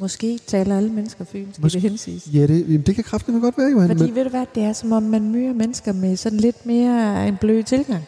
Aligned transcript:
Måske 0.00 0.38
taler 0.46 0.76
alle 0.76 0.92
mennesker 0.92 1.24
fynsk, 1.24 1.62
Måske- 1.62 1.74
det 1.74 1.90
hensiges. 1.90 2.28
Ja, 2.34 2.46
det, 2.46 2.60
jamen, 2.60 2.82
det 2.82 2.94
kan 2.94 3.04
kraftigt 3.04 3.40
godt 3.40 3.58
være, 3.58 3.70
Johan. 3.70 3.88
Fordi 3.88 4.02
Men, 4.02 4.14
ved 4.14 4.24
du 4.24 4.30
hvad, 4.30 4.46
det 4.54 4.62
er 4.62 4.72
som 4.72 4.92
om 4.92 5.02
man 5.02 5.32
møder 5.32 5.52
mennesker 5.52 5.92
med 5.92 6.16
sådan 6.16 6.38
lidt 6.40 6.66
mere 6.66 7.28
en 7.28 7.36
blød 7.40 7.62
tilgang. 7.62 8.04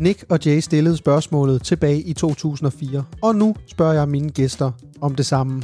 Nick 0.00 0.24
og 0.28 0.38
Jay 0.46 0.60
stillede 0.60 0.96
spørgsmålet 0.96 1.62
tilbage 1.62 2.00
i 2.00 2.12
2004, 2.12 3.04
og 3.22 3.36
nu 3.36 3.54
spørger 3.66 3.92
jeg 3.92 4.08
mine 4.08 4.30
gæster 4.30 4.70
om 5.00 5.14
det 5.14 5.26
samme. 5.26 5.62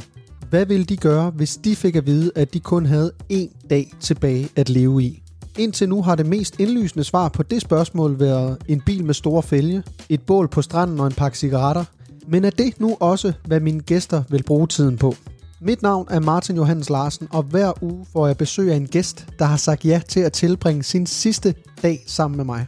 Hvad 0.49 0.65
ville 0.65 0.85
de 0.85 0.97
gøre, 0.97 1.29
hvis 1.29 1.57
de 1.57 1.75
fik 1.75 1.95
at 1.95 2.05
vide, 2.05 2.31
at 2.35 2.53
de 2.53 2.59
kun 2.59 2.85
havde 2.85 3.11
én 3.33 3.67
dag 3.69 3.93
tilbage 3.99 4.49
at 4.55 4.69
leve 4.69 5.03
i? 5.03 5.23
Indtil 5.57 5.89
nu 5.89 6.01
har 6.01 6.15
det 6.15 6.25
mest 6.25 6.59
indlysende 6.59 7.03
svar 7.03 7.29
på 7.29 7.43
det 7.43 7.61
spørgsmål 7.61 8.19
været 8.19 8.57
en 8.67 8.81
bil 8.85 9.05
med 9.05 9.13
store 9.13 9.43
fælge, 9.43 9.83
et 10.09 10.21
bål 10.21 10.47
på 10.47 10.61
stranden 10.61 10.99
og 10.99 11.07
en 11.07 11.13
pakke 11.13 11.37
cigaretter. 11.37 11.83
Men 12.29 12.45
er 12.45 12.49
det 12.49 12.79
nu 12.79 12.97
også, 12.99 13.33
hvad 13.45 13.59
mine 13.59 13.81
gæster 13.81 14.23
vil 14.29 14.43
bruge 14.43 14.67
tiden 14.67 14.97
på? 14.97 15.15
Mit 15.61 15.81
navn 15.81 16.07
er 16.09 16.19
Martin 16.19 16.55
Johannes 16.55 16.89
Larsen, 16.89 17.27
og 17.31 17.43
hver 17.43 17.83
uge 17.83 18.05
får 18.13 18.27
jeg 18.27 18.37
besøg 18.37 18.71
af 18.71 18.75
en 18.75 18.87
gæst, 18.87 19.27
der 19.39 19.45
har 19.45 19.57
sagt 19.57 19.85
ja 19.85 20.01
til 20.07 20.19
at 20.19 20.33
tilbringe 20.33 20.83
sin 20.83 21.05
sidste 21.05 21.55
dag 21.83 22.03
sammen 22.07 22.37
med 22.37 22.45
mig. 22.45 22.65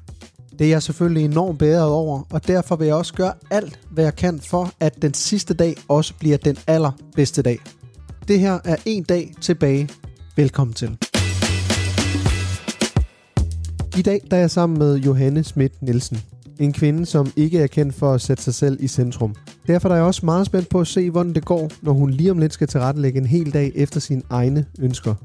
Det 0.59 0.65
er 0.65 0.69
jeg 0.69 0.83
selvfølgelig 0.83 1.25
enormt 1.25 1.59
bedre 1.59 1.85
over, 1.85 2.21
og 2.31 2.47
derfor 2.47 2.75
vil 2.75 2.85
jeg 2.85 2.95
også 2.95 3.13
gøre 3.13 3.33
alt, 3.51 3.79
hvad 3.91 4.03
jeg 4.03 4.15
kan 4.15 4.39
for, 4.39 4.71
at 4.79 5.01
den 5.01 5.13
sidste 5.13 5.53
dag 5.53 5.75
også 5.87 6.13
bliver 6.19 6.37
den 6.37 6.57
allerbedste 6.67 7.41
dag. 7.41 7.59
Det 8.27 8.39
her 8.39 8.59
er 8.65 8.75
en 8.85 9.03
dag 9.03 9.33
tilbage. 9.41 9.89
Velkommen 10.35 10.73
til. 10.73 10.97
I 13.97 14.01
dag 14.01 14.21
der 14.31 14.37
er 14.37 14.41
jeg 14.41 14.51
sammen 14.51 14.79
med 14.79 14.95
Johanne 14.95 15.43
Schmidt 15.43 15.81
Nielsen. 15.81 16.17
En 16.59 16.73
kvinde, 16.73 17.05
som 17.05 17.31
ikke 17.35 17.59
er 17.59 17.67
kendt 17.67 17.95
for 17.95 18.13
at 18.13 18.21
sætte 18.21 18.43
sig 18.43 18.53
selv 18.53 18.77
i 18.79 18.87
centrum. 18.87 19.35
Derfor 19.67 19.89
er 19.89 19.95
jeg 19.95 20.03
også 20.03 20.25
meget 20.25 20.45
spændt 20.45 20.69
på 20.69 20.79
at 20.79 20.87
se, 20.87 21.09
hvordan 21.09 21.33
det 21.33 21.45
går, 21.45 21.71
når 21.81 21.91
hun 21.93 22.11
lige 22.11 22.31
om 22.31 22.37
lidt 22.37 22.53
skal 22.53 22.67
tilrettelægge 22.67 23.19
en 23.19 23.25
hel 23.25 23.53
dag 23.53 23.71
efter 23.75 23.99
sine 23.99 24.21
egne 24.29 24.65
ønsker. 24.79 25.15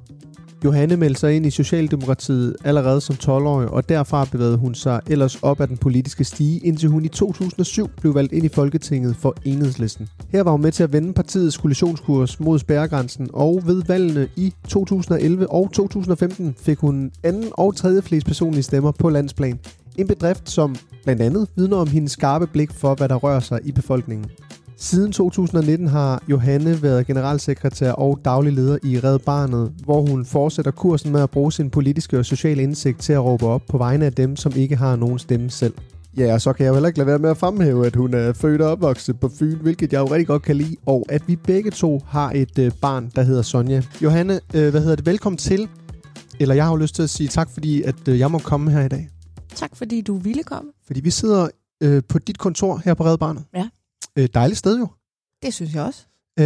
Johanne 0.64 0.96
meldte 0.96 1.20
sig 1.20 1.36
ind 1.36 1.46
i 1.46 1.50
Socialdemokratiet 1.50 2.56
allerede 2.64 3.00
som 3.00 3.16
12-årig, 3.24 3.68
og 3.68 3.88
derfra 3.88 4.24
bevægede 4.32 4.56
hun 4.56 4.74
sig 4.74 5.00
ellers 5.06 5.42
op 5.42 5.60
ad 5.60 5.66
den 5.66 5.76
politiske 5.76 6.24
stige, 6.24 6.58
indtil 6.58 6.88
hun 6.88 7.04
i 7.04 7.08
2007 7.08 7.90
blev 8.00 8.14
valgt 8.14 8.32
ind 8.32 8.44
i 8.44 8.48
Folketinget 8.48 9.16
for 9.16 9.34
Enhedslisten. 9.44 10.08
Her 10.28 10.42
var 10.42 10.50
hun 10.50 10.62
med 10.62 10.72
til 10.72 10.82
at 10.82 10.92
vende 10.92 11.12
partiets 11.12 11.56
koalitionskurs 11.56 12.40
mod 12.40 12.58
spærregrænsen, 12.58 13.28
og 13.32 13.62
ved 13.66 13.82
valgene 13.86 14.28
i 14.36 14.52
2011 14.68 15.50
og 15.50 15.70
2015 15.72 16.54
fik 16.58 16.78
hun 16.78 17.12
anden 17.22 17.48
og 17.52 17.76
tredje 17.76 18.02
flest 18.02 18.26
personlige 18.26 18.62
stemmer 18.62 18.92
på 18.92 19.10
landsplan. 19.10 19.58
En 19.96 20.06
bedrift, 20.06 20.50
som 20.50 20.76
blandt 21.04 21.22
andet 21.22 21.48
vidner 21.56 21.76
om 21.76 21.88
hendes 21.88 22.12
skarpe 22.12 22.46
blik 22.46 22.72
for, 22.72 22.94
hvad 22.94 23.08
der 23.08 23.14
rører 23.14 23.40
sig 23.40 23.60
i 23.64 23.72
befolkningen. 23.72 24.30
Siden 24.76 25.12
2019 25.12 25.88
har 25.88 26.22
Johanne 26.28 26.82
været 26.82 27.06
generalsekretær 27.06 27.92
og 27.92 28.20
daglig 28.24 28.52
leder 28.52 28.78
i 28.82 28.98
Red 28.98 29.18
Barnet, 29.18 29.72
hvor 29.84 30.00
hun 30.10 30.24
fortsætter 30.24 30.70
kursen 30.70 31.12
med 31.12 31.22
at 31.22 31.30
bruge 31.30 31.52
sin 31.52 31.70
politiske 31.70 32.18
og 32.18 32.24
sociale 32.24 32.62
indsigt 32.62 33.00
til 33.00 33.12
at 33.12 33.24
råbe 33.24 33.46
op 33.46 33.62
på 33.68 33.78
vegne 33.78 34.06
af 34.06 34.12
dem, 34.12 34.36
som 34.36 34.52
ikke 34.56 34.76
har 34.76 34.96
nogen 34.96 35.18
stemme 35.18 35.50
selv. 35.50 35.74
Ja, 36.16 36.34
og 36.34 36.40
så 36.40 36.52
kan 36.52 36.64
jeg 36.64 36.70
jo 36.70 36.74
heller 36.74 36.86
ikke 36.86 36.98
lade 36.98 37.06
være 37.06 37.18
med 37.18 37.30
at 37.30 37.36
fremhæve, 37.36 37.86
at 37.86 37.96
hun 37.96 38.14
er 38.14 38.32
født 38.32 38.60
og 38.60 38.70
opvokset 38.70 39.20
på 39.20 39.30
Fyn, 39.38 39.58
hvilket 39.62 39.92
jeg 39.92 40.00
jo 40.00 40.04
rigtig 40.04 40.26
godt 40.26 40.42
kan 40.42 40.56
lide, 40.56 40.76
og 40.86 41.06
at 41.08 41.22
vi 41.26 41.36
begge 41.36 41.70
to 41.70 42.02
har 42.06 42.32
et 42.34 42.58
øh, 42.58 42.72
barn, 42.80 43.10
der 43.16 43.22
hedder 43.22 43.42
Sonja. 43.42 43.82
Johanne, 44.02 44.40
øh, 44.54 44.70
hvad 44.70 44.80
hedder 44.80 44.96
det? 44.96 45.06
Velkommen 45.06 45.36
til. 45.36 45.68
Eller 46.40 46.54
jeg 46.54 46.64
har 46.64 46.72
jo 46.72 46.76
lyst 46.76 46.94
til 46.94 47.02
at 47.02 47.10
sige 47.10 47.28
tak, 47.28 47.50
fordi 47.50 47.82
at 47.82 48.08
øh, 48.08 48.18
jeg 48.18 48.30
må 48.30 48.38
komme 48.38 48.70
her 48.70 48.84
i 48.84 48.88
dag. 48.88 49.08
Tak 49.54 49.76
fordi 49.76 50.00
du 50.00 50.16
ville 50.16 50.42
komme. 50.42 50.72
Fordi 50.86 51.00
vi 51.00 51.10
sidder 51.10 51.48
øh, 51.80 52.02
på 52.08 52.18
dit 52.18 52.38
kontor 52.38 52.82
her 52.84 52.94
på 52.94 53.04
Red 53.04 53.18
Barnet. 53.18 53.44
Ja. 53.54 53.68
Øh, 54.18 54.28
dejligt 54.34 54.58
sted 54.58 54.78
jo. 54.78 54.88
Det 55.42 55.54
synes 55.54 55.74
jeg 55.74 55.82
også. 55.82 56.06
Øh, 56.38 56.44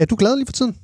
er 0.00 0.04
du 0.10 0.16
glad 0.18 0.36
lige 0.36 0.46
for 0.46 0.52
tiden? 0.52 0.78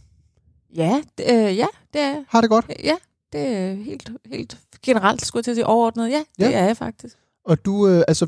Ja, 0.75 1.03
det, 1.19 1.25
øh, 1.29 1.57
ja, 1.57 1.67
det 1.93 2.01
er 2.01 2.25
Har 2.29 2.41
det 2.41 2.51
godt? 2.51 2.71
Ja, 2.85 2.95
det 3.33 3.41
er 3.47 3.75
helt, 3.75 4.11
helt 4.27 4.59
generelt, 4.83 5.27
skulle 5.27 5.39
jeg 5.41 5.45
til 5.45 5.51
at 5.51 5.57
sige, 5.57 5.67
overordnet. 5.67 6.11
Ja, 6.11 6.19
det 6.19 6.25
Ja. 6.39 6.51
er 6.53 6.65
jeg 6.67 6.77
faktisk. 6.77 7.17
Og 7.45 7.65
du, 7.65 7.89
øh, 7.89 8.03
altså, 8.09 8.27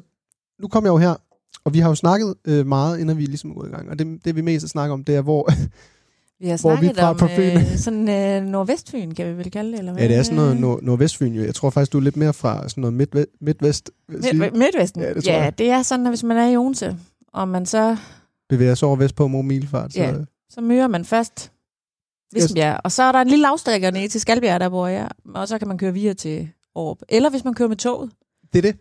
nu 0.60 0.68
kom 0.68 0.84
jeg 0.84 0.90
jo 0.90 0.96
her, 0.98 1.14
og 1.64 1.74
vi 1.74 1.78
har 1.78 1.88
jo 1.88 1.94
snakket 1.94 2.34
øh, 2.44 2.66
meget, 2.66 2.98
inden 2.98 3.18
vi 3.18 3.26
ligesom 3.26 3.50
er 3.50 3.54
gået 3.54 3.68
i 3.68 3.72
gang. 3.72 3.88
Og 3.90 3.98
det, 3.98 4.24
det 4.24 4.36
vi 4.36 4.40
mest 4.40 4.68
snakker 4.68 4.92
om, 4.94 5.04
det 5.04 5.16
er, 5.16 5.20
hvor... 5.22 5.48
Vi 6.40 6.46
har 6.48 6.52
vi 6.54 6.58
snakket 6.58 6.96
fra 6.96 7.10
om 7.10 7.16
på 7.16 7.26
Fyn? 7.26 7.56
øh, 7.56 7.76
sådan 7.76 8.08
øh, 8.08 8.50
Nordvestfyn, 8.50 9.10
kan 9.14 9.26
vi 9.26 9.32
vel 9.38 9.50
kalde 9.50 9.70
det, 9.72 9.78
eller 9.78 9.92
hvad? 9.92 10.02
ja, 10.02 10.08
det 10.08 10.16
er 10.16 10.22
sådan 10.22 10.36
noget 10.36 10.60
nord- 10.60 10.82
nordvestfyn 10.82 11.32
jo. 11.34 11.42
Jeg 11.44 11.54
tror 11.54 11.70
faktisk, 11.70 11.92
du 11.92 11.98
er 11.98 12.02
lidt 12.02 12.16
mere 12.16 12.32
fra 12.32 12.68
sådan 12.68 12.82
noget 12.82 12.94
midtve- 12.94 13.36
midtvest. 13.40 13.90
Midt, 14.08 14.56
Midtvesten? 14.56 15.02
Ja, 15.02 15.14
det 15.14 15.26
ja, 15.26 15.42
jeg. 15.42 15.58
det 15.58 15.70
er 15.70 15.82
sådan, 15.82 16.06
at 16.06 16.10
hvis 16.10 16.22
man 16.24 16.36
er 16.36 16.48
i 16.48 16.56
Odense, 16.56 16.96
og 17.32 17.48
man 17.48 17.66
så, 17.66 17.96
Bevæger 18.48 18.74
sig 18.74 18.88
over 18.88 18.96
vest 18.96 19.14
på 19.14 19.28
mod 19.28 19.42
milfart. 19.42 19.92
Så, 19.92 20.00
Ja. 20.00 20.14
så 20.50 20.60
møder 20.60 20.86
man 20.88 21.04
først 21.04 21.52
Vissenbjerg, 22.32 22.80
og 22.84 22.92
så 22.92 23.02
er 23.02 23.12
der 23.12 23.18
en 23.20 23.28
lille 23.28 23.48
afstikker 23.48 23.90
ned 23.90 24.08
til 24.08 24.20
Skalbjerg, 24.20 24.60
der 24.60 24.68
bor 24.68 24.86
jeg, 24.86 25.08
og 25.34 25.48
så 25.48 25.58
kan 25.58 25.68
man 25.68 25.78
køre 25.78 25.92
videre 25.94 26.14
til 26.14 26.48
Aarup. 26.76 26.98
Eller 27.08 27.30
hvis 27.30 27.44
man 27.44 27.54
kører 27.54 27.68
med 27.68 27.76
toget. 27.76 28.10
Det 28.52 28.58
er 28.58 28.62
det. 28.72 28.76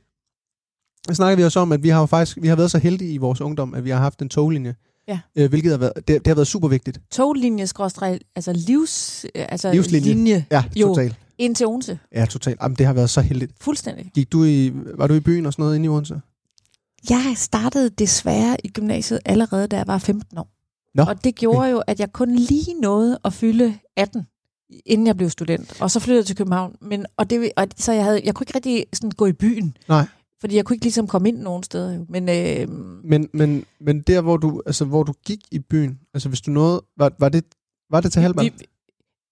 Så 1.08 1.14
snakker 1.14 1.36
vi 1.38 1.44
også 1.44 1.60
om, 1.60 1.72
at 1.72 1.84
vi 1.84 1.90
har 1.90 2.00
jo 2.00 2.06
faktisk 2.06 2.38
vi 2.42 2.48
har 2.48 2.56
været 2.56 2.72
så 2.72 2.78
heldige 2.78 3.14
i 3.14 3.18
vores 3.18 3.42
ungdom, 3.42 3.74
at 3.74 3.84
vi 3.86 3.90
har 3.90 4.00
haft 4.00 4.22
en 4.22 4.30
toglinje. 4.30 4.76
Ja. 5.08 5.20
Øh, 5.36 5.50
hvilket 5.50 5.72
har 5.72 5.78
været, 5.78 5.94
det, 5.96 6.08
det 6.08 6.28
har 6.28 6.36
været 6.36 6.48
super 6.48 6.68
vigtigt. 6.68 7.00
Toglinje, 7.12 7.64
altså 8.36 8.54
livs, 8.56 9.26
altså 9.36 9.72
Livslinje. 9.72 10.08
linje 10.14 10.46
Ja, 10.52 10.64
Jo. 10.76 10.88
totalt. 10.88 11.16
ind 11.38 11.56
til 11.56 11.68
Odense. 11.68 12.00
Ja, 12.16 12.26
totalt. 12.26 12.60
Jamen, 12.62 12.78
det 12.78 12.86
har 12.86 12.94
været 12.94 13.10
så 13.10 13.22
heldigt. 13.22 13.52
Fuldstændig. 13.62 14.12
Gik 14.16 14.32
du 14.32 14.44
i, 14.44 14.72
var 14.98 15.08
du 15.08 15.14
i 15.14 15.20
byen 15.20 15.46
og 15.46 15.54
sådan 15.54 15.64
noget 15.64 15.76
inde 15.76 15.86
i 15.86 15.90
Odense? 15.90 16.22
Jeg 17.10 17.34
startede 17.36 17.90
desværre 17.90 18.58
i 18.64 18.68
gymnasiet 18.68 19.20
allerede, 19.26 19.68
da 19.68 19.78
jeg 19.78 19.88
var 19.88 19.98
15 19.98 20.38
år. 20.38 20.50
Nå, 20.96 21.04
og 21.04 21.24
det 21.24 21.36
gjorde 21.36 21.70
jo, 21.70 21.78
at 21.88 22.00
jeg 22.00 22.12
kun 22.14 22.36
lige 22.36 22.74
nåede 22.82 23.20
at 23.26 23.34
fylde 23.34 23.78
18, 23.98 24.28
inden 24.86 25.08
jeg 25.08 25.18
blev 25.18 25.30
student. 25.30 25.82
Og 25.82 25.92
så 25.92 26.00
flyttede 26.00 26.20
jeg 26.20 26.26
til 26.26 26.36
København. 26.36 26.76
Men, 26.82 27.06
og 27.18 27.30
det, 27.30 27.52
og, 27.58 27.68
så 27.78 27.92
jeg, 27.92 28.04
havde, 28.04 28.22
jeg 28.24 28.34
kunne 28.36 28.44
ikke 28.44 28.56
rigtig 28.56 28.86
sådan, 28.94 29.12
gå 29.12 29.26
i 29.26 29.34
byen. 29.34 29.78
Nej. 29.88 30.06
Fordi 30.42 30.56
jeg 30.56 30.66
kunne 30.66 30.76
ikke 30.76 30.86
ligesom 30.86 31.08
komme 31.08 31.30
ind 31.30 31.38
nogen 31.38 31.64
steder. 31.64 31.94
Jo. 31.94 32.06
Men 32.10 32.30
øh, 32.30 32.70
Men, 33.04 33.30
men, 33.34 33.66
men 33.80 34.02
der, 34.02 34.22
hvor 34.22 34.38
du, 34.38 34.62
altså, 34.66 34.86
hvor 34.86 35.04
du 35.04 35.14
gik 35.26 35.40
i 35.52 35.60
byen, 35.60 36.00
altså 36.14 36.30
hvis 36.30 36.42
du 36.42 36.52
nåede, 36.52 36.82
var, 36.98 37.12
var, 37.20 37.30
det, 37.30 37.44
var 37.90 38.02
det 38.02 38.12
til 38.12 38.22
halvbal? 38.22 38.46
vi, 38.46 38.52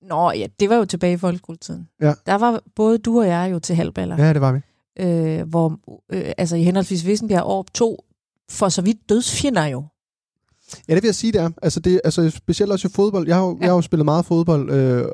Nå 0.01 0.31
ja, 0.31 0.47
det 0.59 0.69
var 0.69 0.75
jo 0.75 0.85
tilbage 0.85 1.13
i 1.13 1.17
folkeskoletiden. 1.17 1.87
Ja. 2.01 2.13
Der 2.25 2.35
var 2.35 2.61
både 2.75 2.97
du 2.97 3.19
og 3.19 3.27
jeg 3.27 3.51
jo 3.51 3.59
til 3.59 3.75
halvballer. 3.75 4.25
Ja, 4.25 4.33
det 4.33 4.41
var 4.41 4.51
vi. 4.51 4.59
Øh, 4.99 5.47
hvor 5.47 5.79
øh, 6.11 6.31
altså 6.37 6.55
i 6.55 6.63
henholdsvis 6.63 7.05
Vissenbjerg 7.05 7.43
og 7.43 7.65
to 7.73 8.05
for 8.51 8.69
så 8.69 8.81
vidt 8.81 9.09
dødsfjender 9.09 9.65
jo. 9.65 9.83
Ja, 10.87 10.95
det 10.95 11.03
vil 11.03 11.07
jeg 11.07 11.15
sige, 11.15 11.31
det 11.31 11.41
er. 11.41 11.49
Altså, 11.61 11.79
det, 11.79 12.01
altså 12.03 12.29
specielt 12.29 12.71
også 12.71 12.87
i 12.87 12.91
fodbold. 12.91 13.27
Jeg 13.27 13.35
har, 13.35 13.43
jo, 13.43 13.51
ja. 13.51 13.61
Jeg 13.61 13.69
har 13.69 13.75
jo 13.75 13.81
spillet 13.81 14.05
meget 14.05 14.25
fodbold, 14.25 14.71
øh, 14.71 15.05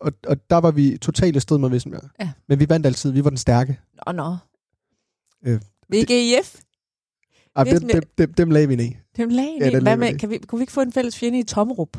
og, 0.00 0.12
og 0.26 0.50
der 0.50 0.56
var 0.56 0.70
vi 0.70 0.98
totalt 0.98 1.42
strid 1.42 1.58
med 1.58 1.70
Vissenbjerg. 1.70 2.02
Ja. 2.20 2.30
Men 2.48 2.60
vi 2.60 2.68
vandt 2.68 2.86
altid. 2.86 3.10
Vi 3.10 3.24
var 3.24 3.30
den 3.30 3.38
stærke. 3.38 3.80
Nå, 4.06 4.12
nå. 4.12 4.36
Øh, 5.46 5.60
VGIF, 5.88 6.56
Ej, 7.56 7.64
dem, 7.64 7.88
dem, 7.88 8.02
dem, 8.18 8.32
dem 8.32 8.50
lagde 8.50 8.68
vi 8.68 8.76
ned. 8.76 8.90
dem 9.16 9.28
lagde 9.28 9.56
Ja, 9.60 9.64
ja, 9.66 9.70
den 9.70 9.82
Hvad 9.82 9.96
vi 9.96 10.00
med, 10.00 10.10
ned. 10.10 10.18
kan 10.18 10.30
vi, 10.30 10.38
kunne 10.38 10.58
vi 10.58 10.62
ikke 10.62 10.72
få 10.72 10.80
en 10.80 10.92
fælles 10.92 11.18
fjende 11.18 11.38
i 11.38 11.42
Tommerup? 11.42 11.96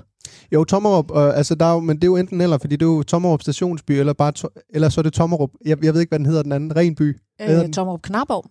Jo, 0.52 0.64
Tommerup, 0.64 1.12
øh, 1.12 1.38
altså 1.38 1.56
der 1.56 1.66
er 1.66 1.74
jo, 1.74 1.80
men 1.80 1.96
det 1.96 2.04
er 2.04 2.08
jo 2.08 2.18
enten 2.18 2.42
eller, 2.42 2.58
fordi 2.58 2.76
det 2.76 2.86
er 2.86 2.90
jo 2.90 3.04
Tommerup 3.04 3.42
stationsby, 3.42 3.92
eller, 3.92 4.14
bare 4.14 4.32
to, 4.32 4.48
eller 4.70 4.90
så 4.90 5.02
er 5.02 5.04
det 5.04 5.14
Tommerup. 5.14 5.50
Jeg, 5.66 5.84
jeg 5.86 5.94
ved 5.94 6.02
ikke, 6.02 6.12
hvad 6.12 6.20
den 6.20 6.26
hedder, 6.26 6.44
den 6.44 6.52
anden. 6.52 6.72
Hvad 6.72 6.84
hedder 7.40 7.64
Øh? 7.64 7.70
Tommerup 7.74 8.02
Knabborg. 8.02 8.46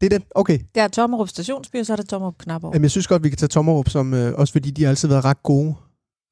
Det 0.00 0.12
er 0.12 0.18
den. 0.18 0.26
Okay. 0.34 0.58
Der 0.74 0.82
er 0.82 0.88
Tommerup 0.88 1.28
stationsby, 1.28 1.76
og 1.80 1.86
så 1.86 1.92
er 1.92 1.96
der 1.96 2.02
Tommerup 2.02 2.38
Knabborg. 2.38 2.74
Jamen, 2.74 2.82
jeg 2.82 2.90
synes 2.90 3.06
godt, 3.06 3.24
vi 3.24 3.28
kan 3.28 3.38
tage 3.38 3.48
Tommerup, 3.48 3.88
som, 3.88 4.14
øh, 4.14 4.34
også 4.34 4.52
fordi 4.52 4.70
de 4.70 4.82
har 4.82 4.88
altid 4.90 5.08
været 5.08 5.24
ret 5.24 5.42
gode. 5.42 5.74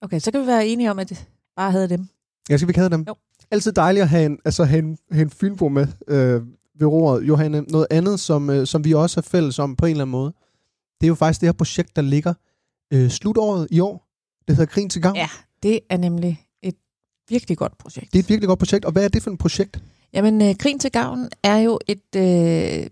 Okay, 0.02 0.18
så 0.18 0.30
kan 0.30 0.40
vi 0.42 0.46
være 0.46 0.66
enige 0.66 0.90
om, 0.90 0.98
at 0.98 1.08
det 1.08 1.26
bare 1.56 1.70
havde 1.70 1.88
dem. 1.88 2.06
Ja, 2.50 2.56
skal 2.56 2.68
vi 2.68 2.70
ikke 2.70 2.80
have 2.80 2.90
dem? 2.90 3.04
Jo. 3.08 3.14
Altid 3.50 3.72
dejligt 3.72 4.02
at 4.02 4.08
have 4.08 4.26
en, 4.26 4.38
altså, 4.44 4.64
have 4.64 4.78
en, 4.78 4.98
have 5.12 5.22
en 5.22 5.30
fynbo 5.30 5.68
med 5.68 5.86
øh, 6.08 6.42
ved 6.78 6.86
roret. 6.86 7.22
Johanne, 7.22 7.60
noget 7.60 7.86
andet, 7.90 8.20
som, 8.20 8.50
øh, 8.50 8.66
som 8.66 8.84
vi 8.84 8.94
også 8.94 9.20
er 9.20 9.22
fælles 9.22 9.58
om 9.58 9.76
på 9.76 9.86
en 9.86 9.90
eller 9.90 10.04
anden 10.04 10.12
måde, 10.12 10.32
det 11.00 11.06
er 11.06 11.08
jo 11.08 11.14
faktisk 11.14 11.40
det 11.40 11.46
her 11.46 11.52
projekt, 11.52 11.96
der 11.96 12.02
ligger 12.02 12.34
øh, 12.92 13.10
slutåret 13.10 13.68
i 13.70 13.80
år. 13.80 14.06
Det 14.48 14.56
hedder 14.56 14.72
Krigen 14.72 14.90
til 14.90 15.02
Gavn. 15.02 15.16
Ja. 15.16 15.28
Det 15.62 15.80
er 15.90 15.96
nemlig 15.96 16.46
et 16.62 16.74
virkelig 17.28 17.58
godt 17.58 17.78
projekt. 17.78 18.12
Det 18.12 18.18
er 18.18 18.22
et 18.22 18.28
virkelig 18.28 18.48
godt 18.48 18.58
projekt. 18.58 18.84
Og 18.84 18.92
hvad 18.92 19.04
er 19.04 19.08
det 19.08 19.22
for 19.22 19.30
et 19.30 19.38
projekt? 19.38 19.82
Jamen, 20.12 20.42
øh, 20.42 20.56
Krigen 20.56 20.78
til 20.78 20.92
Gavn 20.92 21.28
er 21.42 21.56
jo 21.56 21.78
et 21.86 22.16
øh, 22.16 22.86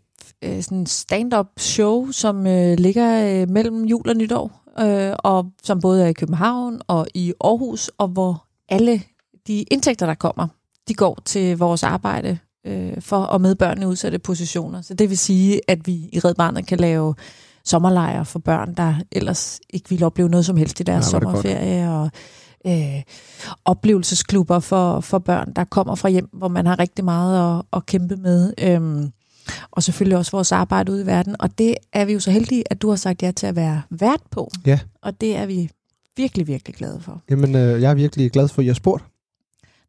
øh, 0.45 0.63
sådan 0.63 0.87
stand-up 0.87 1.47
show, 1.59 2.11
som 2.11 2.47
øh, 2.47 2.79
ligger 2.79 3.41
øh, 3.43 3.51
mellem 3.51 3.85
jul 3.85 4.09
og 4.09 4.17
nytår, 4.17 4.63
øh, 4.81 5.15
og 5.19 5.53
som 5.63 5.81
både 5.81 6.05
er 6.05 6.09
i 6.09 6.13
København 6.13 6.81
og 6.87 7.07
i 7.15 7.33
Aarhus, 7.41 7.91
og 7.99 8.09
hvor 8.09 8.47
alle 8.69 9.03
de 9.47 9.63
indtægter, 9.63 10.07
der 10.07 10.15
kommer, 10.15 10.49
de 10.89 10.95
går 10.95 11.19
til 11.25 11.59
vores 11.59 11.83
arbejde 11.83 12.39
øh, 12.67 12.93
for 13.01 13.17
at 13.23 13.41
med 13.41 13.55
børn 13.55 13.83
i 13.83 13.85
udsatte 13.85 14.19
positioner. 14.19 14.83
Så 14.83 14.95
det 14.95 15.09
vil 15.11 15.19
sige, 15.19 15.61
at 15.69 15.87
vi 15.87 15.93
i 16.13 16.19
Red 16.25 16.35
Barnet 16.35 16.67
kan 16.67 16.79
lave 16.79 17.15
sommerlejre 17.65 18.25
for 18.25 18.39
børn, 18.39 18.75
der 18.75 18.95
ellers 19.13 19.61
ikke 19.71 19.89
ville 19.89 20.07
opleve 20.07 20.29
noget 20.29 20.47
som 20.47 20.57
helst 20.57 20.81
i 20.81 20.83
deres 20.83 21.13
Ja, 21.13 21.17
er 21.17 21.21
det 21.21 21.29
godt. 21.29 21.37
sommerferie, 21.43 21.91
og 21.91 22.11
øh, 22.67 23.03
oplevelsesklubber 23.65 24.61
for, 24.61 25.01
for 25.01 25.19
børn, 25.19 25.53
der 25.57 25.65
kommer 25.65 25.95
fra 25.95 26.09
hjem, 26.09 26.29
hvor 26.33 26.49
man 26.49 26.67
har 26.67 26.79
rigtig 26.79 27.05
meget 27.05 27.59
at, 27.59 27.63
at 27.73 27.87
kæmpe 27.87 28.17
med. 28.17 28.53
Øhm, 28.63 29.13
Og 29.71 29.83
selvfølgelig 29.83 30.19
også 30.19 30.31
vores 30.31 30.53
arbejde 30.53 30.93
ude 30.93 31.03
i 31.03 31.07
verden. 31.07 31.37
Og 31.39 31.59
det 31.59 31.75
er 31.93 32.05
vi 32.05 32.13
jo 32.13 32.21
så 32.21 32.31
heldige, 32.31 32.65
at 32.73 32.83
du 32.83 32.89
har 32.89 32.97
sagt 32.97 33.23
ja 33.23 33.31
til 33.31 33.47
at 33.47 33.57
være 33.57 33.83
vært 33.91 34.21
på. 34.31 34.51
Ja. 34.67 34.79
Og 35.03 35.21
det 35.21 35.37
er 35.37 35.47
vi 35.47 35.71
virkelig, 36.17 36.47
virkelig 36.47 36.75
glade 36.77 37.01
for. 37.01 37.23
Jamen, 37.31 37.55
øh, 37.57 37.83
jeg 37.83 37.91
er 37.91 37.95
virkelig 37.95 38.31
glad 38.31 38.49
for, 38.49 38.63
at 38.63 38.65
I 38.65 38.67
har 38.67 38.75
spurgt. 38.75 39.05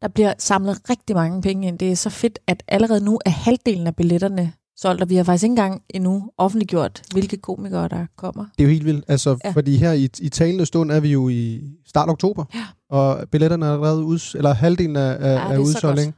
Der 0.01 0.07
bliver 0.07 0.33
samlet 0.39 0.89
rigtig 0.89 1.15
mange 1.15 1.41
penge 1.41 1.67
ind. 1.67 1.79
Det 1.79 1.91
er 1.91 1.95
så 1.95 2.09
fedt, 2.09 2.39
at 2.47 2.63
allerede 2.67 3.05
nu 3.05 3.19
er 3.25 3.29
halvdelen 3.29 3.87
af 3.87 3.95
billetterne 3.95 4.53
solgt, 4.77 5.01
og 5.01 5.09
vi 5.09 5.15
har 5.15 5.23
faktisk 5.23 5.43
ikke 5.43 5.51
engang 5.51 5.81
endnu 5.89 6.31
offentliggjort, 6.37 7.01
hvilke 7.13 7.37
komikere 7.37 7.87
der 7.87 8.05
kommer. 8.15 8.45
Det 8.57 8.63
er 8.63 8.67
jo 8.67 8.71
helt 8.71 8.85
vildt, 8.85 9.05
altså, 9.07 9.37
ja. 9.45 9.51
Fordi 9.51 9.75
her 9.77 9.91
i, 9.91 10.09
i 10.21 10.29
talende 10.29 10.65
stund 10.65 10.91
er 10.91 10.99
vi 10.99 11.11
jo 11.11 11.29
i 11.29 11.63
start 11.85 12.09
oktober, 12.09 12.45
Ja. 12.53 12.65
og 12.89 13.29
billetterne 13.31 13.65
er 13.65 13.73
allerede 13.73 14.03
ud, 14.03 14.35
eller 14.35 14.53
halvdelen 14.53 14.95
er, 14.95 14.99
er, 15.01 15.31
Ja, 15.31 15.53
er 15.53 15.57
udsolgt, 15.57 16.15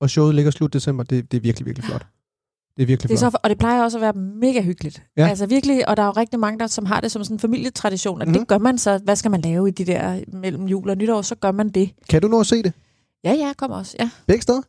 og 0.00 0.10
showet 0.10 0.34
ligger 0.34 0.50
slut 0.50 0.72
december. 0.72 1.04
Det, 1.04 1.30
det 1.32 1.36
er 1.36 1.40
virkelig, 1.40 1.66
virkelig 1.66 1.84
flot. 1.84 2.06
Det 2.76 2.82
er 2.82 2.86
virkelig 2.86 3.08
Det 3.08 3.14
er 3.14 3.18
flot. 3.18 3.32
så, 3.32 3.38
og 3.42 3.50
det 3.50 3.58
plejer 3.58 3.82
også 3.82 3.98
at 3.98 4.02
være 4.02 4.12
mega 4.12 4.62
hyggeligt. 4.62 5.02
Ja. 5.16 5.28
Altså 5.28 5.46
virkelig, 5.46 5.88
og 5.88 5.96
der 5.96 6.02
er 6.02 6.06
jo 6.06 6.12
rigtig 6.12 6.40
mange, 6.40 6.58
der 6.58 6.66
som 6.66 6.86
har 6.86 7.00
det 7.00 7.12
som 7.12 7.24
sådan 7.24 7.34
en 7.34 7.38
familietradition, 7.40 8.22
at 8.22 8.28
mm. 8.28 8.32
Mhm. 8.32 8.38
det 8.40 8.48
gør 8.48 8.58
man 8.58 8.78
så. 8.78 8.98
Hvad 9.04 9.16
skal 9.16 9.30
man 9.30 9.40
lave 9.40 9.68
i 9.68 9.70
de 9.70 9.84
der 9.84 10.20
mellem 10.32 10.64
jul 10.66 10.90
og 10.90 10.96
nytår? 10.96 11.22
Så 11.22 11.34
gør 11.34 11.52
man 11.52 11.68
det. 11.68 11.90
Kan 12.08 12.22
du 12.22 12.28
nå 12.28 12.40
at 12.40 12.46
se 12.46 12.62
det? 12.62 12.72
Ja, 13.24 13.32
ja, 13.32 13.46
jeg 13.46 13.54
kommer 13.56 13.76
også. 13.76 13.96
Ja. 14.00 14.10
Begge 14.26 14.42
steder? 14.42 14.60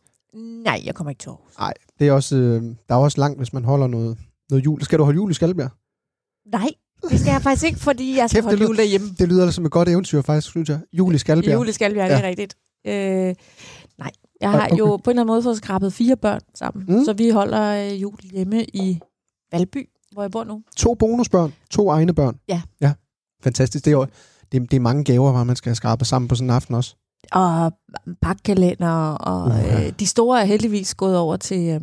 Nej, 0.63 0.81
jeg 0.85 0.95
kommer 0.95 1.11
ikke 1.11 1.19
til 1.19 1.29
Aarhus. 1.29 1.57
Nej, 1.59 1.73
det 1.99 2.07
er 2.07 2.11
også, 2.11 2.35
øh, 2.35 2.61
der 2.89 2.95
er 2.95 2.99
også 2.99 3.17
langt, 3.19 3.39
hvis 3.39 3.53
man 3.53 3.63
holder 3.63 3.87
noget, 3.87 4.17
noget 4.49 4.65
jul. 4.65 4.81
Skal 4.81 4.99
du 4.99 5.03
holde 5.03 5.15
jul 5.15 5.31
i 5.31 5.33
Skalbjerg? 5.33 5.69
Nej, 6.51 6.69
det 7.09 7.19
skal 7.19 7.31
jeg 7.31 7.41
faktisk 7.47 7.65
ikke, 7.65 7.79
fordi 7.79 8.17
jeg 8.17 8.29
skal 8.29 8.37
Kæft, 8.41 8.43
det 8.43 8.59
holde 8.59 8.59
lyder- 8.59 8.67
jul 8.67 8.77
derhjemme. 8.77 9.07
Det 9.19 9.27
lyder 9.29 9.51
som 9.51 9.65
et 9.65 9.71
godt 9.71 9.89
eventyr, 9.89 10.21
faktisk, 10.21 10.49
synes 10.49 10.69
jeg. 10.69 10.79
Jul 10.93 11.15
i 11.15 11.17
Skalbjerg. 11.17 11.53
Jul 11.55 11.69
i 11.69 11.71
Skalbjerg, 11.71 12.09
det 12.09 12.17
er 12.19 12.23
rigtigt. 12.27 12.55
Øh, 12.87 13.35
nej, 13.97 14.11
jeg 14.43 14.51
har 14.51 14.65
Okay. 14.67 14.77
jo 14.77 14.97
på 14.97 15.09
en 15.09 15.11
eller 15.11 15.21
anden 15.21 15.27
måde 15.33 15.43
fået 15.43 15.57
skrabet 15.57 15.93
fire 15.93 16.15
børn 16.15 16.39
sammen. 16.55 16.85
Mm. 16.97 17.05
Så 17.05 17.13
vi 17.13 17.29
holder 17.29 17.91
øh, 17.91 18.01
jul 18.01 18.17
hjemme 18.31 18.63
i 18.63 18.99
Valby, 19.51 19.89
hvor 20.11 20.21
jeg 20.23 20.31
bor 20.31 20.43
nu. 20.43 20.61
To 20.77 20.93
bonusbørn, 20.93 21.53
to 21.69 21.89
egne 21.89 22.13
børn. 22.13 22.35
Ja. 22.47 22.61
Ja, 22.81 22.93
fantastisk. 23.43 23.85
Det 23.85 23.93
er, 23.93 24.05
det, 24.51 24.71
det 24.71 24.73
er 24.73 24.79
mange 24.81 25.03
gaver, 25.03 25.31
hvor 25.31 25.43
man 25.43 25.55
skal 25.55 25.69
have 25.69 25.75
skrabet 25.75 26.07
sammen 26.07 26.27
på 26.27 26.35
sådan 26.35 26.49
en 26.49 26.55
aften 26.55 26.75
også. 26.75 26.95
Og 27.31 27.71
pakkalender, 28.21 29.11
og 29.13 29.45
Uha. 29.45 29.85
øh, 29.85 29.93
de 29.99 30.05
store 30.07 30.41
er 30.41 30.45
heldigvis 30.45 30.95
gået 30.95 31.17
over 31.17 31.37
til, 31.37 31.59
øh, 31.69 31.81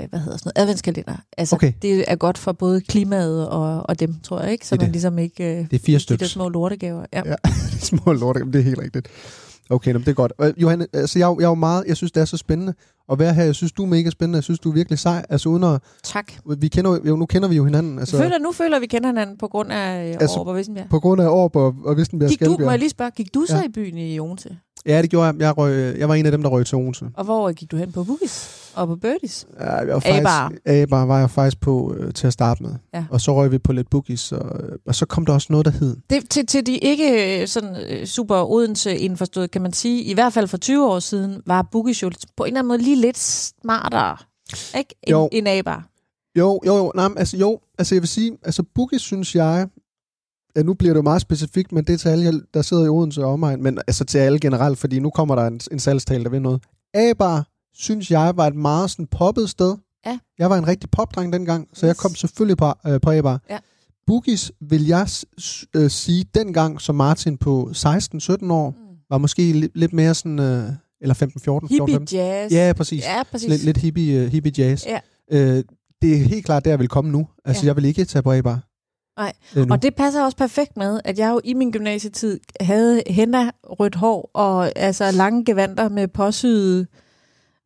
øh, 0.00 0.08
hvad 0.10 0.18
hedder 0.20 0.36
sådan 0.38 0.52
noget, 0.56 0.62
adventskalender. 0.62 1.16
Altså, 1.38 1.54
Okay. 1.56 1.72
det 1.82 2.04
er 2.08 2.16
godt 2.16 2.38
for 2.38 2.52
både 2.52 2.80
klimaet 2.80 3.48
og, 3.48 3.82
og 3.88 4.00
dem, 4.00 4.14
tror 4.20 4.40
jeg, 4.40 4.52
ikke? 4.52 4.66
Så 4.66 4.74
Det 4.74 4.80
man 4.80 4.86
det. 4.86 4.92
ligesom 4.92 5.18
ikke... 5.18 5.44
Øh, 5.58 5.70
Det 5.70 5.80
er 5.80 5.84
fire 5.84 5.94
de 5.98 6.00
stykker. 6.02 6.24
der 6.24 6.28
små 6.28 6.48
lortegaver. 6.48 7.06
Ja. 7.12 7.22
Ja. 7.26 7.34
Små 7.90 8.12
lorte, 8.12 8.40
det 8.40 8.54
er 8.54 8.62
helt 8.62 8.78
rigtigt. 8.78 9.08
Okay, 9.72 9.92
men 9.92 10.00
det 10.00 10.08
er 10.08 10.12
godt. 10.14 10.32
Og 10.38 10.52
Johanne, 10.56 10.86
altså 10.92 11.18
jeg, 11.18 11.34
jeg 11.38 11.44
er 11.44 11.48
jo 11.48 11.54
meget, 11.54 11.84
jeg 11.86 11.96
synes, 11.96 12.12
det 12.12 12.20
er 12.20 12.24
så 12.24 12.36
spændende 12.36 12.74
at 13.12 13.18
være 13.18 13.34
her. 13.34 13.44
Jeg 13.44 13.54
synes, 13.54 13.72
du 13.72 13.82
er 13.82 13.86
mega 13.86 14.10
spændende. 14.10 14.36
Jeg 14.36 14.44
synes, 14.44 14.58
du 14.60 14.70
er 14.70 14.74
virkelig 14.74 14.98
sej. 14.98 15.24
Altså 15.28 15.48
uden 15.48 15.64
at, 15.64 15.80
Tak. 16.04 16.32
vi 16.58 16.68
kender 16.68 16.98
jo, 17.06 17.16
nu 17.16 17.26
kender 17.26 17.48
vi 17.48 17.56
jo 17.56 17.64
hinanden. 17.64 17.98
Altså, 17.98 18.16
føler, 18.18 18.38
nu 18.38 18.52
føler 18.52 18.78
vi 18.80 18.86
kender 18.86 19.08
hinanden 19.08 19.38
på 19.38 19.48
grund 19.48 19.72
af 19.72 20.16
Altså, 20.20 20.36
Aarup 20.36 20.46
og 20.48 20.56
Vissenbjerg. 20.56 20.88
på 20.90 21.00
grund 21.00 21.20
af 21.20 21.24
Aarup 21.26 21.56
og, 21.56 21.74
og 21.84 21.96
Vistenbjerg 21.96 22.30
Gik 22.30 22.40
du, 22.44 22.56
må 22.60 22.70
jeg 22.70 22.78
lige 22.78 22.90
spørge, 22.90 23.10
gik 23.10 23.34
du 23.34 23.44
så 23.48 23.56
Ja. 23.56 23.62
i 23.62 23.68
byen 23.74 23.98
i 23.98 24.20
Odense? 24.20 24.56
Ja, 24.86 25.02
det 25.02 25.10
gjorde 25.10 25.26
jeg. 25.26 25.34
Jeg, 25.38 25.58
røg, 25.58 25.98
jeg 25.98 26.08
var 26.08 26.14
en 26.14 26.26
af 26.26 26.32
dem, 26.32 26.42
der 26.42 26.48
røg 26.48 26.66
til 26.66 26.78
Odense. 26.78 27.06
Og 27.14 27.24
hvor 27.24 27.52
gik 27.52 27.70
du 27.70 27.76
hen 27.76 27.92
på 27.92 28.04
Boogies? 28.04 28.62
Og 28.74 28.86
på 28.86 28.96
Birdies? 28.96 29.46
Ja, 29.60 29.74
jeg 29.74 29.94
var 29.94 30.00
faktisk, 30.00 30.60
A-bar 30.66 31.06
var 31.06 31.18
jeg 31.18 31.30
faktisk 31.30 31.60
på 31.60 31.94
øh, 31.94 32.12
til 32.12 32.26
at 32.26 32.32
starte 32.32 32.62
med. 32.62 32.74
Ja. 32.94 33.04
Og 33.10 33.20
så 33.20 33.34
røg 33.34 33.52
vi 33.52 33.58
på 33.58 33.72
lidt 33.72 33.90
boogies, 33.90 34.32
og, 34.32 34.60
og 34.86 34.94
så 34.94 35.06
kom 35.06 35.26
der 35.26 35.32
også 35.32 35.46
noget, 35.50 35.66
der 35.66 35.72
hed. 35.72 35.96
Det, 36.10 36.30
til, 36.30 36.46
til 36.46 36.66
de 36.66 36.78
ikke 36.78 37.40
øh, 37.42 37.48
sådan 37.48 37.76
øh, 37.88 38.06
super 38.06 38.50
Odense 38.50 38.96
indforstået, 38.96 39.50
kan 39.50 39.62
man 39.62 39.72
sige, 39.72 40.02
i 40.02 40.14
hvert 40.14 40.32
fald 40.32 40.48
for 40.48 40.56
20 40.56 40.90
år 40.90 40.98
siden, 40.98 41.42
var 41.46 41.68
Boogies 41.72 42.02
jo 42.02 42.10
på 42.36 42.44
en 42.44 42.48
eller 42.48 42.58
anden 42.60 42.68
måde 42.68 42.78
lige 42.78 42.96
lidt 42.96 43.18
smartere, 43.18 44.16
ikke? 44.78 44.94
Jo. 45.10 45.28
End, 45.32 45.48
end 45.48 45.48
A-bar. 45.48 45.88
Jo, 46.38 46.60
jo, 46.66 46.76
jo. 46.76 46.92
Nej, 46.94 47.08
altså, 47.16 47.36
jo, 47.36 47.60
altså 47.78 47.94
jeg 47.94 48.02
vil 48.02 48.08
sige, 48.08 48.38
altså 48.42 48.62
boogies 48.74 49.02
synes 49.02 49.34
jeg, 49.34 49.68
ja, 50.56 50.62
nu 50.62 50.74
bliver 50.74 50.92
det 50.94 50.98
jo 50.98 51.02
meget 51.02 51.20
specifikt, 51.22 51.72
men 51.72 51.84
det 51.84 51.92
er 51.92 51.96
til 51.98 52.08
alle, 52.08 52.42
der 52.54 52.62
sidder 52.62 52.84
i 52.84 52.88
Odense 52.88 53.24
og 53.24 53.32
omegn, 53.32 53.62
men 53.62 53.78
altså 53.86 54.04
til 54.04 54.18
alle 54.18 54.38
generelt, 54.38 54.78
fordi 54.78 54.98
nu 54.98 55.10
kommer 55.10 55.34
der 55.34 55.46
en, 55.46 55.60
en 55.72 55.78
salgstal, 55.78 56.24
der 56.24 56.30
vil 56.30 56.42
noget. 56.42 56.62
A-bar, 56.94 57.46
synes 57.74 58.10
jeg, 58.10 58.32
var 58.36 58.46
et 58.46 58.54
meget 58.56 58.90
sådan 58.90 59.06
poppet 59.06 59.50
sted. 59.50 59.76
Ja. 60.06 60.18
Jeg 60.38 60.50
var 60.50 60.58
en 60.58 60.66
rigtig 60.68 60.90
popdreng 60.90 61.32
dengang, 61.32 61.68
så 61.72 61.86
jeg 61.86 61.92
Yes. 61.94 62.00
kom 62.00 62.14
selvfølgelig 62.14 62.56
på, 62.56 62.72
øh, 62.86 63.00
på 63.00 63.10
A-bar. 63.10 63.40
Ja. 63.50 63.58
Boogies 64.06 64.52
vil 64.60 64.86
jeg 64.86 65.06
øh, 65.76 65.90
sige, 65.90 66.24
dengang 66.34 66.80
som 66.80 66.94
Martin 66.94 67.36
på 67.38 67.70
16-17 67.72 68.50
år, 68.52 68.70
Mm. 68.70 68.96
var 69.10 69.18
måske 69.18 69.50
li- 69.50 69.72
lidt 69.74 69.92
mere 69.92 70.14
sådan, 70.14 70.38
øh, 70.38 70.64
eller 71.00 71.14
15-14, 71.14 71.40
14, 71.44 71.68
Hippie 71.68 71.94
15. 71.94 72.16
jazz. 72.16 72.52
Ja, 72.52 72.72
præcis. 72.76 73.04
Ja, 73.04 73.22
præcis. 73.30 73.48
Lidt, 73.48 73.64
lidt 73.64 73.76
hippie, 73.78 74.24
uh, 74.24 74.32
hippie 74.32 74.52
jazz. 74.58 74.86
Ja. 74.86 74.98
Øh, 75.32 75.64
det 76.02 76.12
er 76.12 76.16
helt 76.16 76.44
klart 76.44 76.64
der, 76.64 76.70
jeg 76.70 76.78
vil 76.78 76.88
komme 76.88 77.10
nu. 77.12 77.28
Altså, 77.44 77.62
Ja. 77.62 77.66
jeg 77.66 77.76
vil 77.76 77.84
ikke 77.84 78.04
tage 78.04 78.22
på 78.22 78.32
A-bar. 78.32 78.60
Nej. 79.16 79.32
Og 79.70 79.82
det 79.82 79.94
passer 79.94 80.24
også 80.24 80.36
perfekt 80.36 80.76
med, 80.76 81.00
at 81.04 81.18
jeg 81.18 81.30
jo 81.30 81.40
i 81.44 81.54
min 81.54 81.70
gymnasietid 81.70 82.40
havde 82.60 83.02
henna 83.06 83.50
rødt 83.64 83.94
hår 83.94 84.30
og 84.34 84.78
altså 84.78 85.10
lange 85.10 85.44
gevanter 85.44 85.88
med 85.88 86.08
påsyede, 86.08 86.86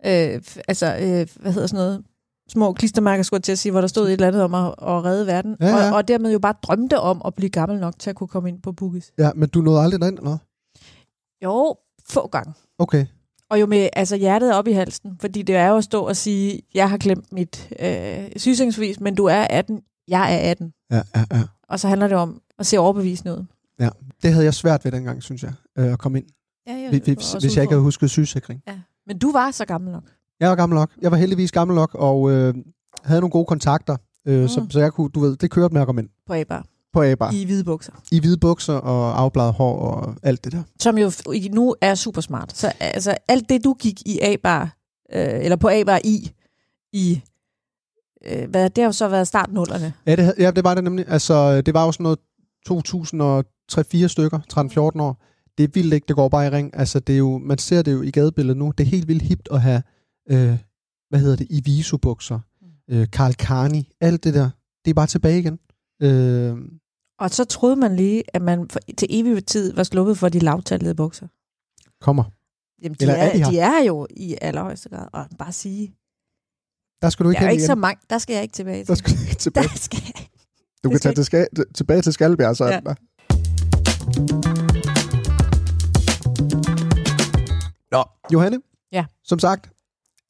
øh, 0.07 0.43
altså, 0.69 0.87
øh, 0.87 1.43
hvad 1.43 1.53
hedder 1.53 1.67
sådan 1.67 1.85
noget, 1.85 2.05
små 2.49 2.73
klistermærker, 2.73 3.23
skulle 3.23 3.43
til 3.43 3.53
at 3.53 3.59
sige, 3.59 3.73
hvor 3.73 3.81
der 3.81 3.89
stod 3.89 4.07
et 4.07 4.13
eller 4.13 4.27
andet 4.27 4.43
om 4.43 4.55
at, 4.55 4.67
at 4.67 5.05
redde 5.05 5.27
verden. 5.27 5.57
Ja, 5.61 5.67
ja. 5.67 5.91
Og, 5.91 5.97
og 5.97 6.09
dermed 6.09 6.33
jo 6.33 6.39
bare 6.39 6.55
drømte 6.63 7.01
om 7.01 7.23
at 7.25 7.35
blive 7.35 7.51
gammel 7.51 7.81
nok 7.81 7.99
til 7.99 8.11
at 8.11 8.17
kunne 8.17 8.29
komme 8.29 8.49
ind 8.49 8.63
på 8.63 8.73
Boogies. 8.73 9.13
Ja, 9.19 9.31
men 9.35 9.49
du 9.49 9.61
nåede 9.61 9.81
aldrig 9.81 10.01
derind, 10.01 10.19
eller? 10.19 10.39
Jo, 11.45 11.77
få 12.09 12.29
gange. 12.29 12.55
Okay. 12.79 13.07
Og 13.51 13.61
jo 13.61 13.67
med 13.67 13.89
altså 13.93 14.17
hjertet 14.17 14.55
op 14.55 14.69
i 14.69 14.73
halsen, 14.73 15.19
fordi 15.21 15.43
det 15.43 15.57
er 15.57 15.69
jo 15.69 15.77
at 15.77 15.85
stå 15.85 16.03
og 16.07 16.17
sige, 16.17 16.63
jeg 16.75 16.91
har 16.91 16.99
glemt 16.99 17.33
mit 17.33 17.69
øh, 17.81 18.29
sygesikringsbevis, 18.37 19.01
men 19.01 19.15
du 19.15 19.25
er 19.25 19.47
18, 19.51 19.83
jeg 20.09 20.35
er 20.35 20.51
18. 20.51 20.73
Ja, 20.91 21.03
ja, 21.17 21.25
ja. 21.33 21.43
Og 21.69 21.81
så 21.81 21.89
handler 21.89 22.09
det 22.09 22.17
om 22.17 22.41
at 22.59 22.67
se 22.67 22.79
overbevisende 22.79 23.33
ud. 23.33 23.45
Det 24.23 24.33
havde 24.33 24.45
jeg 24.45 24.55
svært 24.55 24.85
ved 24.85 24.93
dengang, 24.93 25.23
synes 25.23 25.43
jeg, 25.43 25.53
øh, 25.79 25.93
at 25.93 25.99
komme 25.99 26.19
ind. 26.19 26.27
Ja, 26.67 26.73
jeg 26.73 26.91
Hvis, 26.91 27.01
hvis, 27.01 27.33
hvis 27.33 27.57
jeg 27.57 27.63
ikke 27.63 27.73
havde 27.73 27.83
husket 27.83 28.11
sygesikring. 28.11 28.63
Ja. 28.69 28.79
Men 29.07 29.19
du 29.19 29.33
var 29.33 29.51
så 29.51 29.65
gammel 29.65 29.93
nok. 29.93 30.03
Jeg 30.41 30.49
var 30.51 30.57
gammel 30.57 30.77
nok. 30.77 30.91
Jeg 31.03 31.11
var 31.11 31.17
heldigvis 31.17 31.53
gammel 31.53 31.75
nok, 31.75 31.95
og 31.95 32.31
øh, 32.31 32.55
havde 33.05 33.21
nogle 33.21 33.31
gode 33.31 33.47
kontakter. 33.47 33.97
Øh, 34.27 34.43
mm. 34.43 34.49
så, 34.49 34.67
så 34.71 34.81
jeg 34.81 34.93
kunne, 34.93 35.09
du 35.09 35.21
ved, 35.21 35.37
det 35.37 35.51
kørte 35.51 35.75
med 35.75 35.81
at 35.81 35.87
komme 35.87 36.03
ind 36.03 36.09
på 36.27 36.35
A-bar. 36.35 36.67
på 36.93 37.03
A-bar. 37.03 37.33
I, 37.33 37.45
hvide 37.45 37.65
bukser. 37.65 37.93
I 38.13 38.21
hvide 38.21 38.37
bukser 38.39 38.75
og 38.75 39.21
afbladet 39.21 39.53
hår 39.53 39.79
og 39.79 40.15
alt 40.23 40.45
det 40.45 40.53
der. 40.53 40.63
Som 40.81 40.99
jo 40.99 41.11
nu 41.53 41.75
er 41.81 41.95
super 41.95 42.21
smart. 42.21 42.57
Så 42.57 42.73
altså, 42.81 43.17
alt 43.29 43.49
det, 43.49 43.65
du 43.65 43.75
gik 43.75 44.03
i 44.07 44.19
A-bar, 44.23 44.77
øh, 45.13 45.45
eller 45.45 45.57
på 45.57 45.69
A-bar 45.69 46.01
i, 46.05 46.33
i 46.93 47.23
øh, 48.25 48.51
hvad, 48.51 48.71
det 48.71 48.83
har 48.83 48.89
jo 48.89 48.93
så 48.93 49.09
været 49.09 49.29
startnullerne. 49.29 49.93
Ja 50.07 50.17
det, 50.17 50.35
ja, 50.39 50.51
det 50.51 50.65
var 50.65 50.75
det 50.75 50.85
nemlig. 50.85 51.05
Altså, 51.09 51.61
det 51.61 51.75
var 51.75 51.85
jo 51.85 51.93
sådan 51.93 52.05
noget 52.05 52.19
2003-4 54.05 54.07
stykker, 54.07 54.39
13-14 54.99 55.01
år. 55.03 55.23
Det 55.59 55.65
er 55.65 55.69
vildt 55.75 55.95
ikke, 55.95 56.05
det 56.09 56.17
går 56.17 56.29
bare 56.29 56.47
i 56.47 56.51
ring. 56.51 56.71
Altså, 56.75 57.01
det 57.01 57.13
er 57.13 57.19
jo, 57.19 57.39
man 57.39 57.59
ser 57.59 57.83
det 57.83 57.93
jo 57.93 58.03
i 58.03 58.11
gadebilledet 58.11 58.57
nu. 58.57 58.73
Det 58.79 58.85
er 58.87 58.89
helt 58.91 59.09
vildt 59.09 59.23
hipt 59.23 59.49
at 59.53 59.61
have, 59.61 59.83
øh, 60.31 60.59
hvad 61.09 61.21
hedder 61.21 61.37
det, 61.37 61.47
Iviso-bukser, 61.51 62.39
øh, 62.91 63.07
Karl 63.13 63.33
Carni, 63.33 63.93
alt 64.01 64.25
det 64.25 64.35
der. 64.35 64.51
Det 64.85 64.91
er 64.91 64.95
bare 64.95 65.07
tilbage 65.07 65.39
igen. 65.39 65.59
Øh, 66.03 66.57
Og 67.19 67.31
så 67.31 67.45
troede 67.45 67.77
man 67.77 67.97
lige, 67.97 68.23
at 68.35 68.43
man 68.43 68.69
for, 68.71 68.79
til 68.99 69.09
evig 69.11 69.47
tid 69.47 69.73
var 69.73 69.83
sluppet 69.83 70.19
for 70.19 70.29
de 70.29 70.39
lavtallede 70.39 70.95
bukser. 70.95 71.27
kommer. 72.01 72.25
Jamen, 72.83 72.97
de, 73.01 73.03
Eller 73.05 73.15
er 73.15 73.29
er, 73.29 73.33
de 73.33 73.39
her? 73.39 73.51
de 73.51 73.59
er 73.59 73.85
jo 73.87 74.07
i 74.11 74.37
allerhøjeste 74.41 74.89
grad. 74.89 75.07
Og 75.13 75.27
bare 75.39 75.53
sige, 75.53 75.95
Der 77.03 77.11
skal 77.11 77.25
du 77.25 77.31
ikke 77.31 77.41
der 77.41 77.47
er 77.47 77.51
ikke 77.51 77.61
igen. 77.61 77.67
så 77.67 77.75
mange, 77.75 78.01
der 78.11 78.19
skal 78.19 78.35
jeg 78.35 78.43
ikke 78.43 78.53
tilbage 78.55 78.79
til. 78.85 78.89
Der 78.89 78.95
skal 78.95 79.13
du 79.17 79.23
ikke 79.23 79.35
tilbage. 79.47 79.69
Der 79.69 79.77
skal 79.77 80.03
jeg. 80.07 80.27
Du 80.85 80.91
kan 80.91 80.99
tage 81.01 81.25
skal 81.25 81.47
til 81.55 81.63
ska- 81.63 81.73
tilbage 81.75 82.03
til 82.03 82.13
Skalbjerg, 82.13 82.57
så 82.57 82.65
Ja. 82.67 82.81
der. 82.81 82.95
Nå, 87.93 88.05
Johanne. 88.33 88.59
Ja. 88.93 89.05
Som 89.25 89.39
sagt, 89.39 89.71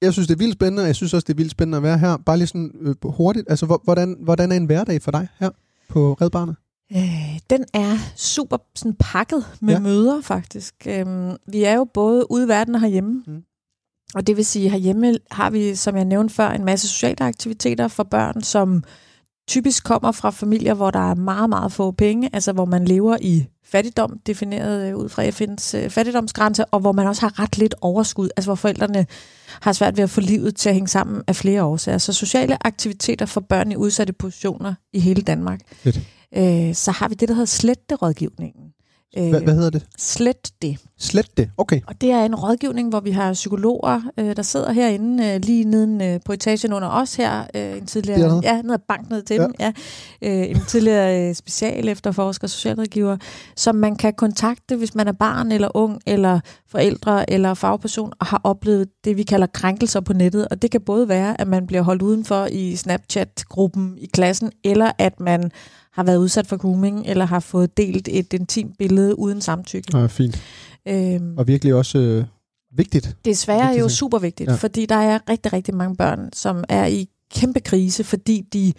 jeg 0.03 0.13
synes, 0.13 0.29
det 0.29 0.35
er 0.35 0.39
vildt 0.39 0.53
spændende, 0.55 0.83
og 0.83 0.87
jeg 0.87 0.95
synes 0.97 1.15
også, 1.15 1.25
det 1.25 1.33
er 1.33 1.37
vildt 1.37 1.51
spændende 1.51 1.77
at 1.77 1.83
være 1.83 1.99
her. 1.99 2.17
Bare 2.17 2.37
lige 2.37 2.47
sådan 2.47 2.71
øh, 2.81 2.95
hurtigt. 3.05 3.47
Altså, 3.51 3.67
hvor- 3.67 3.81
hvordan, 3.85 4.17
hvordan 4.21 4.53
er 4.53 4.57
en 4.57 4.65
hverdag 4.65 5.03
for 5.03 5.11
dig 5.11 5.29
her 5.39 5.51
på 5.89 6.13
Red 6.21 6.31
Barnet? 6.31 6.57
Øh, 6.97 7.41
den 7.51 7.65
er 7.75 7.97
super 8.17 8.57
sådan 8.75 8.97
pakket 9.01 9.45
med 9.61 9.75
ja. 9.75 9.81
møder, 9.81 10.21
faktisk. 10.21 10.75
Øhm, 10.87 11.37
vi 11.49 11.65
er 11.65 11.75
jo 11.75 11.85
både 11.95 12.31
ude 12.31 12.45
i 12.45 12.49
verden 12.49 12.75
og 12.75 12.81
herhjemme. 12.81 13.23
Mm. 13.27 13.43
Og 14.17 14.27
det 14.27 14.37
vil 14.37 14.47
sige, 14.47 14.71
herhjemme 14.71 15.15
har 15.31 15.51
vi, 15.51 15.75
som 15.75 15.97
jeg 15.97 16.05
nævnte 16.05 16.35
før, 16.35 16.49
en 16.49 16.65
masse 16.65 16.89
sociale 16.89 17.23
aktiviteter 17.23 17.89
for 17.89 18.03
børn, 18.03 18.43
som 18.43 18.85
typisk 19.49 19.85
kommer 19.85 20.13
fra 20.13 20.31
familier, 20.31 20.75
hvor 20.75 20.91
der 20.91 21.11
er 21.11 21.15
meget, 21.15 21.49
meget 21.49 21.73
få 21.73 21.91
penge, 21.91 22.31
altså 22.33 22.53
hvor 22.53 22.65
man 22.65 22.85
lever 22.85 23.17
i 23.21 23.47
fattigdom, 23.65 24.19
defineret 24.27 24.89
øh, 24.89 24.97
ud 24.97 25.09
fra 25.09 25.29
FN's 25.29 25.77
øh, 25.77 25.91
fattigdomsgrænse, 25.91 26.65
og 26.65 26.81
hvor 26.81 26.93
man 26.93 27.07
også 27.07 27.23
har 27.23 27.43
ret 27.43 27.59
lidt 27.59 27.75
overskud, 27.81 28.29
altså 28.37 28.49
hvor 28.49 28.55
forældrene 28.55 29.07
har 29.61 29.73
svært 29.73 29.97
ved 29.97 30.05
at 30.05 30.11
få 30.11 30.21
livet 30.21 30.57
til 30.57 30.69
at 30.69 30.75
hænge 30.75 30.89
sammen 30.89 31.23
af 31.27 31.37
flere 31.37 31.65
årsager. 31.65 31.99
Så 31.99 32.13
sociale 32.13 32.67
aktiviteter 32.67 33.27
for 33.27 33.41
børn 33.41 33.73
i 33.73 33.77
udsatte 33.77 34.13
positioner 34.13 34.75
i 34.93 35.01
hele 35.01 35.23
Danmark. 35.23 35.61
Øh, 36.37 36.75
så 36.75 36.91
har 36.91 37.09
vi 37.09 37.15
det, 37.15 37.29
der 37.29 37.35
hedder 37.35 37.47
sletterådgivningen. 37.47 38.63
Øh, 39.19 39.29
Hvad, 39.31 39.41
hvad 39.41 39.55
hedder 39.55 39.71
det? 39.71 39.87
Slet 39.99 40.51
det. 40.63 40.77
Slet 40.99 41.37
det. 41.37 41.51
Okay. 41.57 41.81
Og 41.87 42.01
det 42.01 42.11
er 42.11 42.25
en 42.25 42.35
rådgivning, 42.35 42.89
hvor 42.89 43.01
vi 43.01 43.11
har 43.11 43.33
psykologer, 43.33 44.01
øh, 44.19 44.37
der 44.37 44.43
sidder 44.43 44.73
herinde, 44.73 45.27
øh, 45.35 45.41
lige 45.43 45.65
neden 45.65 46.01
øh, 46.03 46.21
på 46.25 46.33
etagen 46.33 46.73
under 46.73 46.89
os 46.89 47.15
her. 47.15 47.45
Øh, 47.55 47.77
en 47.79 47.87
tidligere, 47.87 48.21
Dernede? 48.21 48.41
ja, 48.45 48.63
ned 48.63 48.75
ad 48.75 48.79
bank 48.89 49.11
ned 49.11 49.23
til 49.23 49.35
Ja. 49.37 49.43
dem. 49.43 49.53
Ja. 49.61 49.73
Øh, 50.23 50.51
en 50.51 50.61
tidligere 50.69 51.29
øh, 51.29 51.35
special 51.35 51.89
efterforsker, 51.89 52.47
socialrådgiver, 52.49 53.17
som 53.57 53.75
man 53.75 53.97
kan 53.97 54.15
kontakte, 54.15 54.77
hvis 54.77 54.95
man 54.95 55.09
er 55.09 55.13
barn 55.13 55.53
eller 55.53 55.69
ung, 55.77 56.01
eller 56.07 56.41
forældre 56.71 57.31
eller 57.31 57.55
fagperson, 57.55 58.13
og 58.21 58.27
har 58.27 58.41
oplevet 58.45 58.89
det, 59.05 59.17
vi 59.17 59.23
kalder 59.23 59.47
krænkelser 59.47 60.01
på 60.01 60.13
nettet. 60.13 60.49
Og 60.49 60.63
det 60.63 60.71
kan 60.71 60.81
både 60.81 61.09
være, 61.09 61.41
at 61.41 61.49
man 61.49 61.67
bliver 61.67 61.83
holdt 61.83 62.03
udenfor 62.03 62.47
i 62.53 62.77
Snapchat-gruppen 62.77 63.95
i 63.99 64.07
klassen, 64.07 64.53
eller 64.65 64.91
at 64.99 65.21
man 65.21 65.51
har 65.97 66.03
været 66.03 66.17
udsat 66.17 66.47
for 66.47 66.57
grooming, 66.57 67.07
eller 67.07 67.25
har 67.25 67.41
fået 67.41 67.77
delt 67.77 68.09
et 68.13 68.33
intimt 68.33 68.79
billede 68.79 69.19
uden 69.19 69.41
samtykke. 69.41 69.99
Ja, 69.99 70.07
fint. 70.07 70.43
Øhm, 70.89 71.39
Og 71.39 71.47
virkelig 71.49 71.75
også 71.75 71.99
øh, 71.99 72.25
vigtigt. 72.77 73.17
Desværre 73.25 73.61
er 73.61 73.67
Vigtigt 73.67 73.83
jo 73.83 73.89
super 73.89 74.19
vigtigt, 74.19 74.47
Ja. 74.49 74.53
ja. 74.53 74.59
fordi 74.59 74.87
der 74.87 74.95
er 74.97 75.19
rigtig, 75.31 75.53
rigtig 75.53 75.75
mange 75.75 75.97
børn, 75.97 76.29
som 76.33 76.65
er 76.69 76.87
i 76.87 77.09
kæmpe 77.35 77.61
krise, 77.61 78.05
fordi 78.05 78.41
de 78.53 78.73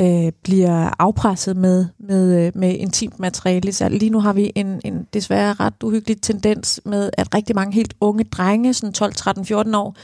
øh, 0.00 0.32
bliver 0.44 0.90
afpresset 0.98 1.56
med, 1.56 1.86
med, 2.08 2.46
øh, 2.46 2.52
med 2.54 2.74
intimt 2.76 3.18
materiale. 3.20 3.72
Så 3.72 3.88
lige 3.88 4.10
nu 4.10 4.20
har 4.20 4.32
vi 4.32 4.52
en, 4.54 4.80
en 4.84 5.06
desværre 5.14 5.52
ret 5.52 5.74
uhyggelig 5.84 6.22
tendens 6.22 6.80
med, 6.84 7.10
at 7.18 7.34
rigtig 7.34 7.56
mange 7.56 7.74
helt 7.74 7.94
unge 8.00 8.24
drenge, 8.24 8.74
sådan 8.74 8.92
12, 8.92 9.14
13, 9.14 9.44
14 9.44 9.74
år, 9.74 9.96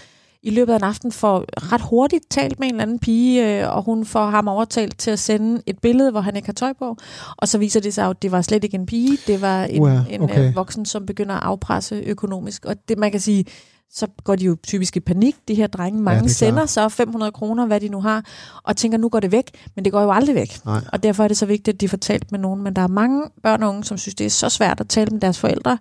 i 0.43 0.51
løbet 0.51 0.73
af 0.73 0.77
en 0.77 0.85
aften 0.85 1.13
får 1.13 1.45
ret 1.73 1.81
hurtigt 1.81 2.31
talt 2.31 2.59
med 2.59 2.69
en 2.69 2.75
eller 2.75 2.83
anden 2.83 2.99
pige, 2.99 3.63
øh, 3.63 3.77
og 3.77 3.83
hun 3.83 4.05
får 4.05 4.27
ham 4.27 4.49
overtalt 4.49 4.99
til 4.99 5.11
at 5.11 5.19
sende 5.19 5.63
et 5.67 5.79
billede, 5.79 6.11
hvor 6.11 6.21
han 6.21 6.37
ikke 6.37 6.47
har 6.47 6.53
tøj 6.53 6.73
på. 6.73 6.97
Og 7.37 7.49
så 7.49 7.59
viser 7.59 7.81
det 7.81 7.95
sig, 7.95 8.11
at 8.11 8.23
det 8.23 8.33
var 8.33 8.43
slet 8.43 8.65
ikke 8.65 8.75
en 8.75 8.87
pige, 8.87 9.19
det 9.27 9.41
var 9.41 9.65
en, 9.65 9.83
Uha, 9.83 10.01
en 10.11 10.23
okay. 10.23 10.49
øh, 10.49 10.57
voksen, 10.57 10.87
som 10.87 11.07
begynder 11.07 11.35
at 11.35 11.43
afpresse 11.43 11.95
økonomisk. 11.95 12.65
Og 12.65 12.77
det 12.89 12.99
man 12.99 13.11
kan 13.11 13.21
sige, 13.21 13.45
så 13.91 14.07
går 14.25 14.37
de 14.37 14.45
jo 14.45 14.57
typisk 14.63 14.97
i 14.97 15.01
panik, 15.01 15.37
de 15.49 15.55
her 15.55 15.67
drenge. 15.67 16.03
Mange 16.03 16.23
ja, 16.23 16.29
sender 16.29 16.55
klart. 16.55 16.71
så 16.71 16.89
500 16.89 17.33
kroner, 17.33 17.67
hvad 17.67 17.81
de 17.81 17.89
nu 17.89 18.01
har, 18.01 18.25
og 18.65 18.77
tænker, 18.77 18.99
nu 18.99 19.09
går 19.09 19.21
det 19.21 19.33
væk. 19.33 19.51
Men 19.75 19.85
det 19.85 19.93
går 19.93 20.03
jo 20.03 20.13
aldrig 20.13 20.35
væk. 20.35 20.65
Nej. 20.65 20.81
Og 20.93 21.03
derfor 21.03 21.25
er 21.25 21.29
det 21.29 21.37
så 21.37 21.47
vigtigt, 21.47 21.75
at 21.75 21.81
de 21.81 21.89
får 21.89 21.97
talt 21.97 22.33
med 22.33 22.41
nogen. 22.41 22.63
Men 22.63 22.77
der 22.77 22.83
er 22.83 22.89
mange 22.89 23.25
børn 23.43 23.63
og 23.63 23.69
unge, 23.69 23.85
som 23.85 23.99
synes, 23.99 24.15
det 24.15 24.27
er 24.27 24.31
så 24.31 24.49
svært 24.49 24.81
at 24.81 24.89
tale 24.89 25.11
med 25.11 25.21
deres 25.21 25.39
forældre. 25.39 25.79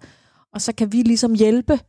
Og 0.53 0.61
så 0.61 0.73
kan 0.73 0.91
vi 0.91 1.01
ligesom 1.01 1.33
hjælpe, 1.33 1.79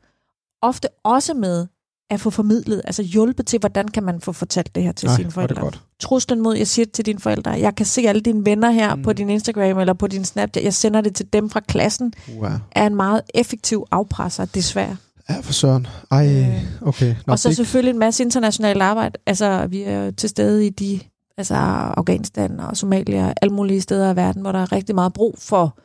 ofte 0.63 0.89
også 1.05 1.35
med 1.35 1.67
at 2.11 2.21
få 2.21 2.31
formidlet, 2.31 2.83
altså 2.85 3.03
hjælpe 3.03 3.43
til, 3.43 3.59
hvordan 3.59 3.89
kan 3.89 4.03
man 4.03 4.21
få 4.21 4.33
fortalt 4.33 4.75
det 4.75 4.83
her 4.83 4.93
til 4.93 5.07
Nej, 5.07 5.17
sine 5.17 5.25
er 5.25 5.29
det 5.29 5.35
forældre. 5.35 5.61
godt. 5.63 5.83
Truslen 6.01 6.41
mod, 6.41 6.57
jeg 6.57 6.67
siger 6.67 6.87
til 6.93 7.07
dine 7.07 7.21
forældre, 7.21 7.51
jeg 7.51 7.75
kan 7.75 7.87
se 7.87 8.01
alle 8.09 8.21
dine 8.21 8.45
venner 8.45 8.71
her 8.71 8.95
Mm. 8.95 8.99
mm. 8.99 9.05
på 9.05 9.13
din 9.13 9.31
Instagram 9.31 9.79
eller 9.79 9.93
på 9.93 10.07
din 10.07 10.25
Snapchat, 10.25 10.65
jeg 10.65 10.75
sender 10.75 11.01
det 11.01 11.15
til 11.15 11.27
dem 11.33 11.51
fra 11.51 11.61
klassen, 11.61 12.13
Wow. 12.39 12.51
er 12.73 12.87
en 12.87 12.95
meget 12.95 13.21
effektiv 13.35 13.85
afpresser, 13.91 14.45
desværre. 14.45 14.97
Ja, 15.31 15.41
for 15.41 15.53
søren. 15.53 15.87
Ej, 16.11 16.27
Øh, 16.27 16.89
okay. 16.89 17.15
Nå, 17.27 17.33
og 17.33 17.39
så 17.39 17.49
det- 17.49 17.57
selvfølgelig 17.57 17.91
en 17.91 17.99
masse 17.99 18.23
internationalt 18.23 18.83
arbejde. 18.83 19.19
Altså, 19.27 19.67
vi 19.67 19.83
er 19.83 20.05
jo 20.05 20.11
til 20.13 20.29
stede 20.29 20.67
i 20.67 20.71
de, 20.71 21.01
altså 21.39 21.55
Afghanistan 21.97 22.61
og 22.61 22.77
Somalia, 22.77 23.33
alle 23.43 23.55
mulige 23.55 23.81
steder 23.81 24.13
i 24.13 24.17
verden, 24.17 24.43
hvor 24.43 24.53
der 24.53 24.59
er 24.59 24.73
rigtig 24.73 24.95
meget 24.95 25.13
brug 25.13 25.35
for, 25.39 25.79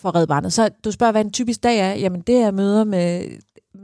for 0.00 0.14
Red 0.14 0.26
Barnet. 0.26 0.52
Så 0.52 0.68
du 0.84 0.90
spørger, 0.90 1.12
hvad 1.12 1.24
en 1.24 1.32
typisk 1.32 1.62
dag 1.62 1.78
er. 1.78 1.94
Jamen, 1.94 2.20
det 2.20 2.34
er 2.36 2.50
møder 2.50 2.84
med 2.84 3.24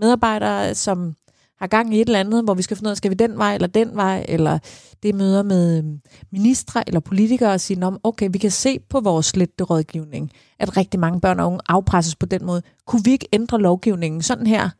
medarbejdere, 0.00 0.74
som 0.74 1.14
har 1.58 1.66
gang 1.66 1.94
i 1.94 2.00
et 2.00 2.06
eller 2.06 2.20
andet, 2.20 2.44
hvor 2.44 2.54
vi 2.54 2.62
skal 2.62 2.76
finde 2.76 2.88
ud 2.88 2.90
af, 2.90 2.96
skal 2.96 3.10
vi 3.10 3.14
den 3.14 3.38
vej 3.38 3.54
eller 3.54 3.66
den 3.66 3.96
vej, 3.96 4.24
eller 4.28 4.58
det 5.02 5.14
møder 5.14 5.42
med 5.42 5.78
øhm, 5.78 6.00
ministre 6.32 6.88
eller 6.88 7.00
politikere 7.00 7.52
og 7.52 7.60
sige, 7.60 7.80
"Nå, 7.80 7.98
okay, 8.02 8.28
vi 8.32 8.38
kan 8.38 8.50
se 8.50 8.78
på 8.80 9.00
vores 9.00 9.26
slette 9.26 9.64
rådgivning, 9.64 10.30
at 10.58 10.76
rigtig 10.76 11.00
mange 11.00 11.20
børn 11.20 11.40
og 11.40 11.46
unge 11.46 11.60
afpresses 11.68 12.16
på 12.16 12.26
den 12.26 12.44
måde. 12.44 12.62
Kunne 12.86 13.04
vi 13.04 13.10
ikke 13.10 13.28
ændre 13.32 13.60
lovgivningen 13.60 14.22
sådan 14.22 14.46
her, 14.46 14.70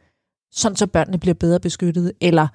sådan 0.52 0.76
så 0.76 0.87
børnene 0.87 1.18
bliver 1.18 1.35
bedre 1.35 1.61
beskyttet, 1.61 2.12
eller, 2.20 2.49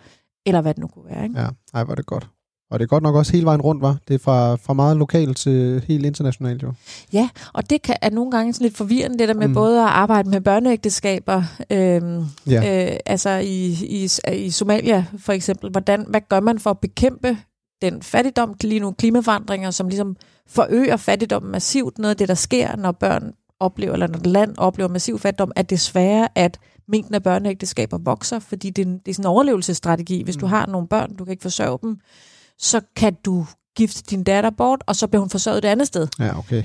eller 0.45 0.61
hvad 0.61 0.73
det 0.73 0.81
nu 0.81 0.87
kunne 0.87 1.05
være. 1.05 1.23
Ikke? 1.23 1.39
Ja, 1.39 1.47
ej, 1.73 1.83
var 1.83 1.95
det 1.95 2.05
godt. 2.05 2.29
Og 2.73 2.79
det 2.79 2.85
er 2.85 2.87
godt 2.87 3.03
nok 3.03 3.15
også 3.15 3.31
hele 3.31 3.45
vejen 3.45 3.61
rundt, 3.61 3.81
var. 3.81 3.97
Det 4.07 4.13
er 4.13 4.17
fra, 4.19 4.55
fra 4.55 4.73
meget 4.73 4.97
lokalt 4.97 5.37
til 5.37 5.83
helt 5.87 6.05
internationalt, 6.05 6.63
jo. 6.63 6.73
Ja, 7.13 7.29
og 7.53 7.69
det 7.69 7.81
kan, 7.81 7.95
er 8.01 8.09
nogle 8.09 8.31
gange 8.31 8.53
sådan 8.53 8.65
lidt 8.65 8.77
forvirrende, 8.77 9.17
det 9.19 9.27
der 9.27 9.33
med 9.33 9.47
Mm. 9.47 9.53
både 9.53 9.79
at 9.81 9.87
arbejde 9.89 10.29
med 10.29 10.41
børneægteskaber, 10.41 11.43
øhm, 11.69 12.25
Ja. 12.47 12.91
øh, 12.91 12.97
altså 13.05 13.29
i, 13.29 13.65
i, 13.89 14.09
i 14.33 14.49
Somalia 14.49 15.05
for 15.17 15.33
eksempel. 15.33 15.69
Hvordan, 15.71 16.05
hvad 16.09 16.21
gør 16.29 16.39
man 16.39 16.59
for 16.59 16.69
at 16.69 16.79
bekæmpe 16.79 17.37
den 17.81 18.01
fattigdom, 18.01 18.55
lige 18.63 18.79
nu 18.79 18.91
klimaforandringer, 18.91 19.71
som 19.71 19.87
ligesom 19.87 20.15
forøger 20.47 20.97
fattigdom 20.97 21.43
massivt. 21.43 21.97
Noget 21.97 22.09
af 22.09 22.17
det, 22.17 22.27
der 22.27 22.33
sker, 22.33 22.75
når 22.75 22.91
børn 22.91 23.33
oplever, 23.59 23.93
eller 23.93 24.07
når 24.07 24.17
et 24.19 24.27
land 24.27 24.57
oplever 24.57 24.89
massiv 24.89 25.19
fattigdom, 25.19 25.51
er 25.55 25.61
desværre, 25.61 26.27
at 26.35 26.59
mængden 26.87 27.15
af 27.15 27.23
børneægteskaber 27.23 27.97
vokser, 27.97 28.39
fordi 28.39 28.69
det 28.69 28.81
er, 28.85 28.89
en, 28.89 28.97
det 28.97 29.07
er 29.07 29.13
sådan 29.13 29.23
en 29.23 29.29
overlevelsesstrategi. 29.29 30.23
Hvis 30.23 30.35
mm. 30.35 30.39
du 30.39 30.45
har 30.45 30.65
nogle 30.65 30.87
børn, 30.87 31.15
du 31.15 31.25
kan 31.25 31.31
ikke 31.31 31.41
forsørge 31.41 31.79
dem, 31.81 31.97
så 32.57 32.81
kan 32.95 33.15
du 33.25 33.45
gifte 33.75 34.03
din 34.09 34.23
datter 34.23 34.49
bort, 34.49 34.83
og 34.87 34.95
så 34.95 35.07
bliver 35.07 35.19
hun 35.19 35.29
forsørget 35.29 35.65
et 35.65 35.67
andet 35.67 35.87
sted. 35.87 36.07
Ja, 36.19 36.37
okay. 36.37 36.63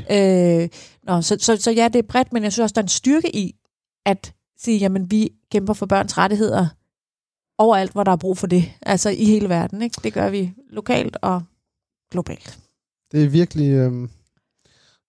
Øh, 0.62 0.68
nå, 1.02 1.22
så, 1.22 1.36
så, 1.40 1.56
så 1.56 1.70
ja, 1.70 1.88
det 1.88 1.98
er 1.98 2.08
bredt, 2.08 2.32
men 2.32 2.42
jeg 2.42 2.52
synes 2.52 2.62
også, 2.62 2.72
der 2.72 2.80
er 2.80 2.84
en 2.84 2.88
styrke 2.88 3.36
i 3.36 3.54
at 4.06 4.34
sige, 4.58 4.78
jamen 4.78 5.10
vi 5.10 5.30
kæmper 5.52 5.72
for 5.72 5.86
børns 5.86 6.18
rettigheder 6.18 6.66
overalt, 7.58 7.92
hvor 7.92 8.04
der 8.04 8.12
er 8.12 8.16
brug 8.16 8.38
for 8.38 8.46
det. 8.46 8.72
Altså 8.82 9.10
i 9.10 9.24
hele 9.24 9.48
verden. 9.48 9.82
Ikke? 9.82 10.00
Det 10.04 10.12
gør 10.12 10.30
vi 10.30 10.54
lokalt 10.70 11.16
og 11.22 11.42
globalt. 12.10 12.58
Det 13.12 13.24
er 13.24 13.28
virkelig... 13.28 13.70
Øhm, 13.70 14.10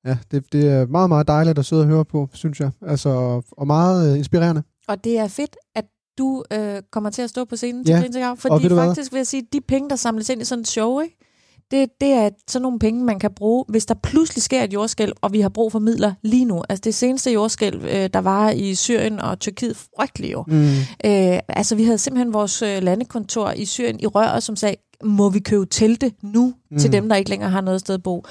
ja, 0.06 0.18
det, 0.32 0.54
det 0.54 0.68
er 0.68 0.86
meget, 0.86 1.10
meget 1.10 1.28
dejligt 1.28 1.60
at 1.60 1.66
sidde 1.66 1.82
og 1.82 1.88
høre 1.88 2.06
på, 2.06 2.30
synes 2.34 2.60
jeg. 2.60 2.72
Altså, 2.82 3.42
og 3.52 3.68
meget 3.68 4.12
øh, 4.12 4.18
inspirerende. 4.18 4.64
Og 4.88 5.04
det 5.04 5.18
er 5.18 5.28
fedt, 5.28 5.56
at 5.76 5.86
du 6.20 6.44
øh, 6.54 6.82
kommer 6.92 7.10
til 7.10 7.22
at 7.22 7.30
stå 7.30 7.46
på 7.46 7.56
scenen 7.56 7.84
Ja, 7.88 7.94
til 7.94 8.02
Grin 8.02 8.12
til 8.12 8.22
Gavn, 8.22 8.32
og 8.32 8.38
fordi 8.38 8.70
faktisk 8.70 9.12
vil 9.12 9.20
jeg 9.20 9.28
sige, 9.28 9.44
de 9.54 9.62
penge, 9.62 9.90
der 9.90 9.96
samles 9.96 10.30
ind 10.30 10.42
i 10.42 10.46
sådan 10.46 10.62
et 10.62 10.68
show, 10.68 11.00
ikke? 11.00 11.18
Det, 11.72 11.90
det 12.02 12.10
er 12.10 12.30
sådan 12.48 12.62
nogle 12.62 12.80
penge, 12.80 13.04
man 13.04 13.20
kan 13.20 13.32
bruge, 13.32 13.66
hvis 13.68 13.86
der 13.86 13.94
pludselig 13.94 14.44
sker 14.44 14.64
et 14.64 14.74
jordskælv, 14.74 15.14
og 15.22 15.34
vi 15.34 15.42
har 15.42 15.50
brug 15.50 15.72
for 15.72 15.80
midler 15.80 16.14
lige 16.22 16.46
nu. 16.46 16.64
Altså 16.70 16.82
det 16.84 16.96
seneste 16.96 17.32
jordskælv, 17.32 17.86
øh, 17.86 18.10
der 18.14 18.20
var 18.20 18.50
i 18.50 18.76
Syrien 18.76 19.20
og 19.20 19.40
Tyrkiet, 19.40 19.78
frygteligt 19.98 20.34
jo. 20.34 20.44
Mm. 20.48 20.64
Øh, 21.06 21.40
altså, 21.50 21.76
vi 21.76 21.84
havde 21.84 21.98
simpelthen 21.98 22.34
vores 22.34 22.62
øh, 22.62 22.84
landekontor 22.84 23.52
i 23.52 23.66
Syrien 23.66 24.00
i 24.00 24.08
røret, 24.08 24.44
som 24.44 24.56
sagde, 24.56 24.76
må 25.04 25.30
vi 25.30 25.40
købe 25.40 25.66
telte 25.66 26.12
nu. 26.22 26.54
Mm. 26.72 26.78
til 26.78 26.92
dem, 26.92 27.10
der 27.10 27.16
ikke 27.16 27.30
længere 27.30 27.50
har 27.50 27.62
noget 27.62 27.80
sted 27.80 27.96
at 27.96 28.04
bo? 28.04 28.26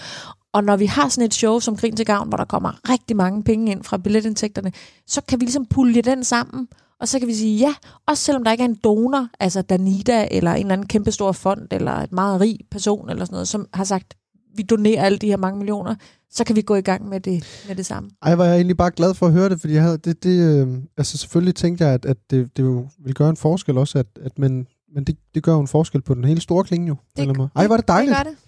Og 0.52 0.64
når 0.64 0.76
vi 0.76 0.86
har 0.86 1.08
sådan 1.08 1.26
et 1.26 1.34
show 1.34 1.60
som 1.60 1.76
Grin 1.76 1.96
til 1.96 2.06
Gavn, 2.06 2.28
hvor 2.28 2.36
der 2.36 2.44
kommer 2.44 2.90
rigtig 2.90 3.16
mange 3.16 3.42
penge 3.42 3.72
ind 3.72 3.84
fra 3.84 3.96
billetindtægterne, 3.96 4.72
så 5.06 5.20
kan 5.28 5.40
vi 5.40 5.44
ligesom 5.44 5.66
pulje 5.66 6.02
den 6.02 6.24
sammen, 6.24 6.68
og 7.00 7.08
så 7.08 7.18
kan 7.18 7.28
vi 7.28 7.34
sige 7.34 7.58
ja, 7.58 7.74
også 8.06 8.22
selvom 8.24 8.44
der 8.44 8.52
ikke 8.52 8.64
er 8.64 8.68
en 8.68 8.78
donor, 8.84 9.28
altså 9.40 9.62
Danida 9.62 10.28
eller 10.30 10.50
en 10.52 10.58
eller 10.60 10.72
anden 10.72 10.86
kæmpestor 10.86 11.32
fond, 11.32 11.66
eller 11.70 11.92
et 11.92 12.12
meget 12.12 12.40
rig 12.40 12.58
person 12.70 13.10
eller 13.10 13.24
sådan 13.24 13.34
noget, 13.34 13.48
som 13.48 13.66
har 13.74 13.84
sagt, 13.84 14.14
vi 14.54 14.62
donerer 14.62 15.02
alle 15.04 15.18
de 15.18 15.26
her 15.26 15.36
mange 15.36 15.58
millioner, 15.58 15.94
så 16.30 16.44
kan 16.44 16.56
vi 16.56 16.62
gå 16.62 16.74
i 16.74 16.80
gang 16.80 17.08
med 17.08 17.20
det, 17.20 17.64
med 17.68 17.76
det 17.76 17.86
samme. 17.86 18.10
Ej, 18.22 18.34
var 18.34 18.44
jeg 18.44 18.54
egentlig 18.54 18.76
bare 18.76 18.90
glad 18.90 19.14
for 19.14 19.26
at 19.26 19.32
høre 19.32 19.48
det, 19.48 19.60
fordi 19.60 19.72
jeg 19.74 19.82
havde, 19.82 19.98
det, 19.98 20.22
det, 20.22 20.66
øh, 20.66 20.78
altså 20.96 21.18
selvfølgelig 21.18 21.54
tænkte 21.54 21.84
jeg, 21.84 21.94
at, 21.94 22.04
at 22.04 22.16
det, 22.30 22.56
det 22.56 22.62
jo 22.62 22.88
ville 22.98 23.14
gøre 23.14 23.30
en 23.30 23.36
forskel 23.36 23.78
også, 23.78 23.98
at, 23.98 24.06
at 24.22 24.38
men, 24.38 24.66
men 24.94 25.04
det, 25.04 25.16
det 25.34 25.42
gør 25.42 25.52
jo 25.52 25.60
en 25.60 25.68
forskel 25.68 26.02
på 26.02 26.14
den 26.14 26.24
hele 26.24 26.40
store 26.40 26.64
klinge 26.64 26.86
jo. 26.88 26.96
Det- 27.16 27.22
eller. 27.22 27.48
Ej, 27.56 27.66
var 27.66 27.76
det 27.76 27.88
dejligt. 27.88 28.16
Det 28.16 28.24
gør 28.24 28.30
det. 28.30 28.38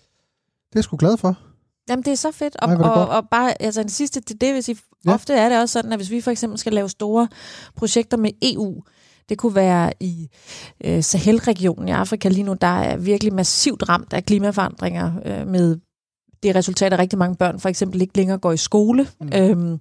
Det 0.70 0.76
er 0.76 0.78
jeg 0.78 0.84
sgu 0.84 0.96
glad 0.96 1.16
for. 1.16 1.38
Jamen, 1.88 2.02
det 2.02 2.10
er 2.10 2.16
så 2.16 2.30
fedt. 2.30 2.56
Og, 2.62 2.68
Ej, 2.68 2.76
hvor 2.76 2.84
det 2.84 2.94
og, 2.94 3.08
og 3.08 3.28
bare, 3.30 3.62
altså 3.62 3.82
det 3.82 3.90
sidste 3.90 4.20
til 4.20 4.40
det, 4.40 4.54
vil 4.54 4.62
sige, 4.62 4.76
Ja. 5.04 5.10
ja. 5.10 5.14
ofte 5.14 5.34
er 5.34 5.48
det 5.48 5.58
også 5.58 5.72
sådan, 5.72 5.92
at 5.92 5.98
hvis 5.98 6.10
vi 6.10 6.20
for 6.20 6.30
eksempel 6.30 6.58
skal 6.58 6.72
lave 6.72 6.88
store 6.88 7.28
projekter 7.76 8.16
med 8.16 8.30
EU, 8.42 8.82
det 9.28 9.38
kunne 9.38 9.54
være 9.54 9.92
i 10.00 10.28
øh, 10.84 11.02
Sahel-regionen 11.02 11.88
i 11.88 11.90
Afrika 11.90 12.28
lige 12.28 12.42
nu, 12.42 12.54
der 12.60 12.66
er 12.66 12.96
virkelig 12.96 13.32
massivt 13.34 13.88
ramt 13.88 14.12
af 14.12 14.24
klimaforandringer 14.24 15.12
øh, 15.24 15.46
med 15.46 15.76
det 16.42 16.54
resultat, 16.54 16.92
at 16.92 16.98
rigtig 16.98 17.18
mange 17.18 17.36
børn 17.36 17.60
for 17.60 17.68
eksempel 17.68 18.02
ikke 18.02 18.16
længere 18.16 18.38
går 18.38 18.52
i 18.52 18.56
skole. 18.56 19.06
Mm. 19.20 19.28
Øhm, 19.34 19.78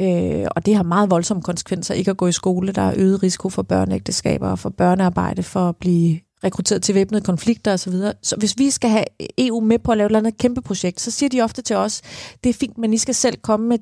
øh, 0.00 0.46
og 0.56 0.66
det 0.66 0.76
har 0.76 0.82
meget 0.82 1.10
voldsomme 1.10 1.42
konsekvenser 1.42 1.94
ikke 1.94 2.10
at 2.10 2.16
gå 2.16 2.26
i 2.26 2.32
skole. 2.32 2.72
Der 2.72 2.82
er 2.82 2.94
øget 2.96 3.22
risiko 3.22 3.48
for 3.50 3.62
børneægteskaber 3.62 4.48
og 4.48 4.58
for 4.58 4.70
børnearbejde, 4.70 5.42
for 5.42 5.68
at 5.68 5.76
blive 5.76 6.20
rekrutteret 6.44 6.82
til 6.82 6.94
væbnede 6.94 7.24
konflikter 7.24 7.72
osv. 7.72 7.92
Så, 7.92 8.14
så 8.22 8.36
hvis 8.36 8.58
vi 8.58 8.70
skal 8.70 8.90
have 8.90 9.04
EU 9.38 9.60
med 9.60 9.78
på 9.78 9.92
at 9.92 9.98
lave 9.98 10.06
et 10.06 10.08
eller 10.08 10.18
andet 10.18 10.38
kæmpe 10.38 10.62
projekt, 10.62 11.00
så 11.00 11.10
siger 11.10 11.28
de 11.28 11.40
ofte 11.40 11.62
til 11.62 11.76
os, 11.76 12.02
det 12.44 12.50
er 12.50 12.54
fint, 12.54 12.78
men 12.78 12.94
I 12.94 12.98
skal 12.98 13.14
selv 13.14 13.36
komme 13.36 13.68
med 13.68 13.78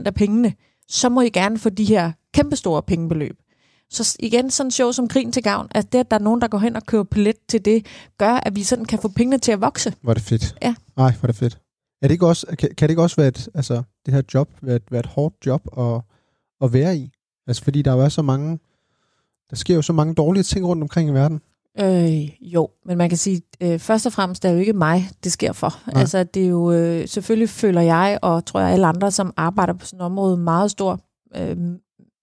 10% 0.00 0.06
af 0.06 0.14
pengene. 0.14 0.54
Så 0.88 1.08
må 1.08 1.20
I 1.20 1.28
gerne 1.28 1.58
få 1.58 1.70
de 1.70 1.84
her 1.84 2.12
kæmpestore 2.34 2.82
pengebeløb. 2.82 3.36
Så 3.90 4.16
igen, 4.20 4.50
sådan 4.50 4.70
show 4.70 4.92
som 4.92 5.08
Grin 5.08 5.32
til 5.32 5.42
Gavn, 5.42 5.68
at 5.70 5.92
det, 5.92 5.98
at 5.98 6.10
der 6.10 6.16
er 6.16 6.20
nogen, 6.20 6.40
der 6.40 6.48
går 6.48 6.58
hen 6.58 6.76
og 6.76 6.86
køber 6.86 7.04
billet 7.04 7.36
til 7.48 7.64
det, 7.64 7.86
gør, 8.18 8.32
at 8.32 8.56
vi 8.56 8.62
sådan 8.62 8.84
kan 8.84 8.98
få 8.98 9.08
pengene 9.08 9.38
til 9.38 9.52
at 9.52 9.60
vokse. 9.60 9.94
Var 10.02 10.14
det 10.14 10.22
fedt. 10.22 10.56
Ja. 10.62 10.74
Nej, 10.96 11.14
var 11.22 11.26
det 11.26 11.36
fedt. 11.36 11.58
Er 12.02 12.08
det 12.08 12.14
ikke 12.14 12.26
også, 12.26 12.46
kan, 12.58 12.70
kan 12.76 12.88
det 12.88 12.90
ikke 12.90 13.02
også 13.02 13.16
være 13.16 13.28
et, 13.28 13.48
altså, 13.54 13.82
det 14.06 14.14
her 14.14 14.22
job, 14.34 14.48
være 14.62 14.76
et, 14.76 14.82
være 14.90 15.00
et 15.00 15.06
hårdt 15.06 15.34
job 15.46 15.78
at, 15.78 16.00
at 16.60 16.72
være 16.72 16.96
i? 16.96 17.10
Altså, 17.46 17.64
fordi 17.64 17.82
der 17.82 18.04
er 18.04 18.08
så 18.08 18.22
mange, 18.22 18.58
der 19.50 19.56
sker 19.56 19.74
jo 19.74 19.82
så 19.82 19.92
mange 19.92 20.14
dårlige 20.14 20.42
ting 20.42 20.66
rundt 20.66 20.82
omkring 20.82 21.08
i 21.08 21.12
verden. 21.12 21.40
Øh, 21.80 22.42
jo, 22.52 22.68
men 22.86 22.98
man 22.98 23.08
kan 23.08 23.18
sige, 23.18 23.42
øh, 23.60 23.78
først 23.78 24.06
og 24.06 24.12
fremmest 24.12 24.44
er 24.44 24.48
det 24.48 24.54
jo 24.54 24.60
ikke 24.60 24.72
mig, 24.72 25.08
det 25.24 25.32
sker 25.32 25.52
for. 25.52 25.80
Nej. 25.92 26.00
Altså, 26.00 26.24
det 26.24 26.44
er 26.44 26.48
jo, 26.48 26.72
øh, 26.72 27.08
selvfølgelig 27.08 27.48
føler 27.48 27.80
jeg, 27.80 28.18
og 28.22 28.46
tror 28.46 28.60
jeg 28.60 28.70
alle 28.70 28.86
andre, 28.86 29.10
som 29.10 29.32
arbejder 29.36 29.72
på 29.72 29.86
sådan 29.86 30.00
et 30.00 30.04
område, 30.04 30.36
meget 30.36 30.70
stor 30.70 31.00
øh, 31.36 31.56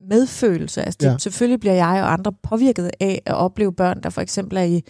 medfølelse. 0.09 0.81
Altså, 0.83 0.97
det, 1.01 1.05
Ja. 1.05 1.17
selvfølgelig 1.17 1.59
bliver 1.59 1.73
jeg 1.73 2.03
og 2.03 2.13
andre 2.13 2.33
påvirket 2.43 2.91
af 2.99 3.21
at 3.25 3.35
opleve 3.35 3.73
børn, 3.73 4.03
der 4.03 4.09
for 4.09 4.21
eksempel 4.21 4.57
er 4.57 4.63
i 4.63 4.83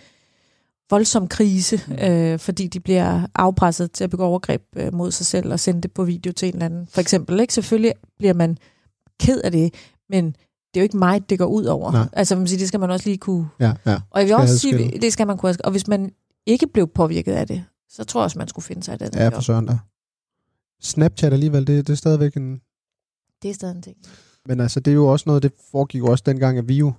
voldsom 0.90 1.28
krise, 1.28 1.82
øh, 2.02 2.40
fordi 2.40 2.68
de 2.68 2.80
bliver 2.80 3.28
afpresset 3.36 3.92
til 3.92 4.04
at 4.04 4.10
begå 4.10 4.24
overgreb 4.26 4.62
øh, 4.76 4.94
mod 4.94 5.12
sig 5.12 5.26
selv 5.26 5.52
og 5.52 5.60
sende 5.60 5.82
det 5.82 5.92
på 5.92 6.04
video 6.04 6.32
til 6.32 6.48
en 6.48 6.54
eller 6.54 6.66
anden. 6.66 6.88
For 6.92 7.02
eksempel, 7.02 7.40
ikke? 7.40 7.54
Selvfølgelig 7.54 7.94
bliver 8.18 8.34
man 8.34 8.58
ked 9.20 9.42
af 9.42 9.52
det, 9.52 9.74
men 10.10 10.36
det 10.74 10.80
er 10.80 10.82
jo 10.82 10.84
ikke 10.84 10.98
mig, 10.98 11.30
det 11.30 11.40
går 11.40 11.46
ud 11.46 11.66
over. 11.66 11.92
Nej. 11.92 12.08
Altså, 12.14 12.36
man 12.36 12.48
siger, 12.48 12.60
det 12.60 12.68
skal 12.68 12.80
man 12.80 12.92
også 12.92 13.10
lige 13.10 13.18
kunne 13.18 13.50
Ja, 13.60 13.74
ja. 13.86 14.00
og 14.10 14.20
jeg 14.20 14.26
vil 14.26 14.28
Skal 14.28 14.36
også 14.36 14.60
sige, 14.60 15.00
det 15.02 15.14
skal 15.14 15.28
man 15.28 15.38
kunne. 15.38 15.56
Og 15.64 15.72
hvis 15.72 15.88
man 15.88 16.12
ikke 16.46 16.68
blev 16.68 16.88
påvirket 16.88 17.32
af 17.34 17.48
det, 17.48 17.66
så 17.90 18.04
tror 18.04 18.22
jeg 18.22 18.24
også, 18.24 18.40
man 18.40 18.48
skulle 18.48 18.66
finde 18.66 18.84
sig 18.84 18.96
i 18.96 18.98
det. 18.98 19.16
Ja, 19.16 19.28
for 19.28 19.42
søren 19.42 19.66
da. 19.66 19.78
Snapchat 20.82 21.34
alligevel, 21.34 21.68
det, 21.68 21.88
det 21.88 21.94
er 21.94 21.98
stadigvæk 21.98 22.38
en... 22.38 22.62
Det 23.42 23.50
er 23.50 23.54
stadig 23.54 23.76
en 23.76 23.82
ting. 23.82 23.98
Men 24.46 24.60
altså, 24.60 24.80
det 24.80 24.92
er 24.92 24.96
jo 24.96 25.08
også 25.08 25.24
noget, 25.28 25.44
det 25.44 25.52
foregik 25.72 26.00
jo 26.00 26.08
også 26.08 26.24
dengang, 26.26 26.58
at 26.58 26.68
vi 26.68 26.78
jo 26.78 26.94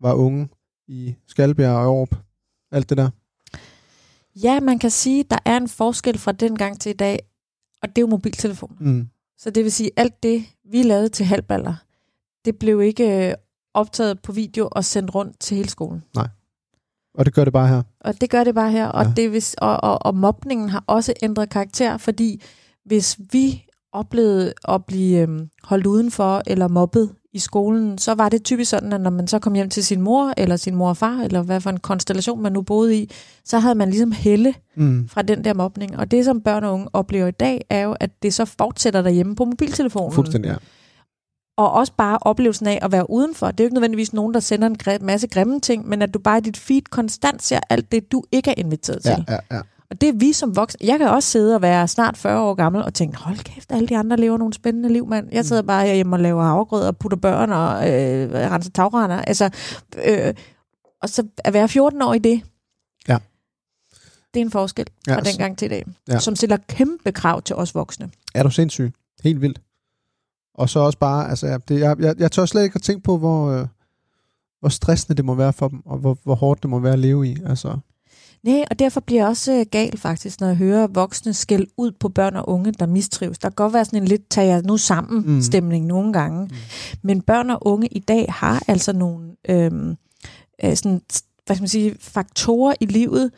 var 0.00 0.14
unge 0.14 0.48
i 0.88 1.14
Skalbjerg 1.26 1.74
og 1.74 1.82
Aarup. 1.82 2.14
Alt 2.72 2.88
det 2.88 2.98
der. 2.98 3.10
Ja, 4.42 4.60
man 4.60 4.78
kan 4.78 4.90
sige, 4.90 5.24
der 5.30 5.38
er 5.44 5.56
en 5.56 5.68
forskel 5.68 6.18
fra 6.18 6.32
den 6.32 6.56
gang 6.56 6.80
til 6.80 6.90
i 6.90 6.96
dag, 6.96 7.18
og 7.82 7.88
det 7.88 7.98
er 7.98 8.02
jo 8.02 8.06
mobiltelefon. 8.06 8.76
Mm. 8.80 9.08
Så 9.38 9.50
det 9.50 9.64
vil 9.64 9.72
sige, 9.72 9.90
alt 9.96 10.22
det, 10.22 10.44
vi 10.70 10.82
lavede 10.82 11.08
til 11.08 11.26
halvballer, 11.26 11.74
det 12.44 12.56
blev 12.56 12.80
ikke 12.82 13.28
øh, 13.28 13.34
optaget 13.74 14.20
på 14.22 14.32
video 14.32 14.68
og 14.72 14.84
sendt 14.84 15.14
rundt 15.14 15.40
til 15.40 15.56
hele 15.56 15.68
skolen. 15.68 16.02
Og 17.14 17.26
det 17.26 17.34
gør 17.34 17.44
det 17.44 17.52
bare 17.52 17.68
her. 17.68 17.82
Og 18.00 18.20
det 18.20 18.30
gør 18.30 18.44
det 18.44 18.54
bare 18.54 18.70
her. 18.70 18.86
Og, 18.86 19.04
ja. 19.04 19.12
det, 19.16 19.30
hvis, 19.30 19.54
og, 19.58 19.76
og, 19.84 20.06
og 20.06 20.14
mobningen 20.16 20.68
har 20.68 20.84
også 20.86 21.12
ændret 21.22 21.50
karakter, 21.50 21.96
fordi 21.96 22.42
hvis 22.84 23.18
vi 23.32 23.64
oplevede 23.92 24.52
at 24.68 24.84
blive 24.84 25.18
øhm, 25.20 25.48
holdt 25.62 25.86
udenfor 25.86 26.42
eller 26.46 26.68
mobbet 26.68 27.10
i 27.32 27.38
skolen, 27.38 27.98
så 27.98 28.14
var 28.14 28.28
det 28.28 28.44
typisk 28.44 28.70
sådan, 28.70 28.92
at 28.92 29.00
når 29.00 29.10
man 29.10 29.28
så 29.28 29.38
kom 29.38 29.54
hjem 29.54 29.70
til 29.70 29.84
sin 29.84 30.00
mor, 30.00 30.32
eller 30.36 30.56
sin 30.56 30.74
mor 30.74 30.88
og 30.88 30.96
far, 30.96 31.20
eller 31.22 31.42
hvad 31.42 31.60
for 31.60 31.70
en 31.70 31.80
konstellation 31.80 32.42
man 32.42 32.52
nu 32.52 32.62
boede 32.62 32.96
i, 32.98 33.10
så 33.44 33.58
havde 33.58 33.74
man 33.74 33.90
ligesom 33.90 34.12
helle 34.12 34.54
Mm. 34.74 35.08
fra 35.08 35.22
den 35.22 35.44
der 35.44 35.54
mobning. 35.54 35.98
Og 35.98 36.10
det, 36.10 36.24
som 36.24 36.40
børn 36.40 36.64
og 36.64 36.74
unge 36.74 36.88
oplever 36.92 37.26
i 37.26 37.30
dag, 37.30 37.64
er 37.70 37.82
jo, 37.82 37.96
at 38.00 38.10
det 38.22 38.34
så 38.34 38.44
fortsætter 38.44 39.02
derhjemme 39.02 39.36
på 39.36 39.44
mobiltelefonen. 39.44 40.12
Fuldstændig, 40.12 40.48
ja. 40.48 40.56
Og 41.58 41.72
også 41.72 41.92
bare 41.96 42.18
oplevelsen 42.20 42.66
af 42.66 42.78
at 42.82 42.92
være 42.92 43.10
udenfor. 43.10 43.50
Det 43.50 43.60
er 43.60 43.64
jo 43.64 43.66
ikke 43.66 43.74
nødvendigvis 43.74 44.12
nogen, 44.12 44.34
der 44.34 44.40
sender 44.40 44.66
en 44.66 44.76
gre- 44.82 44.98
masse 45.04 45.26
grimme 45.26 45.60
ting, 45.60 45.88
men 45.88 46.02
at 46.02 46.14
du 46.14 46.18
bare 46.18 46.38
i 46.38 46.40
dit 46.40 46.56
feed 46.56 46.82
konstant 46.90 47.42
ser 47.42 47.60
alt 47.70 47.92
det, 47.92 48.12
du 48.12 48.22
ikke 48.32 48.50
er 48.50 48.54
inviteret 48.56 49.02
til. 49.02 49.24
Ja, 49.28 49.34
ja, 49.50 49.56
ja. 49.56 49.60
Og 49.90 50.00
det 50.00 50.08
er 50.08 50.12
vi 50.12 50.32
som 50.32 50.56
voksne. 50.56 50.86
Jeg 50.86 50.98
kan 50.98 51.08
også 51.08 51.28
sidde 51.30 51.54
og 51.54 51.62
være 51.62 51.88
snart 51.88 52.16
40 52.16 52.40
år 52.40 52.54
gammel 52.54 52.82
og 52.82 52.94
tænke, 52.94 53.16
hold 53.18 53.36
kæft, 53.38 53.72
alle 53.72 53.88
de 53.88 53.96
andre 53.96 54.16
lever 54.16 54.38
nogle 54.38 54.54
spændende 54.54 54.88
liv, 54.92 55.06
mand. 55.06 55.28
Jeg 55.32 55.44
sidder 55.44 55.62
bare 55.62 55.94
hjemme 55.94 56.16
og 56.16 56.20
laver 56.20 56.42
havregrød 56.42 56.82
og 56.86 56.96
putter 56.96 57.18
børn 57.18 57.52
og 57.52 57.90
øh, 57.90 58.30
renser 58.32 58.70
tagrender. 58.70 59.16
Altså, 59.22 59.50
øh, 60.06 60.34
og 61.02 61.08
så 61.08 61.22
at 61.38 61.52
være 61.52 61.68
14 61.68 62.02
år 62.02 62.14
i 62.14 62.18
det, 62.18 62.42
Ja. 63.08 63.18
det 64.34 64.40
er 64.40 64.44
en 64.44 64.50
forskel 64.50 64.86
Ja, 65.06 65.14
fra 65.16 65.20
dengang 65.20 65.58
til 65.58 65.66
i 65.66 65.68
dag, 65.68 65.84
ja. 66.08 66.18
som 66.18 66.36
stiller 66.36 66.56
kæmpe 66.68 67.12
krav 67.12 67.42
til 67.42 67.56
os 67.56 67.74
voksne. 67.74 68.10
Er 68.34 68.42
du 68.42 68.50
sindssyg? 68.50 68.92
Helt 69.24 69.40
vildt. 69.42 69.60
Og 70.58 70.68
så 70.68 70.80
også 70.80 70.98
bare, 70.98 71.30
altså, 71.30 71.58
det, 71.68 71.80
jeg, 71.80 71.96
jeg, 72.00 72.14
jeg 72.18 72.32
tør 72.32 72.46
slet 72.46 72.64
ikke 72.64 72.76
at 72.76 72.82
tænke 72.82 73.02
på, 73.02 73.18
hvor, 73.18 73.50
øh, 73.50 73.66
hvor 74.60 74.68
stressende 74.68 75.16
det 75.16 75.24
må 75.24 75.34
være 75.34 75.52
for 75.52 75.68
dem, 75.68 75.82
og 75.86 75.98
hvor, 75.98 76.18
hvor 76.24 76.34
hårdt 76.34 76.62
det 76.62 76.70
må 76.70 76.78
være 76.78 76.92
at 76.92 76.98
leve 76.98 77.28
i. 77.28 77.36
Altså, 77.46 77.78
Nej, 78.42 78.64
og 78.70 78.78
derfor 78.78 79.00
bliver 79.00 79.20
jeg 79.22 79.28
også 79.28 79.52
øh, 79.52 79.66
gal 79.70 79.98
faktisk, 79.98 80.40
når 80.40 80.46
jeg 80.46 80.56
hører 80.56 80.86
voksne 80.86 81.34
skæld 81.34 81.66
ud 81.76 81.92
på 81.92 82.08
børn 82.08 82.36
og 82.36 82.48
unge, 82.48 82.72
der 82.72 82.86
mistrives. 82.86 83.38
Der 83.38 83.48
kan 83.48 83.54
godt 83.54 83.72
være 83.72 83.84
sådan 83.84 84.02
en 84.02 84.08
lidt 84.08 84.30
tag 84.30 84.46
jer 84.46 84.62
nu 84.62 84.76
sammen 84.76 85.22
Mm. 85.26 85.32
mm. 85.32 85.42
stemning 85.42 85.86
nogle 85.86 86.12
gange. 86.12 86.44
Mm. 86.44 86.50
Men 87.02 87.22
børn 87.22 87.50
og 87.50 87.66
unge 87.66 87.86
i 87.86 87.98
dag 87.98 88.26
har 88.28 88.62
altså 88.68 88.92
nogle 88.92 89.36
øhm, 89.48 89.96
øh, 90.64 90.76
sådan, 90.76 91.00
hvad 91.46 91.56
skal 91.56 91.62
man 91.62 91.68
sige, 91.68 91.96
faktorer 92.00 92.74
i 92.80 92.86
livet, 92.86 93.30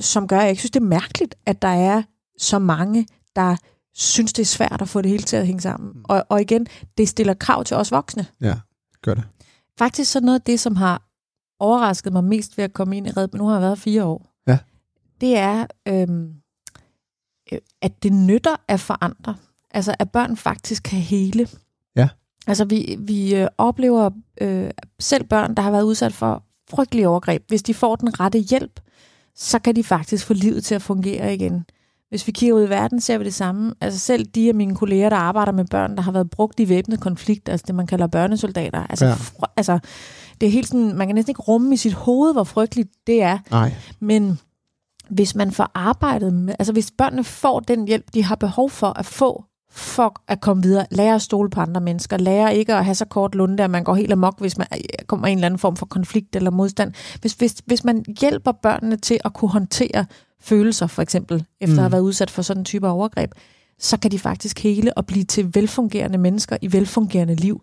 som 0.00 0.28
gør, 0.28 0.36
at 0.36 0.42
jeg 0.42 0.50
ikke 0.50 0.60
synes, 0.60 0.70
det 0.70 0.80
er 0.80 0.84
mærkeligt, 0.84 1.34
at 1.46 1.62
der 1.62 1.68
er 1.68 2.02
så 2.38 2.58
mange, 2.58 3.06
der 3.36 3.56
synes, 3.98 4.32
det 4.32 4.42
er 4.42 4.46
svært 4.46 4.82
at 4.82 4.88
få 4.88 5.02
det 5.02 5.10
hele 5.10 5.22
til 5.22 5.36
at 5.36 5.46
hænge 5.46 5.60
sammen. 5.60 5.90
Mm. 5.94 6.04
Og, 6.04 6.24
og 6.28 6.40
igen, 6.40 6.66
det 6.98 7.08
stiller 7.08 7.34
krav 7.34 7.64
til 7.64 7.76
os 7.76 7.90
voksne. 7.92 8.26
ja, 8.40 8.54
gør 9.02 9.14
det. 9.14 9.24
Faktisk 9.78 10.12
så 10.12 10.20
noget 10.20 10.38
af 10.38 10.42
det, 10.42 10.60
som 10.60 10.76
har 10.76 11.02
overrasket 11.60 12.12
mig 12.12 12.24
mest 12.24 12.56
ved 12.58 12.64
at 12.64 12.72
komme 12.72 12.96
ind 12.96 13.06
i 13.06 13.10
Red, 13.10 13.28
nu 13.34 13.46
har 13.46 13.52
jeg 13.52 13.62
været 13.62 13.78
fire 13.78 14.04
år, 14.04 14.26
Ja. 14.46 14.58
det 15.20 15.36
er, 15.38 15.66
øhm, 15.88 16.32
øh, 17.52 17.58
at 17.82 18.02
det 18.02 18.12
nytter 18.12 18.56
at 18.68 18.80
forandre. 18.80 19.36
Altså, 19.70 19.94
at 19.98 20.10
børn 20.10 20.36
faktisk 20.36 20.82
kan 20.82 20.98
hele. 20.98 21.48
Ja. 21.96 22.08
Altså, 22.46 22.64
vi, 22.64 22.96
vi 22.98 23.34
øh, 23.34 23.48
oplever 23.58 24.10
øh, 24.40 24.70
selv 25.00 25.24
børn, 25.24 25.54
der 25.54 25.62
har 25.62 25.70
været 25.70 25.82
udsat 25.82 26.12
for 26.12 26.44
frygtelige 26.70 27.08
overgreb. 27.08 27.44
Hvis 27.48 27.62
de 27.62 27.74
får 27.74 27.96
den 27.96 28.20
rette 28.20 28.38
hjælp, 28.38 28.80
så 29.34 29.58
kan 29.58 29.76
de 29.76 29.84
faktisk 29.84 30.26
få 30.26 30.34
livet 30.34 30.64
til 30.64 30.74
at 30.74 30.82
fungere 30.82 31.34
igen. 31.34 31.64
Hvis 32.10 32.26
vi 32.26 32.32
kigger 32.32 32.56
ud 32.56 32.66
i 32.66 32.68
verden, 32.68 33.00
ser 33.00 33.18
vi 33.18 33.24
det 33.24 33.34
samme. 33.34 33.74
Altså 33.80 33.98
selv 33.98 34.26
de 34.26 34.48
af 34.48 34.54
mine 34.54 34.74
kolleger, 34.76 35.08
der 35.08 35.16
arbejder 35.16 35.52
med 35.52 35.64
børn, 35.64 35.96
der 35.96 36.02
har 36.02 36.12
været 36.12 36.30
brugt 36.30 36.60
i 36.60 36.68
væbnet 36.68 37.00
konflikt, 37.00 37.48
altså 37.48 37.64
det, 37.66 37.74
man 37.74 37.86
kalder 37.86 38.06
børnesoldater. 38.06 38.86
Altså, 38.90 39.06
Ja. 39.06 39.12
fr- 39.14 39.52
altså 39.56 39.78
det 40.40 40.46
er 40.46 40.50
helt 40.50 40.66
sådan, 40.68 40.94
man 40.96 41.08
kan 41.08 41.14
næsten 41.14 41.30
ikke 41.30 41.42
rumme 41.42 41.74
i 41.74 41.76
sit 41.76 41.92
hoved, 41.92 42.32
hvor 42.32 42.44
frygteligt 42.44 42.88
det 43.06 43.22
er. 43.22 43.38
Nej. 43.50 43.72
Men 44.00 44.38
hvis 45.10 45.34
man 45.34 45.52
får 45.52 45.70
arbejdet 45.74 46.32
med, 46.34 46.54
altså 46.58 46.72
hvis 46.72 46.90
børnene 46.98 47.24
får 47.24 47.60
den 47.60 47.86
hjælp, 47.86 48.04
de 48.14 48.24
har 48.24 48.34
behov 48.34 48.70
for 48.70 48.98
at 48.98 49.06
få, 49.06 49.44
for 49.70 50.14
at 50.28 50.40
komme 50.40 50.62
videre, 50.62 50.86
lære 50.90 51.14
at 51.14 51.22
stole 51.22 51.50
på 51.50 51.60
andre 51.60 51.80
mennesker, 51.80 52.16
lære 52.16 52.56
ikke 52.56 52.74
at 52.74 52.84
have 52.84 52.94
så 52.94 53.04
kort 53.04 53.34
lunde, 53.34 53.64
at 53.64 53.70
man 53.70 53.84
går 53.84 53.94
helt 53.94 54.12
amok, 54.12 54.40
hvis 54.40 54.58
man 54.58 54.66
øh, 54.74 54.80
kommer 55.06 55.26
i 55.26 55.32
en 55.32 55.38
eller 55.38 55.46
anden 55.46 55.58
form 55.58 55.76
for 55.76 55.86
konflikt 55.86 56.36
eller 56.36 56.50
modstand. 56.50 56.92
Hvis, 57.20 57.32
hvis, 57.32 57.54
hvis 57.66 57.84
man 57.84 58.04
hjælper 58.20 58.52
børnene 58.52 58.96
til 58.96 59.18
at 59.24 59.32
kunne 59.32 59.50
håndtere 59.50 60.06
følelser, 60.40 60.86
for 60.86 61.02
eksempel, 61.02 61.44
efter 61.60 61.74
Mm. 61.74 61.78
at 61.78 61.82
have 61.82 61.92
været 61.92 62.02
udsat 62.02 62.30
for 62.30 62.42
sådan 62.42 62.60
en 62.60 62.64
type 62.64 62.88
overgreb, 62.88 63.30
så 63.78 63.96
kan 63.98 64.10
de 64.10 64.18
faktisk 64.18 64.62
hele 64.62 64.98
og 64.98 65.06
blive 65.06 65.24
til 65.24 65.50
velfungerende 65.54 66.18
mennesker 66.18 66.56
i 66.62 66.72
velfungerende 66.72 67.34
liv. 67.34 67.60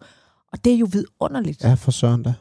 Og 0.53 0.65
det 0.65 0.73
er 0.73 0.77
jo 0.77 0.88
vidunderligt. 0.91 1.63
Ja, 1.63 1.73
for 1.73 1.91
søren 1.91 2.23
da. 2.23 2.33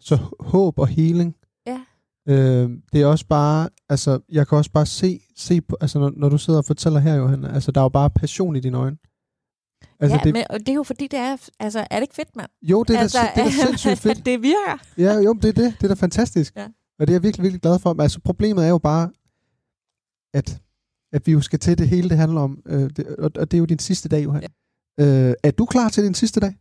Så 0.00 0.18
håb 0.40 0.78
og 0.78 0.86
healing. 0.88 1.34
Ja. 1.66 1.80
Øh, 2.28 2.70
det 2.92 3.00
er 3.02 3.06
også 3.06 3.26
bare, 3.26 3.68
altså, 3.88 4.18
jeg 4.32 4.48
kan 4.48 4.58
også 4.58 4.70
bare 4.70 4.86
se, 4.86 5.20
se 5.36 5.60
på, 5.60 5.76
altså, 5.80 5.98
når, 5.98 6.12
når 6.16 6.28
du 6.28 6.38
sidder 6.38 6.58
og 6.58 6.64
fortæller 6.64 7.00
her, 7.00 7.14
Johanna, 7.14 7.54
altså, 7.54 7.72
der 7.72 7.80
er 7.80 7.84
jo 7.84 7.88
bare 7.88 8.10
passion 8.10 8.56
i 8.56 8.60
dine 8.60 8.76
øjne. 8.78 8.96
Altså, 10.00 10.16
ja, 10.16 10.22
det, 10.24 10.32
men 10.34 10.44
og 10.50 10.58
det 10.60 10.68
er 10.68 10.74
jo 10.74 10.82
fordi, 10.82 11.06
det 11.06 11.18
er, 11.18 11.36
altså, 11.60 11.86
er 11.90 11.96
det 11.96 12.02
ikke 12.02 12.14
fedt, 12.14 12.36
mand? 12.36 12.48
jo, 12.62 12.82
det 12.82 12.96
er, 12.96 13.00
altså, 13.00 13.18
da, 13.18 13.42
det 13.42 13.52
er 13.52 13.56
da 13.56 13.66
sindssygt 13.66 13.98
fedt. 14.08 14.26
det 14.26 14.42
virker. 14.42 14.78
Ja, 14.98 15.14
jo, 15.14 15.32
det 15.32 15.48
er 15.48 15.52
det. 15.62 15.74
Det 15.80 15.84
er 15.84 15.88
da 15.88 15.94
fantastisk. 15.94 16.56
Ja. 16.56 16.64
Og 16.98 17.06
det 17.06 17.08
er 17.10 17.14
jeg 17.14 17.22
virkelig, 17.22 17.42
virkelig 17.42 17.62
glad 17.62 17.78
for. 17.78 17.92
Men 17.94 18.00
altså, 18.00 18.20
problemet 18.24 18.64
er 18.64 18.68
jo 18.68 18.78
bare, 18.78 19.10
at, 20.34 20.60
at 21.12 21.26
vi 21.26 21.32
jo 21.32 21.40
skal 21.40 21.58
til 21.58 21.78
det 21.78 21.88
hele, 21.88 22.08
det 22.08 22.16
handler 22.18 22.40
om. 22.40 22.62
Øh, 22.66 22.90
det, 22.96 23.06
og, 23.06 23.30
og 23.36 23.50
det 23.50 23.54
er 23.56 23.58
jo 23.58 23.64
din 23.64 23.78
sidste 23.78 24.08
dag, 24.08 24.24
Johan. 24.24 24.42
Ja. 24.98 25.04
Øh, 25.04 25.34
er 25.42 25.50
du 25.50 25.64
klar 25.66 25.88
til 25.88 26.04
din 26.04 26.14
sidste 26.14 26.40
dag? 26.40 26.56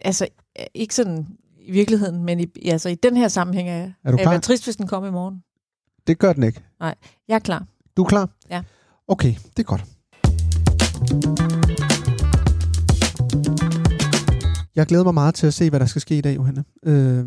Altså, 0.00 0.28
øh, 0.60 0.66
ikke 0.74 0.94
sådan 0.94 1.26
i 1.58 1.72
virkeligheden, 1.72 2.24
men 2.24 2.40
i, 2.40 2.46
altså, 2.64 2.88
i 2.88 2.94
den 2.94 3.16
her 3.16 3.28
sammenhæng 3.28 3.68
er 3.68 3.76
jeg. 3.76 3.94
Er 4.04 4.10
du 4.10 4.16
Jeg 4.16 4.24
klar? 4.24 4.32
være 4.32 4.40
trist, 4.40 4.64
hvis 4.64 4.76
den 4.76 4.86
kommer 4.86 5.08
i 5.08 5.12
morgen. 5.12 5.42
Det 6.06 6.18
gør 6.18 6.32
den 6.32 6.42
ikke. 6.42 6.62
Jeg 6.80 7.34
er 7.34 7.38
klar. 7.38 7.66
Du 7.96 8.02
er 8.02 8.08
klar? 8.08 8.28
Ja. 8.50 8.62
Okay, 9.08 9.34
det 9.56 9.58
er 9.58 9.62
godt. 9.62 9.84
Jeg 14.76 14.86
glæder 14.86 15.04
mig 15.04 15.14
meget 15.14 15.34
til 15.34 15.46
at 15.46 15.54
se, 15.54 15.70
hvad 15.70 15.80
der 15.80 15.86
skal 15.86 16.00
ske 16.00 16.18
i 16.18 16.20
dag, 16.20 16.36
Johanne. 16.36 16.64
Øh, 16.86 17.26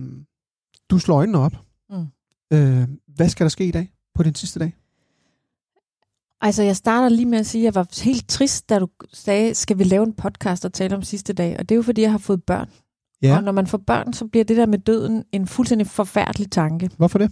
du 0.90 1.00
slår 1.00 1.16
øjnene 1.16 1.38
op. 1.38 1.54
Mm. 1.90 2.08
Øh, 2.54 2.88
hvad 3.16 3.30
skal 3.30 3.44
der 3.44 3.50
ske 3.50 3.66
i 3.66 3.72
dag 3.72 3.92
på 4.16 4.24
din 4.24 4.36
sidste 4.36 4.60
dag? 4.60 4.76
Altså, 6.42 6.64
jeg 6.64 6.76
starter 6.76 7.10
lige 7.10 7.26
med 7.26 7.40
at 7.40 7.46
sige, 7.46 7.62
at 7.62 7.66
jeg 7.66 7.76
var 7.76 7.88
helt 8.04 8.30
trist, 8.30 8.70
da 8.70 8.80
du 8.80 8.88
sagde, 9.14 9.56
skal 9.56 9.78
vi 9.78 9.84
lave 9.84 10.04
en 10.04 10.14
podcast 10.14 10.66
og 10.66 10.74
tale 10.74 10.96
om 10.96 11.02
sidste 11.02 11.34
dag? 11.34 11.56
Og 11.60 11.70
det 11.70 11.76
er 11.76 11.78
jo, 11.78 11.82
fordi 11.82 12.02
jeg 12.02 12.12
har 12.12 12.18
fået 12.18 12.44
børn. 12.44 12.70
Ja. 13.22 13.38
Og 13.38 13.44
når 13.44 13.52
man 13.52 13.68
får 13.68 13.78
børn, 13.78 14.14
så 14.14 14.26
bliver 14.28 14.44
det 14.44 14.58
der 14.58 14.66
med 14.66 14.80
døden 14.80 15.24
en 15.32 15.48
fuldstændig 15.48 15.88
forfærdelig 15.88 16.52
tanke. 16.52 16.90
Hvorfor 16.98 17.20
det? 17.20 17.32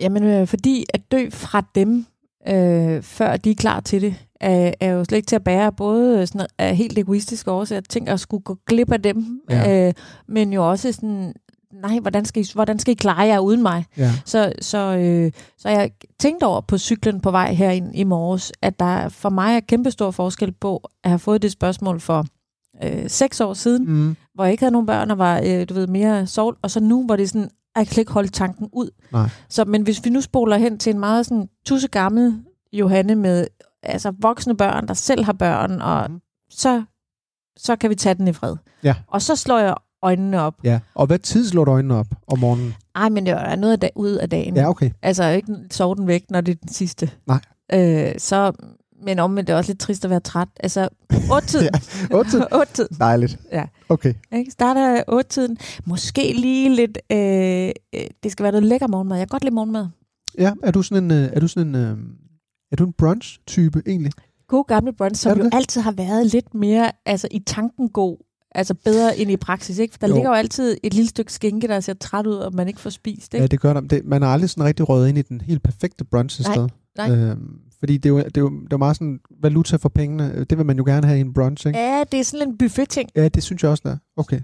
Jamen, 0.00 0.22
øh, 0.22 0.46
fordi 0.46 0.84
at 0.94 1.12
dø 1.12 1.30
fra 1.30 1.62
dem, 1.74 2.06
øh, 2.48 3.02
før 3.02 3.36
de 3.36 3.50
er 3.50 3.54
klar 3.54 3.80
til 3.80 4.02
det, 4.02 4.14
er, 4.40 4.72
er 4.80 4.90
jo 4.90 5.04
slet 5.04 5.16
ikke 5.16 5.26
til 5.26 5.36
at 5.36 5.44
bære, 5.44 5.72
både 5.72 6.26
sådan 6.26 6.46
af 6.58 6.76
helt 6.76 6.98
egoistiske 6.98 7.50
årsager, 7.50 7.80
tænk 7.80 8.08
at 8.08 8.20
skulle 8.20 8.42
gå 8.42 8.58
glip 8.66 8.92
af 8.92 9.02
dem, 9.02 9.40
Ja. 9.50 9.86
øh, 9.88 9.94
men 10.28 10.52
jo 10.52 10.70
også 10.70 10.92
sådan, 10.92 11.34
nej, 11.72 11.98
hvordan 11.98 12.24
skal 12.24 12.42
I, 12.42 12.46
hvordan 12.54 12.78
skal 12.78 12.92
I 12.92 12.94
klare 12.94 13.20
jer 13.26 13.38
uden 13.38 13.62
mig? 13.62 13.84
Ja. 13.96 14.10
Så, 14.24 14.52
så, 14.60 14.78
øh, 14.78 15.32
så 15.58 15.68
jeg 15.68 15.90
tænkte 16.20 16.44
over 16.44 16.60
på 16.60 16.78
cyklen 16.78 17.20
på 17.20 17.30
vej 17.30 17.52
herind 17.54 17.96
i 17.96 18.04
morges, 18.04 18.52
at 18.62 18.80
der 18.80 19.08
for 19.08 19.28
mig 19.30 19.56
er 19.56 19.60
kæmpestor 19.60 20.10
forskel 20.10 20.52
på 20.52 20.90
at 21.04 21.10
have 21.10 21.18
fået 21.18 21.42
det 21.42 21.52
spørgsmål 21.52 22.00
for 22.00 22.26
øh, 22.84 23.10
seks 23.10 23.40
år 23.40 23.54
siden, 23.54 23.84
Mm. 23.90 24.16
hvor 24.34 24.44
jeg 24.44 24.52
ikke 24.52 24.62
havde 24.62 24.72
nogen 24.72 24.86
børn 24.86 25.10
og 25.10 25.18
var, 25.18 25.40
øh, 25.44 25.68
du 25.68 25.74
ved, 25.74 25.86
mere 25.86 26.26
sovl, 26.26 26.56
og 26.62 26.70
så 26.70 26.80
nu, 26.80 27.06
hvor 27.06 27.16
det 27.16 27.22
er 27.22 27.28
sådan, 27.28 27.50
jeg 27.76 27.86
kan 27.86 28.00
ikke 28.00 28.12
holde 28.12 28.28
tanken 28.28 28.68
ud. 28.72 28.90
Nej. 29.12 29.28
Så, 29.48 29.64
men 29.64 29.82
hvis 29.82 30.04
vi 30.04 30.10
nu 30.10 30.20
spoler 30.20 30.56
hen 30.56 30.78
til 30.78 30.90
en 30.94 31.00
meget 31.00 31.26
sådan 31.26 31.48
tusse 31.66 31.88
gammel 31.88 32.42
Johanne 32.72 33.14
med 33.14 33.46
altså 33.82 34.12
voksne 34.20 34.56
børn, 34.56 34.88
der 34.88 34.94
selv 34.94 35.24
har 35.24 35.32
børn, 35.32 35.80
og 35.82 36.10
Mhm. 36.10 36.20
så, 36.50 36.82
så 37.56 37.76
kan 37.76 37.90
vi 37.90 37.94
tage 37.94 38.14
den 38.14 38.28
i 38.28 38.32
fred. 38.32 38.56
Ja. 38.82 38.94
Og 39.06 39.22
så 39.22 39.36
slår 39.36 39.58
jeg 39.58 39.74
øjnene 40.02 40.40
op. 40.40 40.54
Ja, 40.64 40.80
og 40.94 41.06
hvad 41.06 41.18
tid 41.18 41.48
slår 41.48 41.64
du 41.64 41.70
øjnene 41.70 41.94
op 41.94 42.06
om 42.26 42.38
morgenen? 42.38 42.74
Ej, 42.94 43.08
men 43.08 43.26
det 43.26 43.34
er 43.34 43.56
noget 43.56 43.72
af 43.72 43.80
dag, 43.80 43.90
ud 43.96 44.10
af 44.10 44.30
dagen. 44.30 44.56
Ja, 44.56 44.68
okay. 44.68 44.90
Altså 45.02 45.24
ikke 45.28 45.54
sove 45.70 45.96
den 45.96 46.06
væk, 46.06 46.24
når 46.30 46.40
det 46.40 46.52
er 46.52 46.56
den 46.56 46.68
sidste. 46.68 47.10
Nej. 47.26 47.40
Øh, 47.72 48.14
så, 48.18 48.52
men 49.04 49.18
omvendt 49.18 49.46
det 49.46 49.52
er 49.52 49.56
også 49.56 49.70
lidt 49.70 49.80
trist 49.80 50.04
at 50.04 50.10
være 50.10 50.20
træt. 50.20 50.48
Altså, 50.60 50.88
otte 51.32 51.48
tiden. 51.48 51.68
Ja, 52.10 52.16
otte 52.16 52.30
tiden. 52.30 52.46
otte 52.60 52.72
tiden. 52.72 52.96
Dejligt. 52.98 53.38
Ja. 53.52 53.64
Okay. 53.88 54.14
Ikke? 54.32 54.50
Starter 54.50 55.02
otte 55.08 55.30
tiden. 55.30 55.58
Måske 55.86 56.32
lige 56.32 56.74
lidt, 56.74 56.98
øh, 57.12 57.70
øh, 57.94 58.06
det 58.22 58.32
skal 58.32 58.42
være 58.42 58.52
noget 58.52 58.66
lækker 58.66 58.86
morgenmad. 58.88 59.16
Jeg 59.18 59.28
kan 59.28 59.34
godt 59.34 59.44
lide 59.44 59.54
morgenmad. 59.54 59.86
Ja, 60.38 60.52
er 60.62 60.70
du 60.70 60.82
sådan 60.82 61.04
en, 61.04 61.10
øh, 61.10 61.30
er 61.32 61.40
du 61.40 61.48
sådan 61.48 61.68
en, 61.68 61.74
øh, 61.74 61.98
er 62.72 62.76
du 62.76 62.84
en 62.84 62.92
brunch-type 62.92 63.82
egentlig? 63.86 64.12
God 64.48 64.64
gamle 64.68 64.92
brunch, 64.92 65.22
som 65.22 65.38
jo 65.38 65.44
det? 65.44 65.54
altid 65.54 65.80
har 65.80 65.92
været 65.92 66.26
lidt 66.26 66.54
mere 66.54 66.92
altså, 67.06 67.28
i 67.30 67.38
tanken 67.38 67.88
god. 67.88 68.16
Altså 68.54 68.74
bedre 68.74 69.18
end 69.18 69.30
i 69.30 69.36
praksis, 69.36 69.78
ikke? 69.78 69.92
For 69.92 69.98
der 69.98 70.08
Jo. 70.08 70.14
ligger 70.14 70.30
jo 70.30 70.34
altid 70.36 70.76
et 70.82 70.94
lille 70.94 71.08
stykke 71.08 71.32
skinke, 71.32 71.68
der 71.68 71.80
ser 71.80 71.94
træt 71.94 72.26
ud, 72.26 72.34
og 72.34 72.54
man 72.54 72.68
ikke 72.68 72.80
får 72.80 72.90
spist, 72.90 73.34
ikke? 73.34 73.42
Ja, 73.42 73.46
det 73.46 73.60
gør 73.60 73.72
der. 73.72 73.80
Det, 73.80 74.04
man 74.04 74.22
har 74.22 74.28
aldrig 74.32 74.50
sådan 74.50 74.64
rigtig 74.64 74.88
røget 74.88 75.08
ind 75.08 75.18
i 75.18 75.22
den 75.22 75.40
helt 75.40 75.62
perfekte 75.62 76.04
brunch 76.04 76.40
et 76.40 76.46
sted. 76.46 76.68
nej. 76.96 77.10
Øhm, 77.10 77.58
fordi 77.78 77.96
det 77.96 78.06
er, 78.06 78.10
jo, 78.10 78.18
det, 78.18 78.36
er 78.36 78.40
jo, 78.40 78.50
det 78.50 78.62
er 78.62 78.66
jo 78.72 78.76
meget 78.76 78.96
sådan 78.96 79.20
valuta 79.42 79.76
for 79.76 79.88
pengene. 79.88 80.44
Det 80.50 80.58
vil 80.58 80.66
man 80.66 80.76
jo 80.76 80.84
gerne 80.84 81.06
have 81.06 81.18
i 81.18 81.20
en 81.20 81.34
brunch, 81.34 81.66
ikke? 81.66 81.78
Ja, 81.78 82.04
det 82.12 82.20
er 82.20 82.24
sådan 82.24 82.48
en 82.48 82.58
buffet-ting. 82.58 83.10
Ja, 83.16 83.28
det 83.28 83.42
synes 83.42 83.62
jeg 83.62 83.70
også, 83.70 83.82
der. 83.86 83.90
er. 83.90 83.96
Okay. 84.16 84.40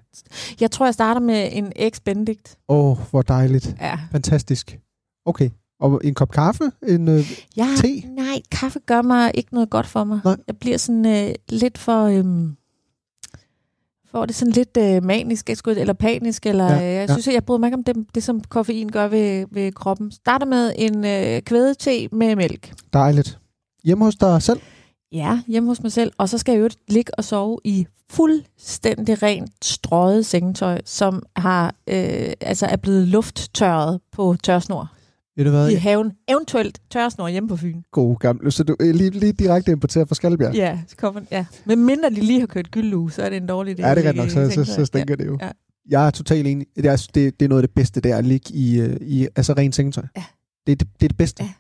Jeg 0.61 0.71
tror, 0.71 0.87
jeg 0.87 0.95
starter 0.95 1.21
med 1.21 1.49
en 1.53 1.73
Eggs 1.77 2.01
Benedict. 2.01 2.59
Åh, 2.69 2.91
oh, 2.91 2.99
hvor 3.11 3.23
dejligt. 3.23 3.77
Ja. 3.81 3.99
Fantastisk. 4.13 4.79
Okay. 5.27 5.51
Og 5.81 6.01
en 6.05 6.15
kop 6.15 6.31
kaffe? 6.31 6.65
En, 6.89 7.09
øh, 7.09 7.31
ja. 7.57 7.69
Te? 7.77 8.01
Nej, 8.17 8.41
kaffe 8.51 8.79
gør 8.87 9.03
mig 9.03 9.31
ikke 9.35 9.55
noget 9.55 9.71
godt 9.71 9.87
for 9.87 10.05
mig. 10.05 10.21
Nej. 10.25 10.37
Jeg 10.47 10.57
bliver 10.57 10.77
sådan 10.77 11.07
øh, 11.07 11.35
lidt 11.49 11.79
for... 11.79 12.05
Øhm, 12.05 12.57
får 14.19 14.27
det 14.27 14.35
sådan 14.37 14.53
lidt 14.53 14.77
øh, 14.77 15.05
manisk, 15.05 15.51
eller 15.67 15.93
panisk, 15.93 16.47
eller 16.47 16.65
Ja, 16.65 16.79
ja, 16.79 16.85
jeg 16.85 17.09
ja. 17.09 17.15
synes, 17.15 17.29
at 17.29 17.35
jeg 17.35 17.45
bryder 17.45 17.59
mig 17.59 17.67
ikke 17.67 17.77
om 17.77 17.85
det, 17.85 17.97
det, 18.15 18.23
som 18.23 18.41
koffein 18.41 18.89
gør 18.89 19.09
ved, 19.09 19.47
ved 19.51 19.73
kroppen. 19.73 20.11
Starter 20.13 20.47
med 20.47 20.73
en 20.77 21.05
øh, 21.05 21.43
kvædete 21.43 22.09
med 22.13 22.37
mælk. 22.37 22.73
dejligt. 22.93 23.39
Hjemme 23.85 24.05
hos 24.05 24.15
dig 24.17 24.43
selv? 24.43 24.61
Ja, 25.13 25.41
hjemme 25.47 25.69
hos 25.69 25.83
mig 25.83 25.93
selv. 25.93 26.13
Og 26.19 26.29
så 26.29 26.39
skal 26.39 26.53
jeg 26.53 26.61
jo 26.61 26.69
ligge 26.89 27.19
og 27.19 27.25
sove 27.25 27.59
i 27.65 27.87
fuldstændig 28.11 29.23
rent 29.23 29.65
strøget 29.65 30.27
sengetøj, 30.27 30.81
som 30.85 31.23
har, 31.37 31.75
øh, 31.87 32.33
altså 32.41 32.67
er 32.67 32.77
blevet 32.77 33.09
lufttørret 33.09 34.01
på 34.13 34.37
tørsnor 34.43 34.93
Ved 35.39 35.45
du 35.45 35.51
hvad? 35.51 35.71
i 35.71 35.75
haven. 35.75 36.13
Eventuelt 36.29 36.81
tørsnor 36.91 37.29
hjemme 37.29 37.49
på 37.49 37.57
Fyn. 37.57 37.83
God 37.93 38.17
gamle. 38.17 38.51
Så 38.51 38.65
du 38.65 38.77
er 38.81 38.93
lige, 38.93 39.11
lige 39.11 39.33
direkte 39.33 39.73
importeret 39.73 40.09
fra 40.09 40.15
Skalbjerg? 40.15 40.55
Ja, 40.55 40.79
så 40.89 40.97
kommer, 40.97 41.21
ja. 41.31 41.47
Men 41.65 41.87
mindre 41.87 42.11
de 42.11 42.15
lige 42.15 42.41
har 42.41 42.47
kørt 42.47 42.71
gyldluge, 42.71 43.11
så 43.11 43.23
er 43.23 43.29
det 43.29 43.37
en 43.37 43.47
dårlig 43.47 43.81
idé. 43.81 43.89
Ja, 43.89 43.95
det 43.95 44.07
er 44.07 44.13
nok. 44.13 44.31
Så, 44.31 44.51
så, 44.51 44.65
så 44.65 44.85
stinker 44.85 45.17
det 45.17 45.27
jo. 45.27 45.39
Ja. 45.41 45.51
Jeg 45.89 46.07
er 46.07 46.11
totalt 46.11 46.47
enig. 46.47 46.67
Det 46.77 46.87
er, 46.87 47.09
det, 47.15 47.41
det 47.41 47.45
er 47.45 47.49
noget 47.49 47.63
af 47.63 47.69
det 47.69 47.75
bedste, 47.75 48.01
det 48.01 48.13
er 48.13 48.17
at 48.17 48.25
ligge 48.25 48.55
i, 48.55 48.81
øh, 48.81 48.97
i 49.01 49.29
altså 49.37 49.53
rent 49.53 49.75
sengetøj. 49.75 50.05
Ja. 50.17 50.25
Det, 50.67 50.81
det, 50.81 50.89
det 51.01 51.07
er 51.07 51.09
det 51.09 51.17
bedste. 51.17 51.43
Ja. 51.43 51.51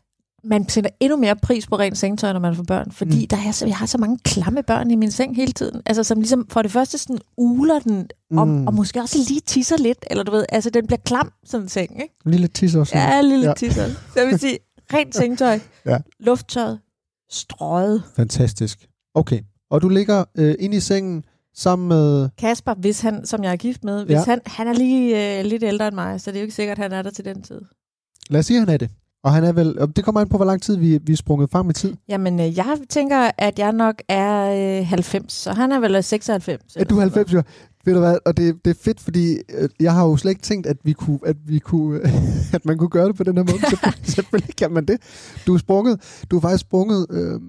Man 0.45 0.69
sætter 0.69 0.91
endnu 1.01 1.17
mere 1.17 1.37
pris 1.37 1.67
på 1.67 1.79
rent 1.79 1.99
sengetøj, 1.99 2.33
når 2.33 2.41
man 2.41 2.57
får 2.57 2.63
børn, 2.63 2.91
fordi 2.93 3.21
Mm. 3.21 3.27
der 3.29 3.37
er, 3.47 3.53
så, 3.53 3.67
jeg 3.67 3.77
har 3.77 3.87
så 3.87 3.99
mange 3.99 4.19
klamme 4.25 4.63
børn 4.63 4.91
i 4.91 4.97
min 4.97 5.11
seng 5.11 5.37
hele 5.37 5.53
tiden. 5.53 5.83
Altså, 5.87 6.05
som 6.05 6.19
ligesom 6.19 6.47
for 6.51 6.63
det 6.63 6.71
første 6.71 6.99
sådan 6.99 7.19
uler 7.37 7.79
den, 7.79 8.09
om, 8.37 8.49
Mm. 8.49 8.67
og 8.67 8.75
måske 8.75 9.01
også 9.01 9.19
lige 9.29 9.41
tisser 9.41 9.77
lidt, 9.77 9.99
eller 10.11 10.25
du 10.25 10.33
ved, 10.33 10.45
altså 10.49 10.71
den 10.71 10.87
bliver 10.87 11.01
klam, 11.05 11.33
sådan 11.45 11.65
en 11.65 11.69
seng, 11.69 12.03
ikke? 12.03 12.15
Lille 12.27 12.49
tis 12.49 12.75
også. 12.75 12.99
Ja, 12.99 13.21
lille 13.21 13.47
Ja. 13.47 13.55
tisser. 13.57 13.87
Så 14.15 14.21
jeg 14.21 14.27
vil 14.27 14.39
sige, 14.39 14.59
rent 14.95 15.15
sengetøj, 15.17 15.61
Ja. 15.87 15.99
lufttøjet, 16.21 16.79
strøget. 17.31 18.03
Fantastisk. 18.17 18.87
Okay. 19.15 19.41
Og 19.71 19.83
du 19.83 19.89
ligger 19.89 20.25
øh, 20.39 20.55
inde 20.59 20.77
i 20.77 20.81
sengen 20.81 21.25
sammen 21.55 21.89
med... 21.89 22.29
Kasper, 22.39 22.75
hvis 22.75 23.01
han, 23.01 23.27
som 23.27 23.45
jeg 23.45 23.53
er 23.53 23.57
gift 23.57 23.85
med, 23.85 24.05
hvis 24.05 24.15
ja. 24.15 24.25
han, 24.25 24.41
han 24.47 24.69
er 24.69 24.73
lige 24.73 25.39
øh, 25.39 25.45
lidt 25.45 25.63
ældre 25.63 25.87
end 25.89 25.95
mig, 25.95 26.21
så 26.21 26.31
det 26.31 26.37
er 26.37 26.41
jo 26.41 26.45
ikke 26.45 26.55
sikkert, 26.55 26.79
at 26.79 26.83
han 26.83 26.93
er 26.93 27.03
der 27.03 27.11
til 27.11 27.25
den 27.25 27.43
tid. 27.43 27.61
Lad 28.31 28.39
os 28.41 28.47
sige, 28.47 28.57
at 28.57 28.61
han 28.67 28.75
er 28.75 28.77
det. 28.79 28.91
Og 29.25 29.33
han 29.33 29.45
er 29.45 29.53
vel... 29.53 29.79
Det 29.97 30.05
kommer 30.05 30.21
an 30.21 30.29
på, 30.29 30.37
hvor 30.37 30.47
lang 30.47 30.63
tid 30.63 30.77
vi, 30.77 30.99
vi 31.03 31.13
er 31.13 31.17
sprunget 31.17 31.51
frem 31.51 31.71
i 31.71 31.73
tid. 31.73 31.95
Jamen, 32.09 32.41
øh, 32.41 32.57
jeg 32.57 32.79
tænker, 32.89 33.31
at 33.39 33.59
jeg 33.59 33.73
nok 33.73 33.95
er 34.09 34.79
øh, 34.81 34.87
90, 34.87 35.33
så 35.33 35.53
han 35.53 35.73
er 35.73 35.81
vel 35.81 36.03
96. 36.05 36.77
Er 36.77 36.85
du 36.85 36.99
90 36.99 37.35
år? 37.35 37.43
Ved 37.85 37.95
du 37.95 38.01
hvad? 38.01 38.19
Og 38.27 38.37
det, 38.37 38.65
det 38.65 38.71
er 38.71 38.75
fedt, 38.83 39.01
fordi 39.01 39.33
øh, 39.55 39.69
jeg 39.81 39.95
har 39.95 40.05
jo 40.05 40.17
slet 40.17 40.31
ikke 40.31 40.43
tænkt, 40.43 40.67
at 40.67 40.77
vi 40.85 40.93
kunne, 40.93 41.19
at 41.27 41.37
vi 41.47 41.59
kunne, 41.59 42.01
at 42.57 42.65
man 42.65 42.79
kunne 42.79 42.89
gøre 42.89 43.09
det 43.09 43.17
på 43.17 43.25
den 43.25 43.37
her 43.37 43.45
måde. 43.45 43.59
Selvfølgelig, 43.71 44.07
selvfølgelig 44.07 44.57
kan 44.57 44.73
man 44.73 44.85
det. 44.87 44.97
Du 45.47 45.55
er 45.55 45.59
sprunget, 45.59 46.23
du 46.31 46.37
er 46.37 46.41
faktisk 46.41 46.61
sprunget, 46.61 47.07
øh, 47.11 47.41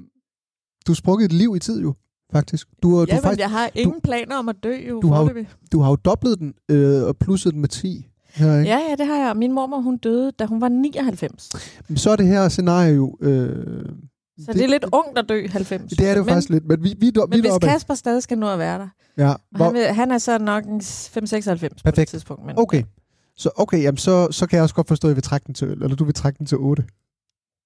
du 0.88 0.92
er 0.92 0.96
sprunget 0.96 1.26
et 1.26 1.34
liv 1.34 1.54
i 1.56 1.60
tid 1.60 1.82
jo, 1.82 1.94
faktisk. 2.34 2.68
Du, 2.84 2.90
du, 2.92 3.06
Ja, 3.10 3.14
men 3.16 3.24
faktisk, 3.24 3.40
jeg 3.40 3.50
har 3.52 3.70
ingen 3.76 4.02
planer 4.02 4.36
om 4.36 4.50
at 4.50 4.56
dø 4.64 4.74
jo. 4.90 5.02
du 5.02 5.08
har 5.08 5.22
jo- 5.24 5.46
du 5.72 5.80
har 5.80 5.90
jo 5.90 5.96
dobblet 5.96 6.40
den 6.40 6.54
øh, 6.72 7.04
og 7.04 7.18
plusset 7.18 7.54
den 7.54 7.62
med 7.62 7.70
10. 7.70 8.09
Her, 8.34 8.58
ikke? 8.60 8.70
Ja, 8.72 8.78
ja, 8.90 8.96
det 8.96 9.06
har 9.08 9.16
jeg. 9.28 9.38
Min 9.38 9.52
mormor, 9.52 9.80
hun 9.82 9.98
døde, 9.98 10.32
da 10.32 10.46
hun 10.46 10.62
var 10.62 10.70
99. 10.70 11.50
Men 11.88 11.98
Så 11.98 12.10
er 12.12 12.16
det 12.16 12.28
her 12.28 12.50
scenarie 12.50 12.94
jo... 12.96 13.18
Øh, 13.22 13.56
Så 13.56 14.46
det, 14.48 14.56
det 14.56 14.64
er 14.64 14.68
lidt 14.68 14.86
ungt 14.92 15.18
at 15.18 15.26
dø 15.30 15.48
90. 15.52 15.92
Det 15.92 16.00
er 16.08 16.10
det 16.10 16.18
jo 16.18 16.24
men, 16.24 16.30
faktisk 16.34 16.50
lidt, 16.50 16.66
men 16.68 16.84
vi, 16.84 16.90
vi, 16.90 16.96
vi, 17.00 17.12
Men 17.16 17.32
vi 17.34 17.40
hvis 17.40 17.52
af. 17.52 17.60
Kasper 17.62 17.94
stadig 17.94 18.24
skal 18.24 18.38
nå 18.38 18.50
at 18.50 18.60
være 18.60 18.80
der. 18.80 18.88
Ja, 19.18 19.34
hvor, 19.52 19.66
han, 19.66 19.74
vil, 19.74 19.84
han 19.86 20.12
er 20.12 20.18
så 20.18 20.38
nok 20.38 20.66
en 20.66 20.80
5-96 20.82 21.68
på 21.86 21.92
det 21.92 22.08
tidspunkt. 22.08 22.46
Men, 22.46 22.60
okay. 22.60 22.84
Så, 23.38 23.50
okay, 23.56 23.82
jamen, 23.82 23.98
så, 23.98 24.28
så 24.32 24.48
kan 24.48 24.56
jeg 24.58 24.64
også 24.64 24.76
godt 24.76 24.88
forstå, 24.88 25.08
at 25.08 25.10
jeg 25.10 25.16
vil 25.16 25.24
trække 25.24 25.46
den 25.48 25.54
til, 25.54 25.68
eller 25.68 25.96
du 25.96 26.04
vil 26.04 26.14
trække 26.14 26.38
den 26.38 26.46
til 26.46 26.58
8. 26.58 26.84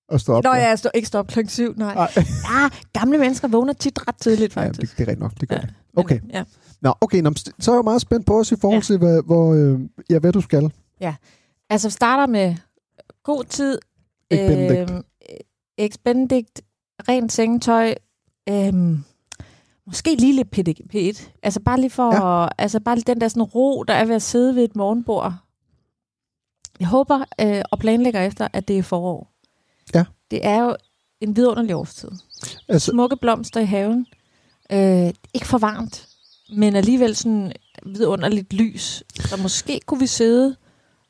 Og 0.10 0.20
stå 0.20 0.34
op. 0.34 0.44
Nå, 0.44 0.50
der. 0.50 0.56
jeg 0.56 0.80
står 0.80 0.92
ikke 0.94 1.08
stop 1.08 1.28
klokken 1.28 1.50
7, 1.50 1.74
nej. 1.78 1.94
Ej. 1.94 2.12
Ja, 2.18 2.70
gamle 3.00 3.18
mennesker 3.18 3.48
vågner 3.48 3.74
tit 3.74 4.00
ret 4.08 4.16
tidligt, 4.16 4.56
Ja, 4.56 4.62
faktisk. 4.62 4.82
det, 4.92 4.98
det 4.98 5.04
er 5.04 5.08
rigtigt 5.08 5.20
nok, 5.20 5.32
det 5.42 5.50
gør 5.50 5.56
Ja. 5.56 5.62
det. 5.62 5.74
Okay. 5.96 6.20
Men, 6.22 6.32
ja. 6.32 6.44
Nå, 6.84 6.94
okay, 7.02 7.22
nå, 7.22 7.34
så 7.60 7.72
er 7.72 7.76
jeg 7.76 7.84
meget 7.84 8.02
spændt 8.02 8.26
på 8.26 8.40
os 8.40 8.52
i 8.52 8.56
forhold 8.56 8.78
Ja. 8.82 8.86
til, 8.86 8.98
hvad, 8.98 9.24
hvor, 9.26 9.54
øh, 9.54 9.80
ja, 10.10 10.20
hvad 10.20 10.34
du 10.34 10.42
skal. 10.42 10.72
Altså, 11.70 11.88
vi 11.88 11.92
starter 11.92 12.26
med 12.28 12.56
god 13.24 13.44
tid. 13.44 13.80
Eggs 15.78 15.98
Benedict, 15.98 16.62
rent 17.10 17.32
sengetøj. 17.32 17.94
Øhm, 18.50 19.04
måske 19.86 20.16
lige 20.16 20.36
lidt 20.36 20.48
P1. 20.58 20.74
P1. 20.96 21.30
Altså 21.44 21.60
bare 21.60 21.80
lige 21.80 21.90
for, 21.90 22.16
ja. 22.42 22.48
altså 22.58 22.80
bare 22.80 22.96
lige 22.96 23.06
den 23.14 23.22
der 23.22 23.28
sådan 23.28 23.44
ro, 23.44 23.84
der 23.84 23.94
er 23.94 24.06
ved 24.06 24.16
at 24.16 24.22
sidde 24.22 24.56
ved 24.56 24.64
et 24.64 24.76
morgenbord. 24.76 25.34
Jeg 26.80 26.88
håber 26.88 27.24
øh, 27.42 27.62
og 27.72 27.80
planlægger 27.80 28.22
efter, 28.22 28.48
at 28.54 28.68
det 28.68 28.78
er 28.78 28.84
forår. 28.84 29.32
Ja. 29.96 30.06
Det 30.32 30.46
er 30.46 30.64
jo 30.64 30.76
en 31.22 31.36
vidunderlig 31.36 31.76
årstid. 31.76 32.10
Altså, 32.68 32.92
Smukke 32.92 33.18
blomster 33.18 33.60
i 33.60 33.66
haven. 33.66 34.08
Øh, 34.72 35.14
ikke 35.34 35.48
for 35.48 35.58
varmt, 35.58 36.08
men 36.58 36.76
alligevel 36.76 37.16
sådan 37.16 37.52
vidunderligt 37.86 38.54
lys. 38.54 39.04
Så 39.20 39.38
måske 39.38 39.80
kunne 39.86 40.00
vi 40.00 40.08
sidde 40.08 40.56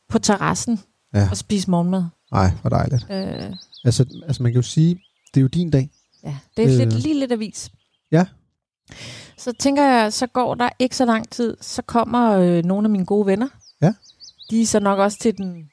på 0.10 0.20
terrassen 0.20 0.80
Ja. 1.14 1.28
og 1.32 1.38
spise 1.38 1.70
morgenmad. 1.72 2.04
nej, 2.32 2.52
hvor 2.62 2.70
dejligt. 2.70 3.06
Øh, 3.12 3.56
Altså, 3.86 4.06
altså, 4.28 4.44
man 4.44 4.52
kan 4.52 4.62
jo 4.62 4.68
sige, 4.68 4.96
det 5.34 5.40
er 5.40 5.42
jo 5.42 5.48
din 5.48 5.70
dag. 5.72 5.90
ja, 6.24 6.36
det 6.58 6.64
er 6.66 6.68
Øh. 6.70 6.74
øh. 6.74 6.80
lidt, 6.80 6.94
lige 7.04 7.20
lidt 7.20 7.32
avis. 7.32 7.72
Ja. 8.12 8.26
Så 9.38 9.54
tænker 9.60 9.84
jeg, 9.84 10.14
så 10.14 10.28
går 10.28 10.56
der 10.56 10.70
ikke 10.80 10.96
så 10.96 11.06
lang 11.06 11.30
tid, 11.30 11.58
så 11.62 11.82
kommer 11.82 12.32
øh, 12.32 12.64
nogle 12.66 12.86
af 12.86 12.90
mine 12.90 13.06
gode 13.06 13.26
venner. 13.28 13.48
Ja. 13.82 13.94
De 14.50 14.62
er 14.62 14.66
så 14.66 14.80
nok 14.80 15.00
også 15.00 15.18
til 15.20 15.38
den... 15.38 15.70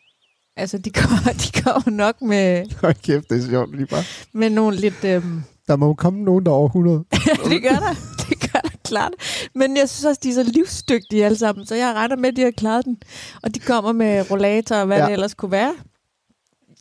Altså, 0.56 0.78
de 0.78 0.90
kommer, 1.00 1.32
de 1.32 1.60
kommer 1.62 1.90
nok 1.90 2.22
med, 2.22 2.64
Hold 2.80 2.94
kæft, 3.02 3.30
det 3.30 3.44
er 3.44 3.48
sjovt 3.50 3.76
lige 3.76 3.86
bare. 3.86 4.02
med 4.32 4.50
nogle 4.50 4.76
lidt... 4.76 5.04
Øhm, 5.04 5.42
Der 5.68 5.76
må 5.76 5.86
jo 5.86 5.94
komme 5.94 6.22
nogen, 6.24 6.46
der 6.46 6.50
er 6.50 6.54
over 6.56 6.68
100. 6.68 6.98
det 7.50 7.62
gør 7.62 7.68
der. 7.78 7.94
Det 8.28 8.50
gør 8.52 8.58
der 8.60 8.69
klart. 8.90 9.12
Men 9.54 9.76
jeg 9.76 9.88
synes 9.88 10.04
også, 10.04 10.20
de 10.24 10.28
er 10.28 10.34
så 10.34 10.42
livsdygtige 10.42 11.24
alle 11.24 11.38
sammen, 11.38 11.66
så 11.66 11.74
jeg 11.74 11.94
regner 11.94 12.16
med, 12.16 12.28
at 12.28 12.36
de 12.36 12.42
har 12.42 12.50
klaret 12.50 12.84
den. 12.84 12.98
Og 13.42 13.54
de 13.54 13.60
kommer 13.60 13.92
med 13.92 14.30
rollator 14.30 14.76
og 14.76 14.86
hvad 14.86 14.96
Ja. 14.96 15.02
ja. 15.02 15.06
det 15.08 15.12
ellers 15.12 15.34
kunne 15.34 15.50
være. 15.50 15.74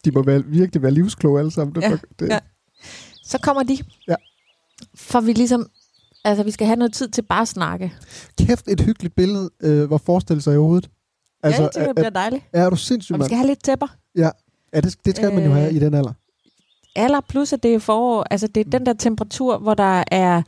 De 0.06 0.12
må 0.12 0.24
være, 0.24 0.44
virkelig 0.46 0.82
være 0.82 0.92
livskloge 0.92 1.40
alle 1.40 1.52
sammen. 1.52 1.76
Det, 1.76 1.82
Ja, 1.82 1.90
ja, 1.90 1.98
det, 2.20 2.30
ja. 2.30 2.40
Så 3.24 3.38
kommer 3.38 3.64
de. 3.64 3.78
Ja. 4.08 4.16
For 4.96 5.22
vi 5.22 5.34
ligesom... 5.34 5.70
Altså, 6.24 6.44
vi 6.44 6.52
skal 6.52 6.68
have 6.68 6.76
noget 6.78 6.94
tid 6.94 7.08
til 7.08 7.22
bare 7.22 7.42
at 7.42 7.48
snakke. 7.48 7.94
Kæft 8.40 8.68
et 8.68 8.82
hyggeligt 8.82 9.16
billede, 9.16 9.50
øh, 9.64 9.88
hvor 9.88 9.98
forestille 9.98 10.42
sig 10.42 10.54
i 10.54 10.58
hovedet. 10.58 10.90
Altså, 11.44 11.62
ja, 11.62 11.66
jeg 11.66 11.72
tænker, 11.74 11.90
er, 11.90 11.94
det 11.94 11.96
bliver 11.96 12.10
dejligt. 12.10 12.44
er, 12.54 12.66
er 12.66 12.70
du 12.70 12.76
sindssyg, 12.76 13.14
Og 13.14 13.18
vi 13.18 13.20
mand? 13.20 13.28
skal 13.28 13.38
have 13.38 13.48
lidt 13.48 13.64
tæpper. 13.64 13.88
Ja, 14.16 14.30
det, 14.74 14.96
det 15.06 15.16
skal 15.16 15.34
man 15.34 15.44
jo 15.44 15.50
Øh, 15.50 15.56
have 15.56 15.74
i 15.74 15.80
den 15.80 15.94
alder. 15.94 16.14
Alder 16.96 17.22
plus, 17.30 17.54
at 17.54 17.64
det 17.64 17.74
er 17.74 17.80
forår. 17.80 18.24
Altså, 18.32 18.48
det 18.48 18.66
er 18.68 18.70
den 18.70 18.86
der 18.86 18.94
temperatur, 18.94 19.58
hvor 19.58 19.74
der 19.74 20.04
er... 20.12 20.42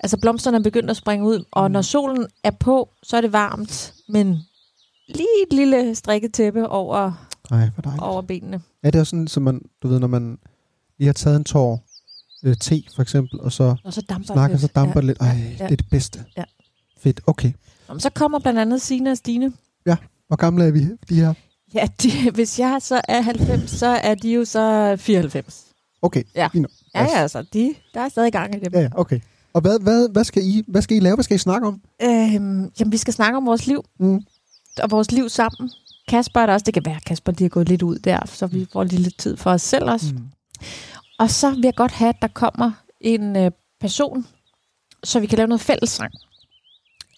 Altså, 0.00 0.16
blomsterne 0.16 0.56
er 0.56 0.62
begyndt 0.62 0.90
at 0.90 0.96
springe 0.96 1.26
ud. 1.26 1.44
Og 1.50 1.68
Mm. 1.68 1.72
når 1.72 1.82
solen 1.82 2.26
er 2.44 2.50
på, 2.50 2.88
så 3.02 3.16
er 3.16 3.20
det 3.20 3.32
varmt. 3.32 3.94
Men 4.08 4.38
lige 5.08 5.28
et 5.50 5.52
lille 5.56 5.94
strikket 5.94 6.32
tæppe 6.32 6.68
over, 6.68 7.28
dejligt. 7.50 7.74
over 8.00 8.22
benene. 8.22 8.60
Er 8.82 8.90
det 8.90 9.00
også 9.00 9.10
sådan, 9.10 9.28
som 9.28 9.42
man, 9.42 9.60
du 9.82 9.88
ved, 9.88 9.98
når 9.98 10.06
man 10.08 10.38
lige 10.98 11.06
har 11.08 11.12
taget 11.12 11.36
en 11.36 11.44
tår 11.44 11.84
øh, 12.44 12.56
te, 12.56 12.82
for 12.94 13.02
eksempel, 13.02 13.40
og 13.40 13.52
så 13.52 13.76
Og 13.84 13.92
så 13.92 14.02
damper 14.08 14.26
snakker, 14.34 14.54
det 14.56 14.60
så 14.60 14.66
lidt. 14.66 14.74
damper 14.74 15.00
ja. 15.00 15.06
lidt. 15.06 15.18
Ej, 15.20 15.26
ja. 15.58 15.64
det 15.64 15.72
er 15.72 15.76
det 15.76 15.86
bedste. 15.90 16.24
Ja. 16.36 16.44
Fedt, 16.98 17.20
okay. 17.26 17.52
Nå, 17.88 17.94
men 17.94 18.00
Så 18.00 18.10
kommer 18.10 18.38
blandt 18.38 18.58
andet 18.60 18.82
Sina 18.82 19.10
og 19.10 19.16
Stine. 19.16 19.52
Hvor 20.28 20.36
gamle 20.36 20.64
er 20.64 20.70
vi, 20.70 20.80
de 21.08 21.14
her? 21.20 21.34
Ja, 21.74 21.88
de, 22.02 22.30
hvis 22.30 22.58
jeg 22.58 22.78
så 22.82 23.00
er 23.08 23.20
90, 23.20 23.70
så 23.70 23.86
er 23.86 24.14
de 24.14 24.32
jo 24.34 24.44
så 24.44 24.96
94. 24.98 25.64
Okay. 26.02 26.22
Ja. 26.34 26.48
fint. 26.52 26.66
Ja, 26.94 27.02
ja, 27.02 27.18
altså, 27.18 27.42
de, 27.52 27.74
der 27.94 28.00
er 28.00 28.08
stadig 28.08 28.32
gang 28.32 28.54
i 28.54 28.58
dem. 28.58 28.72
Ja, 28.72 28.80
ja, 28.80 28.88
okay. 28.94 29.20
Og 29.56 29.62
hvad, 29.62 29.78
hvad, 29.80 30.08
hvad, 30.08 30.24
skal 30.24 30.42
I, 30.42 30.64
hvad 30.68 30.82
skal 30.82 30.96
I 30.96 31.00
lave? 31.00 31.14
Hvad 31.16 31.24
skal 31.24 31.34
I 31.34 31.38
snakke 31.38 31.66
om? 31.66 31.80
Øhm, 32.02 32.70
jamen, 32.80 32.92
vi 32.92 32.96
skal 32.96 33.14
snakke 33.14 33.36
om 33.36 33.46
vores 33.46 33.66
liv, 33.66 33.84
Mm. 34.00 34.20
og 34.82 34.90
vores 34.90 35.12
liv 35.12 35.28
sammen. 35.28 35.70
Kasper 36.08 36.40
er 36.40 36.46
der 36.46 36.52
også, 36.52 36.64
det 36.64 36.74
kan 36.74 36.82
være, 36.86 36.96
at 36.96 37.04
Kasper 37.04 37.32
lige 37.32 37.44
er 37.44 37.48
gået 37.48 37.68
lidt 37.68 37.82
ud 37.82 37.98
der, 37.98 38.18
så 38.26 38.46
vi 38.46 38.66
får 38.72 38.84
lige 38.84 39.02
lidt 39.02 39.18
tid 39.18 39.36
for 39.36 39.50
os 39.50 39.62
selv 39.62 39.90
også. 39.90 40.06
Mm. 40.14 40.22
Og 41.18 41.30
så 41.30 41.50
vil 41.50 41.60
jeg 41.64 41.74
godt 41.76 41.92
have, 41.92 42.08
at 42.08 42.16
der 42.22 42.28
kommer 42.28 42.70
en 43.00 43.36
øh, 43.36 43.50
person, 43.80 44.26
så 45.04 45.20
vi 45.20 45.26
kan 45.26 45.36
lave 45.36 45.48
noget 45.48 45.60
fællessang. 45.60 46.12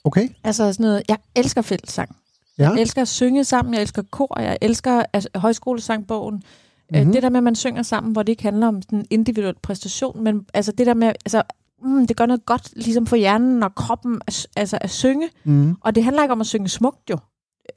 Okay. 0.05 0.29
Altså 0.44 0.72
sådan 0.72 0.85
noget, 0.85 1.03
jeg 1.09 1.18
elsker 1.37 1.62
fællessang. 1.62 2.16
Ja. 2.59 2.70
Jeg 2.70 2.81
elsker 2.81 3.03
at 3.03 3.09
synge 3.09 3.44
sammen, 3.44 3.74
jeg 3.74 3.83
elsker 3.83 4.03
kor, 4.11 4.40
jeg 4.40 4.59
elsker 4.61 5.03
altså, 5.12 5.29
højskolesangbogen. 5.35 6.42
Mm-hmm. 6.90 7.12
Det 7.12 7.22
der 7.22 7.29
med, 7.29 7.37
at 7.38 7.44
man 7.44 7.55
synger 7.55 7.83
sammen, 7.83 8.12
hvor 8.12 8.22
det 8.22 8.33
ikke 8.33 8.42
handler 8.42 8.66
om 8.66 8.83
sådan 8.83 8.98
en 8.98 9.07
individuel 9.11 9.55
præstation, 9.62 10.24
men 10.24 10.46
altså 10.55 10.72
det 10.72 10.87
der 10.87 10.94
med, 10.94 11.09
altså, 11.09 11.42
mm, 11.83 12.07
det 12.07 12.17
gør 12.17 12.27
noget 12.27 12.47
godt 12.47 12.71
ligesom 12.77 13.07
for 13.07 13.17
hjernen 13.17 13.62
og 13.62 13.75
kroppen 13.75 14.21
at, 14.27 14.47
altså 14.57 14.79
at 14.81 14.91
synge. 14.91 15.29
Mm. 15.45 15.75
Og 15.81 15.95
det 15.95 16.05
handler 16.05 16.23
ikke 16.23 16.33
om 16.33 16.41
at 16.41 16.47
synge 16.47 16.69
smukt 16.69 17.11
jo, 17.11 17.19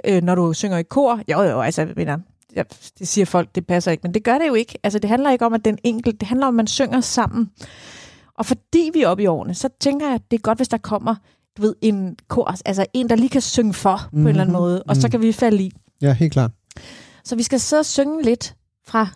øh, 0.06 0.24
når 0.24 0.36
du 0.36 0.54
synger 0.54 0.78
i 0.78 0.84
kor. 0.84 1.20
Jo, 1.32 1.42
jo, 1.42 1.62
altså, 1.62 1.88
mener, 1.96 2.18
ja, 2.56 2.64
det 3.00 3.08
siger 3.08 3.26
folk, 3.26 3.56
det 3.56 3.68
passer 3.68 3.92
ikke, 3.92 4.02
men 4.04 4.14
det 4.14 4.24
gør 4.24 4.38
det 4.38 4.48
jo 4.48 4.54
ikke. 4.54 4.80
Altså, 4.84 5.00
det 5.00 5.10
handler 5.10 5.32
ikke 5.32 5.46
om, 5.46 5.54
at 5.54 5.66
den 5.66 5.78
enkelt, 5.84 6.20
det 6.20 6.28
handler 6.28 6.48
om, 6.48 6.54
at 6.54 6.56
man 6.56 6.68
synger 6.68 7.02
sammen. 7.02 7.50
Og 8.38 8.46
fordi 8.46 8.90
vi 8.94 9.02
er 9.02 9.08
oppe 9.08 9.24
i 9.24 9.26
årene, 9.26 9.54
så 9.54 9.70
tænker 9.82 10.06
jeg, 10.06 10.16
at 10.16 10.22
det 10.32 10.38
er 10.38 10.42
godt, 10.42 10.58
hvis 10.60 10.68
der 10.68 10.78
kommer, 10.78 11.16
du 11.58 11.62
ved, 11.62 11.76
en 11.82 12.16
kor, 12.28 12.56
altså 12.66 12.86
en, 12.94 13.10
der 13.10 13.16
lige 13.16 13.30
kan 13.30 13.42
synge 13.42 13.74
for 13.74 13.98
på 13.98 14.10
mm-hmm. 14.12 14.22
en 14.22 14.28
eller 14.30 14.42
anden 14.42 14.54
Mhm. 14.54 14.62
måde, 14.62 14.84
og 14.84 14.96
så 14.96 15.08
Mm. 15.08 15.12
kan 15.12 15.22
vi 15.22 15.32
falde 15.32 15.64
i. 15.64 15.72
Ja, 16.02 16.14
helt 16.14 16.34
klart. 16.34 16.52
Så 17.24 17.36
vi 17.36 17.44
skal 17.44 17.60
sidde 17.60 17.80
og 17.80 17.86
synge 17.86 18.24
lidt 18.24 18.56
fra 18.88 19.08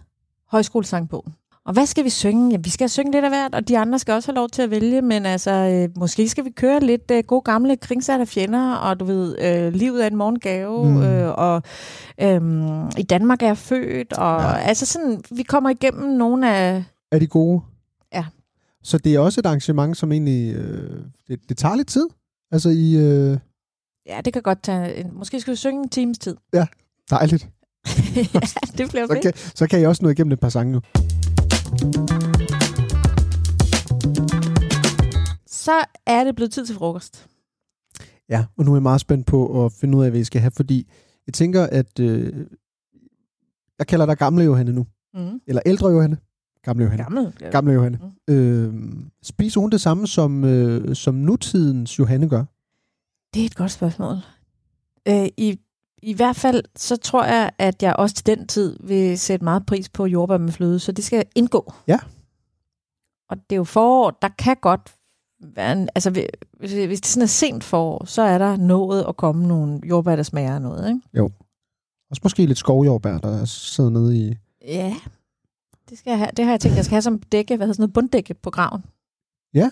højskolesangbogen. 0.52 1.34
Og 1.66 1.74
hvad 1.74 1.86
skal 1.86 2.04
vi 2.04 2.10
synge? 2.10 2.52
Jamen, 2.52 2.66
vi 2.66 2.70
skal 2.70 2.90
synge 2.90 3.12
lidt 3.12 3.24
af 3.26 3.32
hvert, 3.32 3.56
og 3.56 3.68
de 3.68 3.78
andre 3.78 4.00
skal 4.00 4.14
også 4.14 4.28
have 4.32 4.36
lov 4.36 4.50
til 4.50 4.62
at 4.62 4.72
vælge, 4.72 5.02
men 5.02 5.26
altså, 5.26 5.52
øh, 5.52 5.98
måske 6.00 6.30
skal 6.30 6.46
vi 6.46 6.50
køre 6.50 6.80
lidt 6.80 7.12
øh, 7.12 7.24
gode 7.28 7.42
gamle 7.42 7.78
kringsatte 7.78 8.26
fjender, 8.26 8.74
og 8.76 9.00
du 9.00 9.06
ved, 9.06 9.38
øh, 9.42 9.74
livet 9.74 10.04
er 10.04 10.08
en 10.08 10.16
morgengave, 10.16 10.90
Mm. 10.92 11.02
øh, 11.04 11.34
og 11.38 11.62
øh, 12.22 12.42
i 12.98 13.04
Danmark 13.04 13.42
er 13.42 13.48
jeg 13.48 13.58
født, 13.58 14.14
og 14.14 14.42
Ja. 14.42 14.48
ja. 14.48 14.56
altså 14.58 14.86
sådan, 14.86 15.22
vi 15.32 15.44
kommer 15.44 15.70
igennem 15.70 16.10
nogle 16.18 16.52
af, 16.56 16.84
Er 17.12 17.20
de 17.20 17.28
gode? 17.28 17.62
Ja. 18.14 18.26
Så 18.84 18.98
det 18.98 19.16
er 19.16 19.20
også 19.20 19.42
et 19.42 19.46
arrangement, 19.46 19.98
som 19.98 20.12
egentlig... 20.12 20.56
Øh, 20.56 21.00
det, 21.28 21.40
det 21.50 21.58
tager 21.58 21.76
lidt 21.76 21.88
tid. 21.88 22.08
Altså 22.52 22.70
i... 22.70 22.96
Øh, 22.96 23.38
ja, 24.08 24.22
det 24.26 24.34
kan 24.34 24.42
godt 24.42 24.64
tage, 24.64 24.96
en, 24.96 25.10
måske 25.14 25.40
skal 25.40 25.52
vi 25.52 25.56
synge 25.58 25.84
en 25.84 25.90
times 25.90 26.18
tid. 26.20 26.36
dejligt. 27.10 27.50
ja, 28.34 28.40
det 28.78 28.90
bliver 28.90 29.08
Så 29.08 29.14
fedt. 29.14 29.22
kan, 29.22 29.34
så 29.56 29.68
kan 29.68 29.82
I 29.82 29.86
også 29.86 30.04
nå 30.04 30.10
igennem 30.10 30.32
et 30.34 30.40
par 30.40 30.50
sange 30.50 30.72
nu. 30.74 30.82
Så 35.48 35.86
er 36.06 36.24
det 36.24 36.36
blevet 36.36 36.52
tid 36.52 36.66
til 36.66 36.76
frokost. 36.76 37.30
Ja, 38.30 38.46
og 38.58 38.66
nu 38.66 38.72
er 38.72 38.76
jeg 38.76 38.84
meget 38.84 39.02
spændt 39.02 39.28
på 39.28 39.66
at 39.66 39.72
finde 39.72 39.98
ud 39.98 40.04
af, 40.04 40.10
hvad 40.10 40.20
I 40.20 40.24
skal 40.24 40.42
have, 40.42 40.52
fordi 40.52 40.88
jeg 41.28 41.34
tænker, 41.34 41.64
at... 41.64 42.00
Øh, 42.00 42.46
jeg 43.80 43.88
kalder 43.88 44.06
dig 44.06 44.18
gamle 44.18 44.44
Johanne 44.44 44.74
nu. 44.74 44.88
Mm. 45.14 45.42
Eller 45.48 45.62
ældre 45.66 45.90
Johanne. 45.90 46.18
Gamle 46.64 46.84
Johanne. 46.84 47.04
Gammel. 47.04 47.34
Gamle 47.52 47.74
Johanne. 47.74 48.00
Øh, 48.30 48.74
spiser 49.24 49.62
hun 49.62 49.70
det 49.70 49.82
samme, 49.82 50.08
som, 50.08 50.44
øh, 50.44 50.96
som 50.96 51.16
nutidens 51.16 52.00
Johanne 52.00 52.30
gør? 52.30 52.44
Det 53.34 53.42
er 53.42 53.46
et 53.46 53.56
godt 53.56 53.72
spørgsmål. 53.72 54.16
Øh, 55.08 55.28
i, 55.38 55.60
I 56.06 56.14
hvert 56.14 56.36
fald, 56.36 56.64
så 56.76 56.98
tror 56.98 57.24
jeg, 57.24 57.52
at 57.58 57.84
jeg 57.84 57.96
også 57.96 58.16
til 58.16 58.26
den 58.26 58.48
tid 58.48 58.78
vil 58.80 59.20
sætte 59.20 59.44
meget 59.44 59.66
pris 59.66 59.90
på 59.90 60.06
jordbær 60.06 60.38
med 60.38 60.52
fløde, 60.52 60.80
så 60.80 60.92
det 60.92 61.06
skal 61.06 61.26
indgå. 61.36 61.74
Ja. 61.88 62.00
Og 63.30 63.38
det 63.38 63.52
er 63.52 63.56
jo 63.56 63.64
forår, 63.64 64.12
der 64.22 64.30
kan 64.30 64.56
godt 64.62 64.96
være 65.40 65.72
en, 65.72 65.90
altså 65.96 66.10
hvis, 66.10 66.26
hvis 66.60 67.02
det 67.02 67.06
sådan 67.06 67.24
er 67.24 67.28
sent 67.28 67.64
forår, 67.64 68.06
så 68.06 68.22
er 68.22 68.38
der 68.38 68.58
nået 68.58 69.06
at 69.08 69.18
komme 69.18 69.48
nogle 69.48 69.82
jordbær, 69.90 70.16
der 70.16 70.24
smager 70.24 70.60
noget, 70.60 70.88
ikke? 70.90 71.02
Også 72.10 72.22
måske 72.24 72.46
lidt 72.46 72.58
skovjordbær, 72.58 73.18
der 73.18 73.46
sidder 73.46 73.90
nede 73.90 74.18
i... 74.18 74.36
Ja. 74.66 74.96
Det, 75.90 75.98
skal 75.98 76.12
jeg 76.12 76.20
have. 76.20 76.30
det 76.38 76.46
har 76.46 76.52
jeg 76.52 76.60
tænkt, 76.60 76.78
jeg 76.78 76.86
skal 76.86 76.96
have 76.96 77.02
som 77.02 77.20
dække, 77.20 77.58
hvad 77.58 77.68
hedder 77.68 77.74
sådan 77.74 77.82
noget, 77.82 77.94
bunddække 77.94 78.34
på 78.34 78.50
graven. 78.50 78.84
Ja. 79.54 79.70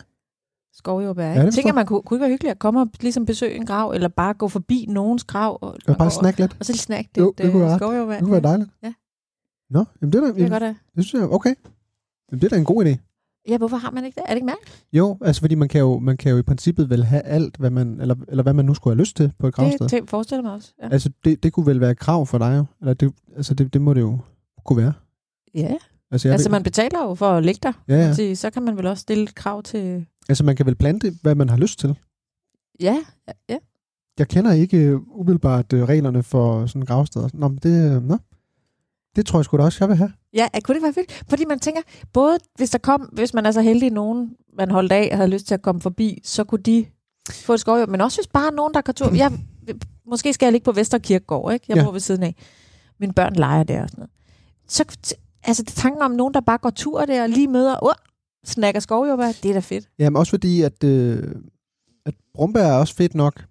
Skovjordbær, 0.73 1.33
Ja, 1.33 1.45
det 1.45 1.53
tænker, 1.53 1.73
man 1.73 1.86
kunne, 1.86 2.01
kunne 2.01 2.15
ikke 2.17 2.21
være 2.21 2.29
hyggeligt 2.31 2.51
at 2.51 2.59
komme 2.59 2.81
og 2.81 2.89
ligesom 2.99 3.25
besøge 3.25 3.55
en 3.55 3.65
grav, 3.65 3.91
eller 3.91 4.07
bare 4.07 4.33
gå 4.33 4.47
forbi 4.47 4.86
nogens 4.89 5.23
grav. 5.23 5.57
Og, 5.62 5.75
Kan 5.86 5.95
bare 5.95 6.07
og, 6.07 6.12
snakke 6.12 6.39
lidt? 6.39 6.55
Og 6.59 6.65
så 6.65 6.73
snakke 6.73 7.09
Jo, 7.17 7.33
det 7.38 7.51
kunne 7.51 7.62
være 7.62 7.77
skovjordbær. 7.79 8.13
Det 8.15 8.23
kunne 8.23 8.31
være 8.31 8.41
dejligt. 8.41 8.69
Ja. 8.83 8.93
Nå, 9.69 9.86
jamen 10.01 10.13
det 10.13 10.19
er 10.19 10.21
da... 10.21 10.27
Det 10.27 10.38
Jamen, 10.38 10.49
godt 10.51 10.75
det 10.95 11.05
synes 11.05 11.21
jeg, 11.21 11.29
okay. 11.31 11.53
Jamen, 12.31 12.41
det 12.41 12.43
er 12.43 12.49
da 12.49 12.55
en 12.57 12.65
god 12.65 12.86
idé. 12.86 12.95
Ja, 13.49 13.57
hvorfor 13.57 13.77
har 13.77 13.91
man 13.91 14.05
ikke 14.05 14.15
det? 14.15 14.23
Er 14.25 14.27
det 14.29 14.36
ikke 14.36 14.45
mærkeligt? 14.45 14.86
Jo, 14.93 15.17
altså 15.21 15.41
fordi 15.41 15.55
man 15.55 15.67
kan 15.67 15.79
jo, 15.81 15.99
man 15.99 16.17
kan 16.17 16.31
jo 16.31 16.38
i 16.38 16.41
princippet 16.41 16.89
vel 16.89 17.03
have 17.03 17.21
alt, 17.21 17.57
hvad 17.57 17.69
man, 17.69 18.01
eller, 18.01 18.15
eller 18.27 18.43
hvad 18.43 18.53
man 18.53 18.65
nu 18.65 18.73
skulle 18.73 18.93
have 18.95 18.99
lyst 19.01 19.15
til 19.17 19.31
på 19.39 19.47
et 19.47 19.53
gravsted. 19.53 19.79
Det 19.88 19.91
det 20.01 20.09
forestiller 20.09 20.41
mig 20.43 20.51
også. 20.53 20.73
Ja. 20.83 20.89
Altså 20.89 21.09
det, 21.25 21.43
det 21.43 21.53
kunne 21.53 21.65
vel 21.65 21.79
være 21.81 21.91
et 21.91 21.99
krav 21.99 22.25
for 22.25 22.38
dig 22.38 22.57
jo? 22.57 22.65
Eller 22.81 22.93
det, 22.93 23.13
altså 23.38 23.53
det, 23.53 23.73
det 23.73 23.81
må 23.81 23.93
det 23.93 24.01
jo 24.01 24.19
kunne 24.65 24.77
være. 24.77 24.93
ja. 25.55 25.75
Altså, 26.12 26.27
jeg 26.27 26.33
Altså, 26.33 26.49
ved, 26.49 26.51
man 26.51 26.63
betaler 26.63 27.03
jo 27.03 27.15
for 27.15 27.29
at 27.29 27.45
ligge 27.45 27.59
der. 27.63 27.71
ja, 27.88 27.95
ja. 27.95 28.13
Så, 28.13 28.31
så 28.41 28.49
kan 28.49 28.63
man 28.63 28.77
vel 28.77 28.86
også 28.88 29.01
stille 29.01 29.23
et 29.23 29.36
krav 29.36 29.63
til... 29.63 30.05
Altså 30.29 30.43
man 30.43 30.55
kan 30.55 30.65
vel 30.65 30.75
plante, 30.75 31.13
hvad 31.21 31.36
man 31.36 31.49
har 31.49 31.57
lyst 31.57 31.79
til. 31.79 31.95
Ja, 32.81 32.97
ja, 33.27 33.33
ja. 33.49 33.57
Jeg 34.19 34.27
kender 34.27 34.51
ikke 34.51 34.99
umiddelbart 35.12 35.73
øh, 35.73 35.83
reglerne 35.83 36.23
for 36.23 36.65
sådan 36.65 36.86
gravsteder. 36.86 37.29
Nå, 37.33 37.47
men 37.47 37.57
det, 37.63 37.95
øh, 37.95 38.03
nå. 38.07 38.17
det 39.15 39.25
tror 39.25 39.39
jeg 39.39 39.45
sgu 39.45 39.57
da 39.57 39.63
også, 39.63 39.77
jeg 39.81 39.89
vil 39.89 39.97
have. 39.97 40.13
Ja, 40.33 40.47
kunne 40.63 40.75
det 40.75 40.83
være 40.83 40.93
fedt? 40.93 41.23
Fordi 41.29 41.45
man 41.45 41.59
tænker, 41.59 41.81
både 42.13 42.38
hvis 42.55 42.69
der 42.69 42.77
kom, 42.77 43.01
hvis 43.01 43.33
man 43.33 43.45
er 43.45 43.51
så 43.51 43.62
heldig, 43.62 43.91
nogen 43.91 44.36
man 44.57 44.71
holdt 44.71 44.91
af 44.91 45.09
og 45.12 45.17
havde 45.17 45.29
lyst 45.29 45.47
til 45.47 45.53
at 45.53 45.62
komme 45.62 45.81
forbi, 45.81 46.19
så 46.23 46.43
kunne 46.43 46.62
de 46.63 46.86
få 47.31 47.53
et 47.53 47.59
skovjord. 47.59 47.89
Men 47.89 48.01
også 48.01 48.17
hvis 48.17 48.27
bare 48.27 48.53
nogen, 48.53 48.73
der 48.73 48.81
kan 48.81 48.93
tur. 48.93 49.15
Jeg, 49.15 49.31
måske 50.09 50.33
skal 50.33 50.45
jeg 50.45 50.51
ligge 50.51 50.65
på 50.65 50.71
Vesterkirkegård, 50.71 51.53
ikke? 51.53 51.65
Jeg 51.69 51.77
Ja. 51.77 51.83
bor 51.83 51.91
ved 51.91 51.99
siden 51.99 52.23
af. 52.23 52.36
Mine 52.99 53.13
børn 53.13 53.33
leger 53.36 53.63
der 53.63 53.83
og 53.83 53.89
sådan 53.89 53.99
noget. 54.01 54.12
Så 54.67 55.07
altså, 55.43 55.63
det 55.63 55.73
tanken 55.73 56.01
om 56.01 56.12
nogen, 56.12 56.33
der 56.33 56.41
bare 56.41 56.57
går 56.57 56.69
tur 56.69 57.05
der 57.05 57.23
og 57.23 57.29
lige 57.29 57.47
møder, 57.47 57.83
uh, 57.83 57.91
snakker 58.45 58.79
skovjordbær, 58.79 59.32
det 59.43 59.49
er 59.49 59.53
da 59.53 59.60
fedt. 59.60 59.89
Jamen 59.99 60.17
også 60.17 60.29
fordi, 60.29 60.62
at, 60.62 60.84
øh, 60.84 61.36
at 62.06 62.13
brumbær 62.34 62.62
er 62.63 62.77
også 62.77 62.95
fedt 62.95 63.15
nok, 63.15 63.45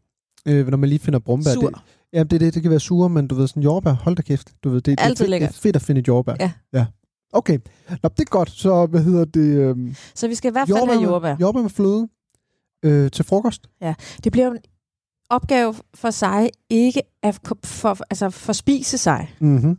øh, 0.47 0.67
når 0.69 0.77
man 0.77 0.89
lige 0.89 0.99
finder 0.99 1.19
brumbær. 1.19 1.53
Sur. 1.55 1.69
Det, 1.69 1.79
jamen 2.13 2.31
det, 2.31 2.35
er 2.37 2.39
det, 2.39 2.55
det 2.55 2.63
kan 2.63 2.71
være 2.71 2.81
sure, 2.81 3.09
men 3.09 3.27
du 3.29 3.35
ved 3.35 3.49
sådan 3.49 3.63
jordbær, 3.63 3.93
hold 3.93 4.17
da 4.17 4.23
kæft. 4.23 4.53
Du 4.65 4.69
ved, 4.71 4.77
det, 4.77 4.87
det, 4.87 5.01
er 5.01 5.05
Altid 5.05 5.17
fedt, 5.17 5.21
det 5.27 5.31
lækkert. 5.31 5.51
er 5.51 5.55
fedt 5.55 5.77
at 5.77 5.83
finde 5.83 6.01
et 6.01 6.09
jordbær. 6.09 6.35
Ja. 6.41 6.53
ja. 6.73 6.87
Okay, 7.33 7.59
Nå, 8.03 8.09
det 8.09 8.21
er 8.21 8.25
godt. 8.25 8.51
Så 8.51 8.87
hvad 8.87 9.03
hedder 9.05 9.25
det? 9.25 9.41
Øh, 9.41 9.95
Så 10.15 10.29
vi 10.29 10.35
skal 10.35 10.49
i 10.51 10.53
hvert 10.53 10.69
fald 10.69 10.89
have 10.89 11.03
jordbær. 11.03 11.37
jordbær 11.41 11.63
med 11.63 11.71
fløde 11.71 12.09
øh, 12.85 13.11
til 13.11 13.25
frokost. 13.25 13.67
Det 14.25 14.33
bliver 14.33 14.47
jo 14.47 14.53
en 14.53 14.59
opgave 15.31 15.75
for 15.95 16.11
sig 16.11 16.51
ikke 16.71 17.03
at 17.23 17.39
for, 17.47 17.59
for, 17.65 17.97
altså 18.11 18.31
forspise 18.31 18.99
sig. 18.99 19.35
Mm-hmm. 19.41 19.79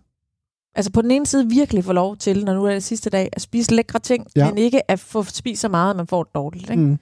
Altså 0.75 0.91
på 0.91 1.01
den 1.01 1.11
ene 1.11 1.25
side 1.25 1.49
virkelig 1.49 1.83
få 1.83 1.93
lov 1.93 2.17
til, 2.17 2.45
når 2.45 2.53
nu 2.53 2.65
er 2.65 2.73
det 2.73 2.83
sidste 2.83 3.09
dag, 3.09 3.29
at 3.33 3.41
spise 3.41 3.75
lækre 3.75 3.99
ting, 3.99 4.27
Ja. 4.35 4.45
ja. 4.45 4.49
men 4.49 4.57
ikke 4.57 4.91
at 4.91 4.99
få 4.99 5.23
spist 5.23 5.61
så 5.61 5.67
meget, 5.69 5.89
at 5.89 5.95
man 5.95 6.07
får 6.07 6.23
det 6.23 6.35
dårligt. 6.35 6.69
Ikke? 6.69 6.83
Mm. 6.83 6.89
Mm. 6.89 6.99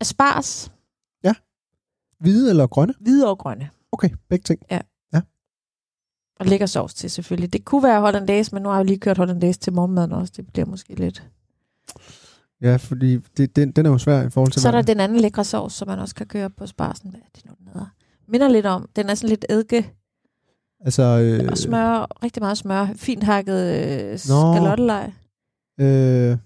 Asparges, 0.00 0.72
Hvide 2.20 2.50
eller 2.50 2.66
grønne? 2.66 2.94
hvide 3.00 3.28
og 3.30 3.38
grønne. 3.38 3.70
Okay, 3.92 4.08
begge 4.28 4.42
ting. 4.42 4.60
Og 6.40 6.46
lækker 6.46 6.66
sovs 6.66 6.94
til 6.94 7.10
selvfølgelig. 7.10 7.52
Det 7.52 7.64
kunne 7.64 7.82
være 7.82 8.00
hollandaise, 8.00 8.54
men 8.54 8.62
nu 8.62 8.68
har 8.68 8.76
jeg 8.76 8.84
jo 8.84 8.86
lige 8.86 8.98
kørt 8.98 9.16
hollandaise 9.18 9.60
til 9.60 9.72
morgenmaden 9.72 10.12
også. 10.12 10.32
Det 10.36 10.52
bliver 10.52 10.66
måske 10.66 10.94
lidt. 10.94 11.28
Ja, 12.62 12.76
fordi 12.76 13.16
det, 13.36 13.56
den, 13.56 13.72
den 13.72 13.86
er 13.86 13.90
jo 13.90 13.98
svær 13.98 14.22
i 14.22 14.30
forhold 14.30 14.52
til... 14.52 14.62
Så 14.62 14.68
er 14.68 14.72
der 14.72 14.82
den 14.82 15.00
anden 15.00 15.20
lækre 15.20 15.44
sovs, 15.44 15.72
som 15.72 15.88
man 15.88 15.98
også 15.98 16.14
kan 16.14 16.26
køre 16.26 16.50
på 16.50 16.66
sparsen. 16.66 17.10
Hvad 17.10 17.20
er 17.20 17.24
det 17.34 17.44
nu, 17.44 17.52
den 17.58 17.66
hedder? 17.66 17.86
Minder 18.28 18.48
lidt 18.48 18.66
om. 18.66 18.88
Den 18.96 19.08
er 19.10 19.14
sådan 19.14 19.28
lidt 19.28 19.44
eddike 19.48 19.94
Altså, 20.84 21.02
øh, 21.02 21.48
og 21.50 21.58
smør, 21.58 22.06
rigtig 22.24 22.42
meget 22.42 22.58
smør. 22.58 22.88
Fint 22.96 23.22
hakket 23.22 23.64
øh, 24.12 24.18
skalottelej. 24.18 25.12
øh, 25.80 26.38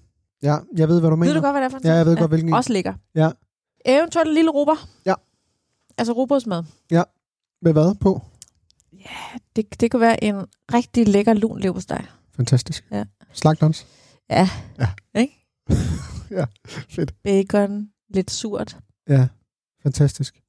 ja, 0.43 0.57
jeg 0.77 0.89
ved, 0.89 1.01
hvad 1.01 1.11
du 1.11 1.17
mener. 1.17 1.33
Ved 1.33 1.41
du 1.41 1.47
godt, 1.47 1.55
hvad 1.55 1.61
det 1.63 1.67
er 1.67 1.71
for 1.71 1.79
en 1.79 1.85
Ja, 1.85 1.95
jeg 1.95 2.07
ved 2.07 2.17
godt, 2.17 2.31
hvilken 2.31 2.49
en. 2.49 2.55
Også 2.55 2.73
lækker. 2.73 2.95
Ja. 3.15 3.31
Eventuelt 3.87 4.29
en 4.29 4.35
lille 4.35 4.51
rubber. 4.51 4.89
Ja. 5.07 5.15
Altså 5.99 6.13
rugbrødsmad. 6.13 6.65
Med 7.63 7.73
hvad 7.73 7.95
på? 7.95 8.21
Det, 9.57 9.81
det 9.81 9.91
kunne 9.91 10.01
være 10.01 10.25
en 10.25 10.35
rigtig 10.75 11.09
lækker 11.09 11.33
lun 11.33 11.61
leverpostej. 11.61 12.05
Fantastisk. 12.37 12.85
Ja. 12.91 13.05
Slagtons. 13.33 13.87
Ja. 14.31 14.49
Ja. 14.79 14.89
Ikke? 15.21 15.47
ja, 16.39 16.45
fedt. 16.89 17.15
Bacon, 17.23 17.89
lidt 18.15 18.31
surt. 18.31 18.77
Ja, 19.09 19.29
fantastisk. 19.83 20.43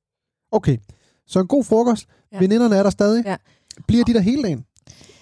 Okay, 0.52 0.78
så 1.28 1.39
en 1.39 1.48
god 1.48 1.63
frokost. 1.63 2.08
Ja. 2.10 2.38
Ja. 2.38 2.39
Veninderne 2.39 2.76
er 2.76 2.84
der 2.84 2.89
stadig. 2.89 3.26
Ja. 3.26 3.36
Bliver 3.88 4.03
de 4.03 4.13
der 4.13 4.19
hele 4.19 4.43
dagen? 4.43 4.65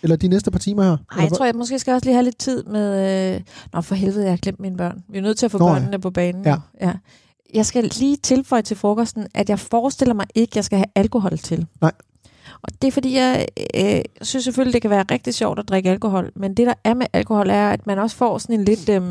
Eller 0.04 0.16
de 0.16 0.28
næste 0.28 0.52
par 0.52 0.60
timer 0.60 0.84
her? 0.84 0.90
Nej, 0.90 0.98
jeg 1.12 1.28
hvad? 1.28 1.38
tror, 1.38 1.46
jeg 1.46 1.56
måske 1.56 1.80
skal 1.80 1.94
også 1.94 2.06
lige 2.06 2.14
have 2.14 2.24
lidt 2.24 2.38
tid 2.38 2.64
med... 2.64 3.36
Øh... 3.36 3.42
Nå, 3.74 3.82
for 3.82 3.96
helvede, 3.96 4.24
jeg 4.24 4.32
har 4.32 4.38
glemt 4.38 4.60
mine 4.60 4.78
børn. 4.78 5.04
Vi 5.10 5.18
er 5.18 5.22
nødt 5.22 5.38
til 5.38 5.46
at 5.46 5.52
få 5.52 5.58
Nå, 5.58 5.68
ja. 5.68 5.74
børnene 5.74 6.00
på 6.00 6.10
banen. 6.10 6.46
Ja. 6.46 6.56
ja. 6.82 6.94
Jeg 7.54 7.66
skal 7.66 7.84
lige 7.84 8.18
tilføje 8.18 8.62
til 8.62 8.78
frokosten, 8.78 9.28
at 9.34 9.50
jeg 9.50 9.60
forestiller 9.60 10.14
mig 10.14 10.26
ikke, 10.36 10.52
at 10.52 10.56
jeg 10.56 10.66
skal 10.66 10.78
have 10.78 10.86
alkohol 10.96 11.38
til. 11.38 11.68
Nej. 11.82 11.92
Og 12.62 12.82
det 12.82 12.88
er 12.88 12.92
fordi, 12.92 13.16
jeg 13.16 13.48
øh, 13.76 14.02
synes 14.22 14.44
selvfølgelig, 14.44 14.74
det 14.74 14.82
kan 14.82 14.92
være 14.92 15.06
rigtig 15.12 15.34
sjovt 15.34 15.60
at 15.60 15.68
drikke 15.68 15.90
alkohol, 15.90 16.32
men 16.36 16.54
det 16.54 16.68
der 16.68 16.74
er 16.84 16.94
med 16.94 17.06
alkohol 17.14 17.50
er, 17.50 17.70
at 17.70 17.88
man 17.88 18.00
også 18.00 18.16
får 18.16 18.38
sådan 18.38 18.60
en 18.60 18.66
lidt... 18.66 18.90
Øh, 18.90 19.02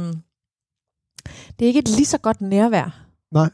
det 1.59 1.65
er 1.65 1.67
ikke 1.67 1.79
et 1.79 1.89
lige 1.89 2.07
så 2.07 2.19
godt 2.19 2.41
nærvær. 2.41 3.07
Nej. 3.33 3.51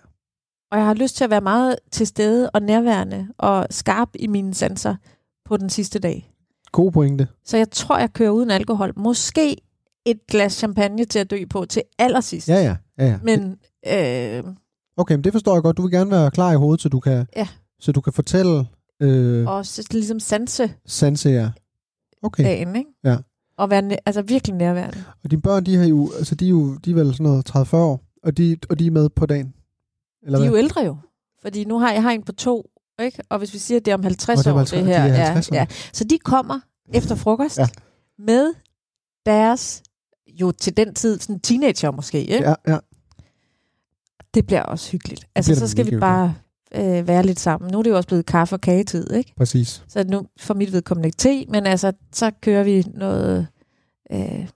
Og 0.70 0.78
jeg 0.78 0.86
har 0.86 0.94
lyst 0.94 1.16
til 1.16 1.24
at 1.24 1.30
være 1.30 1.40
meget 1.40 1.76
til 1.92 2.06
stede 2.06 2.50
og 2.50 2.62
nærværende 2.62 3.28
og 3.38 3.66
skarp 3.70 4.08
i 4.14 4.26
mine 4.26 4.54
sanser 4.54 4.94
på 5.48 5.56
den 5.56 5.70
sidste 5.70 5.98
dag. 5.98 6.32
God 6.72 6.92
pointe. 6.92 7.28
Så 7.44 7.56
jeg 7.56 7.70
tror, 7.70 7.98
jeg 7.98 8.12
kører 8.12 8.30
uden 8.30 8.50
alkohol. 8.50 8.92
Måske 8.96 9.56
et 10.06 10.26
glas 10.26 10.52
champagne 10.52 11.04
til 11.04 11.18
at 11.18 11.30
dø 11.30 11.44
på 11.50 11.64
til 11.64 11.82
allersidst. 11.98 12.48
Ja, 12.48 12.54
ja. 12.62 12.76
ja, 12.98 13.06
ja. 13.06 13.18
Men 13.22 13.56
øh, 14.46 14.54
Okay, 14.96 15.14
men 15.14 15.24
det 15.24 15.32
forstår 15.32 15.54
jeg 15.54 15.62
godt. 15.62 15.76
Du 15.76 15.82
vil 15.82 15.90
gerne 15.90 16.10
være 16.10 16.30
klar 16.30 16.52
i 16.52 16.56
hovedet, 16.56 16.80
så 16.82 16.88
du 16.88 17.00
kan, 17.00 17.26
Ja. 17.36 17.48
så 17.80 17.92
du 17.92 18.00
kan 18.00 18.12
fortælle 18.12 18.66
øh, 19.02 19.46
også 19.48 19.84
ligesom 19.90 20.20
sanse 20.20 20.72
Sanse, 20.86 21.28
ja. 21.30 21.50
Okay. 22.22 22.44
dagen, 22.44 22.76
ikke? 22.76 22.90
Ja. 23.04 23.16
Og 23.58 23.70
være 23.70 23.82
næ- 23.82 23.96
altså 24.06 24.22
virkelig 24.22 24.56
nærværende. 24.56 25.04
Og 25.24 25.30
dine 25.30 25.42
børn, 25.42 25.64
de, 25.66 25.76
har 25.76 25.84
jo, 25.86 26.10
altså, 26.18 26.34
de 26.34 26.44
er 26.44 26.50
jo 26.50 26.74
de 26.76 26.90
er 26.90 26.94
vel 26.94 27.12
sådan 27.14 27.24
noget 27.24 27.50
30-40 27.56 27.76
år, 27.76 28.00
og 28.22 28.36
de, 28.36 28.56
og 28.70 28.78
de 28.78 28.86
er 28.86 28.90
med 28.90 29.08
på 29.08 29.26
dagen. 29.26 29.54
Eller 30.22 30.38
De 30.38 30.44
er 30.44 30.50
hvad? 30.50 30.58
jo 30.58 30.64
ældre 30.64 30.80
jo. 30.84 30.96
Fordi 31.42 31.64
nu 31.64 31.78
har 31.78 31.92
jeg 31.92 32.02
har 32.02 32.10
en 32.10 32.22
på 32.22 32.32
to, 32.32 32.70
ikke? 33.02 33.22
Og 33.30 33.38
hvis 33.38 33.54
vi 33.54 33.58
siger, 33.58 33.78
at 33.80 33.84
det 33.84 33.90
er 33.90 33.94
om 33.96 34.02
50 34.02 34.38
Og 34.38 34.44
det 34.44 34.50
er 34.50 34.54
år, 34.54 34.58
det 34.58 34.70
de 34.70 34.84
her. 34.84 34.98
er 34.98 35.06
ja, 35.32 35.34
50'erne. 35.40 35.48
ja. 35.54 35.66
Så 35.92 36.04
de 36.04 36.18
kommer 36.18 36.60
efter 36.94 37.14
frokost 37.14 37.58
Ja. 37.58 37.66
med 38.18 38.54
deres, 39.26 39.82
jo 40.28 40.50
til 40.52 40.76
den 40.76 40.94
tid, 40.94 41.20
sådan 41.20 41.40
teenager 41.40 41.90
måske, 41.90 42.20
ikke? 42.24 42.44
Ja, 42.48 42.54
ja. 42.68 42.78
Det 44.34 44.46
bliver 44.46 44.62
også 44.62 44.90
hyggeligt. 44.90 45.26
Altså, 45.34 45.54
så 45.54 45.60
det 45.60 45.70
skal 45.70 45.90
vi 45.90 45.98
bare 45.98 46.34
øh, 46.74 47.08
være 47.08 47.22
lidt 47.26 47.40
sammen. 47.40 47.70
Nu 47.72 47.78
er 47.78 47.82
det 47.82 47.90
jo 47.90 47.96
også 47.96 48.06
blevet 48.08 48.26
kaffe- 48.26 48.54
og 48.56 48.60
kagetid, 48.60 49.12
ikke? 49.12 49.32
Præcis. 49.36 49.82
Så 49.88 50.04
nu 50.04 50.26
for 50.40 50.54
mit 50.54 50.72
vedkommende 50.72 51.06
ikke 51.08 51.16
te, 51.16 51.44
men 51.48 51.66
altså, 51.66 51.92
så 52.12 52.30
kører 52.42 52.62
vi 52.64 52.84
noget, 52.94 53.46
øh, 54.12 54.46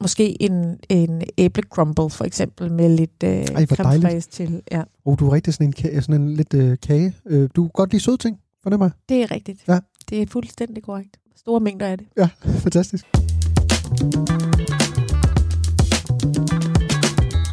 måske 0.00 0.42
en, 0.42 0.78
en 0.88 1.22
æblecrumble 1.38 2.10
for 2.10 2.24
eksempel, 2.24 2.72
med 2.72 2.88
lidt 2.88 3.22
øh, 3.24 3.66
creme 3.66 4.00
fraise 4.02 4.28
til. 4.28 4.62
Ja, 4.70 4.82
Og 5.04 5.18
du 5.18 5.28
er 5.28 5.32
rigtig 5.32 5.54
sådan 5.54 5.66
en, 5.66 5.72
kage, 5.72 6.02
sådan 6.02 6.20
en 6.20 6.34
lidt 6.34 6.54
øh, 6.54 6.78
kage. 6.82 7.14
Øh, 7.26 7.48
du 7.56 7.62
kan 7.62 7.70
godt 7.74 7.92
lide 7.92 8.02
søde 8.02 8.16
ting, 8.16 8.38
fornemmer 8.62 8.86
jeg. 8.86 8.92
det 9.08 9.22
er 9.22 9.30
rigtigt. 9.30 9.64
Ja. 9.68 9.78
Det 10.10 10.22
er 10.22 10.26
fuldstændig 10.26 10.82
korrekt. 10.82 11.16
Store 11.36 11.60
mængder 11.60 11.86
af 11.86 11.98
det. 11.98 12.06
Ja, 12.16 12.28
fantastisk. 12.64 13.06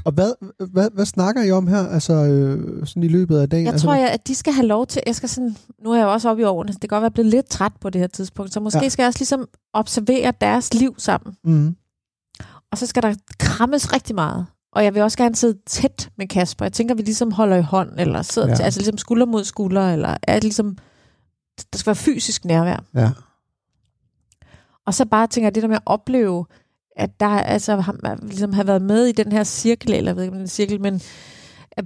Og 0.06 0.14
hvad, 0.14 0.32
hvad, 0.72 0.90
hvad 0.94 1.06
snakker 1.06 1.44
I 1.44 1.52
om 1.52 1.68
her, 1.68 1.88
altså 1.88 2.14
øh, 2.14 2.86
sådan 2.86 3.04
i 3.04 3.08
løbet 3.08 3.38
af 3.40 3.50
dagen? 3.50 3.66
Jeg 3.66 3.74
altså, 3.74 3.88
tror, 3.88 3.96
jeg, 3.96 4.10
at 4.10 4.28
de 4.28 4.36
skal 4.36 4.54
have 4.54 4.68
lov 4.68 4.88
til, 4.88 5.02
jeg 5.08 5.16
skal 5.16 5.30
sådan, 5.30 5.56
nu 5.84 5.92
er 5.92 5.96
jeg 5.96 6.04
jo 6.04 6.12
også 6.12 6.30
oppe 6.30 6.42
i 6.42 6.46
årene, 6.46 6.74
det 6.74 6.82
kan 6.82 6.90
godt 6.90 7.02
være 7.02 7.12
blevet 7.12 7.32
lidt 7.32 7.50
træt 7.50 7.72
på 7.82 7.90
det 7.90 8.02
her 8.02 8.08
tidspunkt, 8.08 8.54
så 8.54 8.60
måske 8.60 8.80
ja. 8.82 8.90
skal 8.90 9.04
jeg 9.04 9.08
også 9.08 9.20
ligesom 9.20 9.48
observere 9.74 10.34
deres 10.42 10.74
liv 10.74 10.96
sammen. 10.98 11.36
Mm, 11.44 11.76
Og 12.72 12.78
så 12.78 12.86
skal 12.86 13.04
der 13.04 13.16
krammes 13.40 13.94
rigtig 13.94 14.16
meget. 14.16 14.46
Og 14.72 14.84
jeg 14.84 14.94
vil 14.94 15.02
også 15.02 15.18
gerne 15.18 15.36
sidde 15.36 15.58
tæt 15.66 16.10
med 16.18 16.28
Kasper. 16.28 16.66
Jeg 16.66 16.74
tænker, 16.74 16.96
vi 16.96 17.02
ligesom 17.02 17.32
holder 17.32 17.56
i 17.56 17.62
hånd, 17.62 17.90
eller 18.00 18.22
sidder, 18.22 18.48
Ja. 18.48 18.56
ja. 18.60 18.64
altså 18.64 18.80
ligesom 18.80 18.98
skulder 18.98 19.26
mod 19.26 19.44
skulder, 19.44 19.94
eller 19.94 20.18
er 20.24 20.34
det 20.34 20.44
ligesom, 20.44 20.78
der 21.74 21.78
skal 21.78 21.86
være 21.90 21.96
fysisk 21.96 22.46
nærvær. 22.46 22.84
ja. 22.96 23.12
Og 24.86 24.94
så 24.94 25.06
bare 25.06 25.28
tænker 25.28 25.46
jeg, 25.46 25.56
det 25.56 25.64
der 25.64 25.70
med 25.70 25.76
at 25.76 25.82
opleve, 25.86 26.46
at 26.96 27.20
der 27.20 27.28
altså 27.28 27.76
har, 27.76 28.26
ligesom 28.26 28.54
har 28.54 28.64
været 28.64 28.82
med 28.82 29.06
i 29.06 29.12
den 29.12 29.32
her 29.32 29.44
cirkel, 29.44 29.94
eller 29.94 30.12
jeg 30.12 30.16
ved 30.16 30.24
ikke, 30.24 30.32
om 30.32 30.36
det 30.38 30.42
er 30.42 30.44
en 30.46 30.48
cirkel, 30.48 30.82
men 30.82 31.02
at 31.72 31.86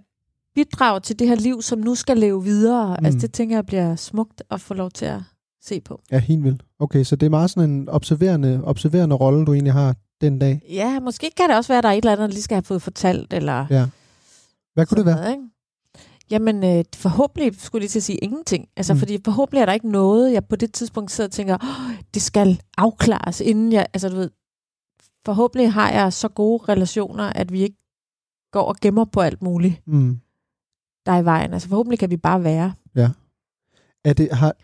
bidrage 0.56 1.00
til 1.00 1.20
det 1.20 1.28
her 1.28 1.36
liv, 1.36 1.62
som 1.62 1.80
nu 1.80 1.96
skal 1.96 2.18
leve 2.18 2.44
videre. 2.44 2.88
Mm. 2.88 2.96
Mm. 3.00 3.06
Altså 3.06 3.20
det 3.20 3.34
tænker 3.34 3.56
jeg 3.56 3.66
bliver 3.66 3.96
smukt 3.96 4.44
at 4.52 4.62
få 4.62 4.74
lov 4.74 4.92
til 4.92 5.06
at 5.06 5.20
se 5.64 5.82
på. 5.82 6.02
Ja, 6.12 6.20
helt 6.20 6.44
vildt. 6.44 6.64
Okay, 6.80 7.04
så 7.04 7.16
det 7.16 7.26
er 7.26 7.30
meget 7.30 7.50
sådan 7.50 7.70
en 7.70 7.90
observerende, 7.90 8.62
observerende 8.64 9.16
rolle, 9.16 9.46
du 9.46 9.54
egentlig 9.54 9.74
har 9.74 9.96
den 10.22 10.40
dag. 10.40 10.62
Ja, 10.70 11.00
måske 11.00 11.32
kan 11.38 11.50
det 11.50 11.58
også 11.58 11.68
være, 11.68 11.78
at 11.78 11.84
der 11.84 11.90
er 11.90 11.94
et 11.94 11.98
eller 11.98 12.12
andet, 12.12 12.30
der 12.30 12.34
lige 12.34 12.42
skal 12.44 12.56
have 12.56 12.64
fået 12.64 12.82
fortalt, 12.82 13.34
eller 13.34 13.66
Ja. 13.70 13.88
Hvad 14.74 14.86
kunne 14.86 14.98
det 14.98 15.06
være? 15.06 15.16
Noget, 15.16 15.32
ikke? 15.32 15.44
Jamen, 16.32 16.64
øh, 16.64 16.86
forhåbentlig 16.96 17.62
skulle 17.62 17.80
jeg 17.80 17.84
lige 17.84 17.90
til 17.90 18.00
at 18.00 18.04
sige 18.04 18.18
ingenting. 18.18 18.68
Altså, 18.78 18.94
Mm. 18.94 19.00
fordi 19.00 19.18
forhåbentlig 19.26 19.62
er 19.62 19.66
der 19.66 19.74
ikke 19.74 19.92
noget, 19.92 20.34
jeg 20.34 20.46
på 20.46 20.56
det 20.56 20.74
tidspunkt 20.74 21.12
sidder 21.12 21.28
og 21.28 21.32
tænker, 21.32 21.56
oh, 21.64 21.96
det 22.14 22.22
skal 22.22 22.62
afklares, 22.78 23.42
inden 23.42 23.72
jeg, 23.74 23.86
altså 23.94 24.10
du 24.10 24.16
ved, 24.16 24.30
forhåbentlig 25.26 25.74
har 25.74 25.92
jeg 25.92 26.14
så 26.14 26.28
gode 26.28 26.64
relationer, 26.70 27.24
at 27.36 27.52
vi 27.52 27.62
ikke 27.62 27.78
går 28.52 28.62
og 28.62 28.76
gemmer 28.82 29.06
på 29.06 29.22
alt 29.22 29.42
muligt, 29.42 29.88
Mm. 29.88 30.20
der 31.06 31.12
er 31.12 31.22
i 31.22 31.26
vejen. 31.26 31.54
Altså, 31.54 31.68
forhåbentlig 31.70 32.00
kan 32.00 32.10
vi 32.10 32.18
bare 32.18 32.44
være. 32.44 32.74
Er 34.06 34.14
det, 34.14 34.32
har, 34.32 34.56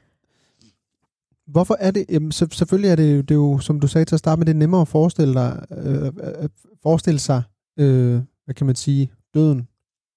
hvorfor 1.48 1.78
er 1.80 1.92
det, 1.92 2.06
jamen, 2.10 2.32
selvfølgelig 2.32 2.90
er 2.92 2.96
det, 2.96 3.30
det 3.30 3.36
er 3.36 3.40
jo, 3.40 3.60
som 3.60 3.80
du 3.80 3.88
sagde 3.88 4.06
til 4.06 4.16
at 4.16 4.20
starte 4.20 4.40
med, 4.40 4.46
det 4.46 4.54
er 4.54 4.58
nemmere 4.58 4.82
at 4.82 4.88
forestille, 4.88 5.34
dig, 5.34 5.66
øh, 5.72 6.12
at 6.18 6.52
forestille 6.84 7.20
sig, 7.20 7.44
øh, 7.80 8.22
hvad 8.46 8.56
kan 8.56 8.66
man 8.66 8.76
sige, 8.76 9.12
døden, 9.34 9.68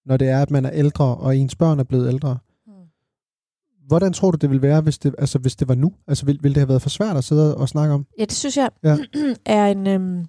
når 0.07 0.17
det 0.17 0.29
er, 0.29 0.43
at 0.43 0.51
man 0.51 0.65
er 0.65 0.71
ældre, 0.73 1.05
og 1.05 1.37
ens 1.37 1.55
børn 1.55 1.79
er 1.81 1.85
blevet 1.85 2.09
ældre. 2.09 2.39
Mm. 2.67 2.73
Hvordan 3.87 4.13
tror 4.13 4.31
du, 4.31 4.37
det 4.37 4.51
ville 4.51 4.63
være, 4.63 4.81
hvis 4.81 4.99
det, 4.99 5.15
altså, 5.19 5.39
hvis 5.39 5.57
det 5.57 5.69
var 5.69 5.75
nu? 5.75 5.93
Altså, 6.09 6.27
ville, 6.27 6.43
ville 6.43 6.55
det 6.55 6.61
have 6.61 6.69
været 6.69 6.83
for 6.83 6.89
svært 6.91 7.17
at 7.17 7.25
sidde 7.25 7.57
og 7.57 7.69
snakke 7.69 7.95
om? 7.95 8.07
Ja, 8.19 8.25
det 8.25 8.33
synes 8.33 8.57
jeg 8.57 8.71
Ja. 8.85 8.97
er 9.47 9.67
en... 9.67 9.87
Øhm, 9.87 10.27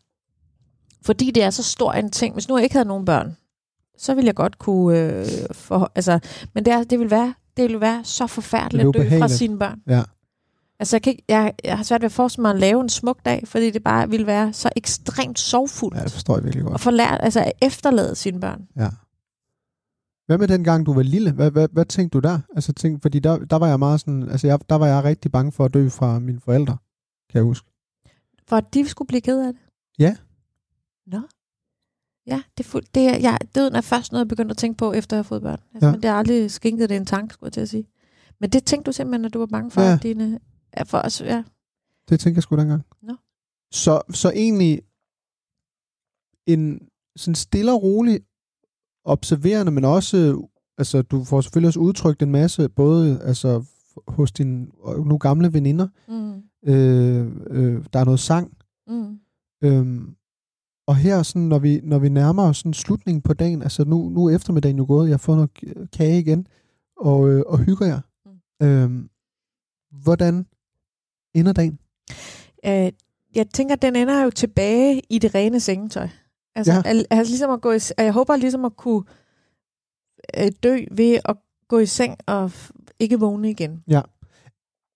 fordi 1.06 1.32
det 1.32 1.44
er 1.44 1.50
så 1.50 1.64
stor 1.64 1.92
en 1.92 2.12
ting. 2.12 2.34
Hvis 2.34 2.50
nu 2.50 2.58
jeg 2.58 2.64
ikke 2.64 2.76
havde 2.76 2.88
nogen 2.88 3.06
børn, 3.06 3.38
så 3.98 4.14
ville 4.14 4.28
jeg 4.28 4.36
godt 4.36 4.60
kunne... 4.60 5.00
Øh, 5.00 5.26
for, 5.52 5.92
altså, 5.96 6.20
men 6.54 6.66
det, 6.66 6.74
er, 6.74 6.84
det, 6.84 7.00
vil 7.00 7.12
være, 7.12 7.34
det 7.58 7.70
vil 7.70 7.82
være 7.82 8.04
så 8.04 8.28
forfærdeligt 8.28 8.88
at 8.88 8.94
dø 8.94 9.20
fra 9.20 9.28
sine 9.28 9.60
børn. 9.60 9.82
Ja. 9.88 10.04
Altså, 10.82 10.96
jeg, 10.96 11.02
kan 11.02 11.12
ikke, 11.12 11.24
jeg, 11.28 11.54
jeg 11.64 11.78
har 11.78 11.84
svært 11.84 12.02
ved 12.02 12.06
at 12.06 12.12
forestille 12.12 12.42
mig 12.42 12.52
at 12.52 12.60
lave 12.60 12.82
en 12.82 12.90
smuk 12.90 13.26
dag, 13.26 13.48
fordi 13.48 13.72
det 13.72 13.84
bare 13.84 14.10
ville 14.10 14.28
være 14.28 14.54
så 14.54 14.70
ekstremt 14.76 15.40
sorgfuldt 15.40 15.98
Ja, 15.98 16.04
det 16.04 16.12
forstår 16.12 16.36
jeg 16.36 16.44
virkelig 16.44 16.66
godt. 16.66 16.82
få 16.82 16.92
lært, 16.92 17.20
altså 17.22 17.40
at 17.40 17.52
efterlade 17.62 18.16
sine 18.16 18.40
børn. 18.40 18.68
Ja. 18.76 18.90
Hvad 20.26 20.38
med 20.38 20.48
den 20.48 20.64
gang, 20.64 20.86
du 20.86 20.94
var 20.94 21.02
lille? 21.02 21.32
Hvad, 21.32 21.52
hvad, 21.52 21.68
hvad 21.72 21.86
tænkte 21.86 22.16
du 22.20 22.20
der? 22.28 22.40
Altså, 22.56 22.74
tænk, 22.74 23.02
fordi 23.02 23.20
der, 23.20 23.38
der 23.38 23.56
var 23.56 23.68
jeg 23.68 23.80
meget 23.80 24.00
sådan, 24.00 24.30
altså 24.30 24.48
jeg, 24.48 24.70
der 24.70 24.76
var 24.76 24.88
jeg 24.88 25.04
rigtig 25.04 25.32
bange 25.32 25.52
for 25.52 25.66
at 25.66 25.74
dø 25.74 25.90
fra 25.90 26.20
mine 26.20 26.40
forældre, 26.40 26.78
kan 27.30 27.38
jeg 27.38 27.44
huske. 27.44 27.68
For 28.48 28.56
at 28.56 28.74
de 28.74 28.88
skulle 28.88 29.08
blive 29.08 29.22
ked 29.22 29.40
af 29.40 29.54
det. 29.54 29.62
Ja. 30.00 30.16
Nå. 31.08 31.22
Ja, 32.28 32.42
det 32.58 32.74
er 32.76 32.80
det 32.96 33.08
er, 33.08 33.18
ja, 33.18 33.38
døden 33.56 33.76
er 33.76 33.82
først 33.82 34.12
noget, 34.12 34.26
jeg 34.26 34.30
begyndte 34.30 34.54
at 34.54 34.58
tænke 34.58 34.78
på, 34.78 34.92
efter 34.94 35.16
jeg 35.18 35.20
har 35.20 35.24
fået 35.24 35.42
børn. 35.42 35.60
Altså, 35.74 35.88
Ja. 35.88 35.92
Men 35.92 36.02
det 36.02 36.10
har 36.10 36.18
aldrig 36.18 36.52
skænket 36.52 36.90
det 36.90 36.98
en 36.98 37.06
tanke, 37.06 37.34
skulle 37.34 37.48
jeg 37.48 37.54
til 37.54 37.62
at 37.62 37.70
sige. 37.70 37.88
Men 38.40 38.50
det 38.50 38.64
tænkte 38.64 38.90
du 38.90 38.92
simpelthen, 38.94 39.26
at 39.26 39.34
du 39.34 39.40
var 39.40 39.46
bange 39.46 39.72
for, 39.72 39.82
ja. 39.82 39.94
at 39.94 40.04
dine... 40.04 40.40
Ja, 40.78 40.84
for 40.84 40.98
os, 40.98 41.22
ja. 41.22 41.44
Det 42.10 42.20
tænker 42.20 42.38
jeg 42.38 42.44
sgu 42.44 42.56
da 42.56 42.62
engang. 42.62 42.84
Nå. 43.02 43.16
Så, 43.72 44.02
så 44.14 44.32
egentlig 44.36 44.82
en 46.48 46.88
sådan 47.16 47.36
stille 47.36 47.72
og 47.74 47.84
rolig 47.84 48.20
observerende, 49.06 49.72
men 49.72 49.86
også, 49.86 50.48
altså 50.78 51.02
du 51.02 51.24
får 51.24 51.42
selvfølgelig 51.42 51.68
også 51.68 51.80
udtrykt 51.80 52.22
en 52.22 52.32
masse, 52.32 52.70
både 52.70 53.22
altså 53.22 53.64
hos 54.08 54.32
dine 54.32 54.68
øh, 54.88 55.06
nu 55.06 55.18
gamle 55.18 55.54
veninder, 55.54 55.88
Mm. 56.08 56.44
øh, 56.74 57.32
øh, 57.50 57.86
der 57.94 58.00
er 58.00 58.06
noget 58.06 58.20
sang, 58.20 58.58
Mm. 58.88 59.20
Øhm, 59.64 60.16
og 60.88 60.96
her, 60.96 61.24
sådan, 61.24 61.42
når, 61.42 61.60
vi, 61.60 61.80
når 61.84 62.00
vi 62.00 62.10
nærmer 62.10 62.44
os 62.44 62.58
sådan 62.58 62.74
slutningen 62.74 63.22
på 63.22 63.34
dagen, 63.34 63.62
altså 63.62 63.84
nu, 63.86 64.10
nu 64.10 64.26
er 64.26 64.36
eftermiddagen 64.36 64.78
jo 64.78 64.86
gået, 64.88 65.08
jeg 65.10 65.14
har 65.14 65.18
fået 65.18 65.38
noget 65.38 65.90
kage 65.92 66.20
igen, 66.20 66.48
og, 66.98 67.30
øh, 67.30 67.44
og 67.48 67.60
hygger 67.60 67.86
jer. 67.86 68.02
Mm. 68.26 68.68
Øhm, 68.68 69.10
hvordan 70.04 70.46
ender 71.36 71.54
dagen? 71.54 71.80
Øh, 72.66 72.92
jeg 73.36 73.48
tænker, 73.54 73.76
den 73.76 73.96
ender 73.96 74.24
jo 74.24 74.30
tilbage 74.30 75.02
i 75.10 75.20
det 75.20 75.36
rene 75.36 75.60
sengetøj. 75.60 76.08
Altså, 76.56 76.72
Ja. 76.74 76.78
ja. 76.86 76.90
al, 76.90 77.06
altså 77.10 77.32
ligesom 77.32 77.52
at 77.52 77.62
gå 77.62 77.72
i, 77.72 77.80
jeg 77.98 78.12
håber 78.14 78.36
ligesom 78.36 78.66
at 78.66 78.76
kunne 78.78 79.04
øh, 80.38 80.52
dø 80.64 80.78
ved 80.92 81.20
at 81.26 81.36
gå 81.68 81.80
i 81.80 81.86
seng 81.86 82.18
og 82.28 82.52
ikke 83.00 83.20
vågne 83.20 83.50
igen. 83.50 83.84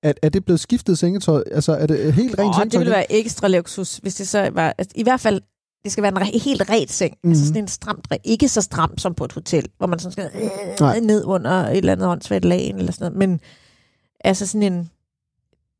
Er, 0.03 0.13
er 0.21 0.29
det 0.29 0.45
blevet 0.45 0.59
skiftet 0.59 0.97
sengetøj? 0.97 1.43
Altså 1.51 1.71
er 1.71 1.87
det 1.87 2.13
helt 2.13 2.39
rent 2.39 2.47
Og 2.49 2.55
sengetøj? 2.55 2.63
det 2.69 2.79
ville 2.79 2.91
være 2.93 3.11
ekstra 3.11 3.47
luksus, 3.47 3.97
hvis 3.97 4.15
det 4.15 4.27
så 4.27 4.49
var... 4.53 4.73
Altså, 4.77 4.93
I 4.95 5.03
hvert 5.03 5.19
fald, 5.19 5.41
det 5.83 5.91
skal 5.91 6.01
være 6.01 6.11
en 6.11 6.17
re- 6.17 6.43
helt 6.43 6.69
ret 6.69 6.91
seng. 6.91 7.13
Mm. 7.13 7.27
Mhm. 7.27 7.31
Altså 7.31 7.47
sådan 7.47 7.61
en 7.63 7.67
stramt, 7.67 8.07
re- 8.13 8.17
ikke 8.23 8.47
så 8.49 8.61
stram 8.61 8.97
som 8.97 9.13
på 9.15 9.25
et 9.25 9.31
hotel, 9.31 9.69
hvor 9.77 9.87
man 9.87 9.99
sådan 9.99 10.11
skal 10.11 10.31
Nej. 10.79 10.97
øh, 10.97 11.03
ned 11.03 11.23
under 11.25 11.51
et 11.51 11.77
eller 11.77 11.91
andet 11.91 12.07
åndssvagt 12.07 12.45
lagen 12.45 12.75
eller 12.77 12.91
sådan 12.91 13.11
noget. 13.13 13.29
Men 13.29 13.39
altså 14.23 14.47
sådan 14.47 14.73
en 14.73 14.89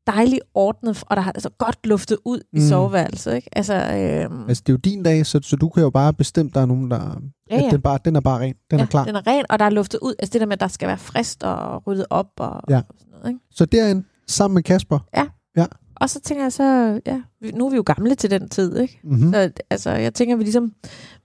dejlig 0.06 0.40
ordnet, 0.54 1.02
og 1.06 1.16
der 1.16 1.22
har 1.22 1.32
altså 1.32 1.50
godt 1.58 1.78
luftet 1.84 2.18
ud 2.24 2.40
mm. 2.52 2.58
i 2.58 2.68
soveværelset, 2.68 3.34
ikke? 3.34 3.48
Altså, 3.52 3.74
øhm, 3.74 4.48
Altså 4.48 4.62
det 4.66 4.72
er 4.72 4.72
jo 4.72 4.76
din 4.76 5.02
dag, 5.02 5.26
så, 5.26 5.40
så 5.42 5.56
du 5.56 5.68
kan 5.68 5.82
jo 5.82 5.90
bare 5.90 6.12
bestemme, 6.14 6.50
der 6.54 6.60
er 6.60 6.66
nogen, 6.66 6.90
der... 6.90 7.20
Ja, 7.50 7.56
At 7.56 7.62
ja. 7.64 7.70
den, 7.70 7.82
bare, 7.82 7.98
den 8.04 8.16
er 8.16 8.20
bare 8.20 8.40
ren. 8.40 8.54
Den 8.70 8.78
ja, 8.78 8.84
er 8.84 8.88
klar. 8.88 9.04
den 9.04 9.16
er 9.16 9.26
ren, 9.26 9.44
og 9.48 9.58
der 9.58 9.64
er 9.64 9.70
luftet 9.70 10.00
ud. 10.02 10.14
Altså 10.18 10.32
det 10.32 10.40
der 10.40 10.46
med, 10.46 10.52
at 10.52 10.60
der 10.60 10.68
skal 10.68 10.88
være 10.88 10.98
frist 10.98 11.44
og 11.44 11.86
ryddet 11.86 12.06
op 12.10 12.30
og, 12.38 12.60
Ja. 12.68 12.76
og 12.88 12.94
sådan 12.98 13.12
noget, 13.12 13.28
ikke? 13.28 13.40
Så 13.50 13.64
derinde, 13.64 14.04
sammen 14.26 14.54
med 14.54 14.62
Kasper. 14.62 14.98
Og 16.00 16.10
så 16.10 16.20
tænker 16.20 16.44
jeg 16.44 16.52
så, 16.52 17.00
ja, 17.06 17.20
nu 17.54 17.66
er 17.66 17.70
vi 17.70 17.76
jo 17.76 17.82
gamle 17.86 18.14
til 18.14 18.30
den 18.30 18.48
tid, 18.48 18.78
ikke? 18.78 19.00
Mm-hmm. 19.04 19.32
Så 19.32 19.50
altså, 19.70 19.90
jeg 19.90 20.14
tænker, 20.14 20.36
vi 20.36 20.42
ligesom, 20.42 20.72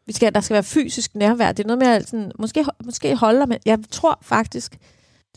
vi 0.08 0.14
skal, 0.14 0.34
der 0.34 0.40
skal 0.42 0.54
være 0.54 0.64
fysisk 0.64 1.16
nærvær. 1.16 1.52
Det 1.52 1.64
er 1.64 1.68
noget 1.68 1.80
med 1.80 1.88
at 1.88 2.10
sådan, 2.10 2.32
måske, 2.40 2.66
måske 2.86 3.16
holder, 3.16 3.46
men 3.46 3.58
jeg 3.66 3.80
tror 3.92 4.20
faktisk, 4.22 4.78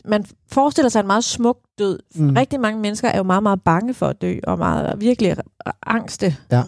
man 0.07 0.25
forestiller 0.47 0.89
sig 0.89 0.99
en 0.99 1.07
meget 1.07 1.23
smuk 1.23 1.59
død. 1.79 1.99
Mm. 2.15 2.29
Rigtig 2.29 2.59
mange 2.59 2.81
mennesker 2.81 3.07
er 3.07 3.17
jo 3.17 3.23
meget, 3.23 3.43
meget 3.43 3.61
bange 3.61 3.93
for 3.93 4.07
at 4.07 4.21
dø, 4.21 4.39
og 4.43 4.57
meget 4.57 5.01
virkelig 5.01 5.37
angste. 5.83 6.35
Ja. 6.51 6.63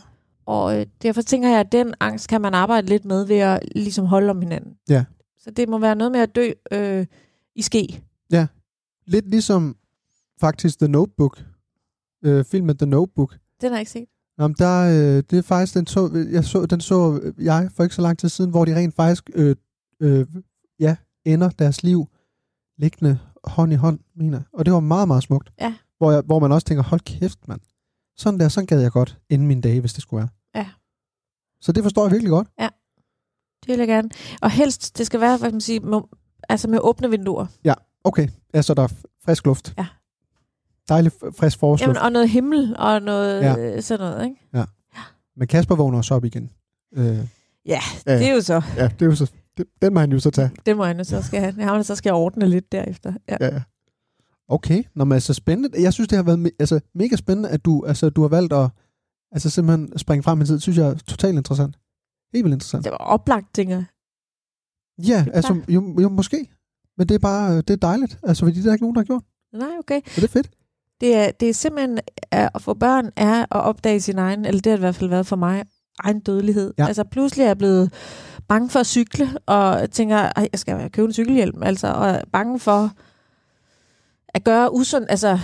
Og 0.45 0.79
øh, 0.79 0.85
derfor 1.01 1.21
tænker 1.21 1.49
jeg, 1.49 1.59
at 1.59 1.71
den 1.71 1.93
angst 1.99 2.29
kan 2.29 2.41
man 2.41 2.53
arbejde 2.53 2.88
lidt 2.88 3.05
med 3.05 3.25
ved 3.25 3.38
at 3.38 3.59
ligesom 3.75 4.05
holde 4.05 4.29
om 4.29 4.41
hinanden. 4.41 4.73
Ja. 4.89 5.05
Så 5.38 5.51
det 5.51 5.69
må 5.69 5.77
være 5.77 5.95
noget 5.95 6.11
med 6.11 6.19
at 6.19 6.35
dø 6.35 6.51
øh, 6.71 7.05
i 7.55 7.61
ske. 7.61 8.01
Lidt 9.07 9.29
ligesom 9.29 9.75
faktisk 10.39 10.79
The 10.79 10.88
Notebook. 10.88 11.43
Øh, 12.25 12.45
filmen 12.45 12.77
The 12.77 12.85
Notebook. 12.85 13.38
Den 13.61 13.69
har 13.69 13.75
jeg 13.75 13.81
ikke 13.81 13.91
set. 13.91 14.05
Jamen, 14.39 14.55
der, 14.59 14.83
øh, 14.83 15.23
det 15.29 15.38
er 15.38 15.41
faktisk, 15.41 15.73
den 15.73 15.88
så, 15.88 16.27
jeg 16.31 16.43
så, 16.43 16.65
den 16.65 16.81
så 16.81 17.21
jeg 17.39 17.69
for 17.75 17.83
ikke 17.83 17.95
så 17.95 18.01
lang 18.01 18.17
tid 18.17 18.29
siden, 18.29 18.51
hvor 18.51 18.65
de 18.65 18.75
rent 18.75 18.95
faktisk, 18.95 19.29
øh, 19.35 19.55
øh, 19.99 20.25
ja, 20.79 20.95
ender 21.25 21.49
deres 21.49 21.83
liv 21.83 22.07
liggende 22.78 23.19
hånd 23.43 23.73
i 23.73 23.75
hånd, 23.75 23.99
mener 24.15 24.38
jeg. 24.38 24.45
Og 24.53 24.65
det 24.65 24.73
var 24.73 24.80
meget, 24.80 25.07
meget 25.07 25.23
smukt. 25.23 25.49
Ja. 25.61 25.73
Hvor, 25.97 26.11
jeg, 26.11 26.21
hvor 26.25 26.39
man 26.39 26.51
også 26.51 26.65
tænker, 26.67 26.84
hold 26.84 27.01
kæft, 27.01 27.47
mand. 27.47 27.61
Sådan 28.17 28.39
der, 28.39 28.47
sådan 28.47 28.67
gad 28.67 28.82
jeg 28.82 28.91
godt 28.91 29.17
inden 29.30 29.47
min 29.47 29.61
dage, 29.61 29.80
hvis 29.80 29.93
det 29.93 30.01
skulle 30.01 30.17
være. 30.17 30.30
Ja. 30.55 30.69
Så 31.61 31.71
det 31.71 31.84
forstår 31.84 32.03
jeg 32.03 32.11
virkelig 32.11 32.30
godt. 32.30 32.47
Det 33.61 33.67
vil 33.67 33.78
jeg 33.78 33.88
gerne. 33.88 34.09
Og 34.41 34.51
helst, 34.51 34.97
det 34.97 35.05
skal 35.05 35.21
være, 35.21 35.38
hvad 35.38 35.49
kan 35.49 35.53
man 35.53 35.61
sige, 35.61 35.80
med, 35.80 35.99
altså 36.49 36.67
med 36.67 36.80
åbne 36.82 37.09
vinduer. 37.09 37.45
Okay, 38.03 38.28
ja, 38.53 38.61
så 38.61 38.73
der 38.73 38.84
er 38.84 38.88
frisk 39.25 39.45
luft. 39.45 39.73
Ja. 39.78 39.86
Dejlig 40.89 41.11
frisk 41.11 41.59
forårsluft. 41.59 41.88
Jamen, 41.88 41.97
og 42.03 42.11
noget 42.11 42.30
himmel 42.30 42.75
og 42.80 43.01
noget 43.01 43.41
Ja. 43.41 43.53
ja. 43.59 43.82
sådan 43.82 44.05
noget, 44.11 44.25
ikke? 44.25 44.65
Men 45.36 45.47
Kasper 45.47 45.75
vågner 45.75 45.97
også 45.97 46.15
op 46.15 46.25
igen. 46.25 46.49
Øh, 46.95 47.05
Ja, 47.05 47.80
Ja. 48.05 48.17
det 48.19 48.28
er 48.30 48.34
jo 48.34 48.41
så. 48.41 48.61
ja, 48.75 48.88
det 48.88 49.01
er 49.01 49.05
jo 49.05 49.15
så, 49.15 49.32
det, 49.57 49.65
den 49.81 49.93
må 49.93 49.99
han 49.99 50.11
jo 50.11 50.19
så 50.19 50.29
tage. 50.31 50.51
Det 50.65 50.77
må 50.77 50.85
jeg 50.85 50.93
nu 50.93 51.03
så 51.03 51.21
skal 51.21 51.39
have. 51.39 51.53
Har 51.63 51.81
så 51.81 51.95
skal 51.95 52.09
jeg 52.09 52.15
ordne 52.15 52.47
lidt 52.47 52.71
derefter. 52.71 53.13
Ja. 53.29 53.37
Ja, 53.41 53.53
ja. 53.53 53.61
Okay, 54.49 54.83
Nå, 54.95 55.03
men 55.05 55.11
altså 55.11 55.33
spændende. 55.33 55.81
Jeg 55.81 55.93
synes, 55.93 56.07
det 56.07 56.15
har 56.15 56.23
været 56.23 56.45
me- 56.47 56.55
altså, 56.59 56.79
mega 56.95 57.15
spændende, 57.15 57.49
at 57.49 57.65
du, 57.65 57.85
altså, 57.85 58.09
du 58.09 58.21
har 58.21 58.27
valgt 58.27 58.53
at 58.53 58.69
altså, 59.31 59.49
simpelthen 59.49 59.97
springe 59.97 60.23
frem 60.23 60.41
i 60.41 60.45
tid. 60.45 60.53
Det 60.53 60.61
synes 60.61 60.77
jeg 60.77 60.87
er 60.87 60.95
totalt 60.95 61.37
interessant. 61.37 61.75
Helt 62.33 62.43
vildt 62.45 62.53
interessant. 62.55 62.83
Det 62.83 62.91
var 62.91 62.97
oplagt, 62.97 63.53
tænker. 63.53 63.83
Ja, 65.07 65.25
altså, 65.33 65.61
jo, 65.69 65.99
jo, 66.01 66.09
måske. 66.09 66.47
Men 66.97 67.09
det 67.09 67.15
er 67.15 67.19
bare, 67.19 67.57
det 67.57 67.69
er 67.69 67.75
dejligt. 67.75 68.19
Altså, 68.23 68.45
fordi 68.45 68.61
det 68.61 68.69
er 68.69 68.73
ikke 68.73 68.83
nogen, 68.83 68.95
der 68.95 69.01
har 69.01 69.05
gjort. 69.05 69.23
Nej, 69.53 69.69
okay. 69.79 70.01
Så 70.05 70.21
det 70.21 70.23
er 70.23 70.31
fedt. 70.31 70.49
Det 71.01 71.15
er, 71.15 71.31
det 71.31 71.49
er 71.49 71.53
simpelthen 71.53 71.99
at 72.31 72.61
få 72.61 72.73
børn 72.73 73.11
er 73.15 73.41
at 73.41 73.61
opdage 73.61 74.01
sin 74.01 74.17
egen, 74.17 74.45
eller 74.45 74.61
det 74.61 74.69
har 74.71 74.77
i 74.77 74.79
hvert 74.79 74.95
fald 74.95 75.09
været 75.09 75.27
for 75.27 75.35
mig, 75.35 75.63
egen 76.03 76.19
dødelighed. 76.19 76.73
Ja. 76.77 76.87
Altså 76.87 77.03
pludselig 77.03 77.43
er 77.43 77.47
jeg 77.47 77.57
blevet 77.57 77.93
bange 78.47 78.69
for 78.69 78.79
at 78.79 78.85
cykle, 78.87 79.29
og 79.45 79.91
tænker, 79.91 80.17
Ej, 80.17 80.47
jeg 80.51 80.59
skal 80.59 80.89
købe 80.91 81.05
en 81.05 81.13
cykelhjelm, 81.13 81.63
altså, 81.63 81.87
og 81.87 82.07
er 82.09 82.21
bange 82.33 82.59
for 82.59 82.91
at 84.29 84.43
gøre 84.43 84.73
usund, 84.73 85.05
altså, 85.09 85.39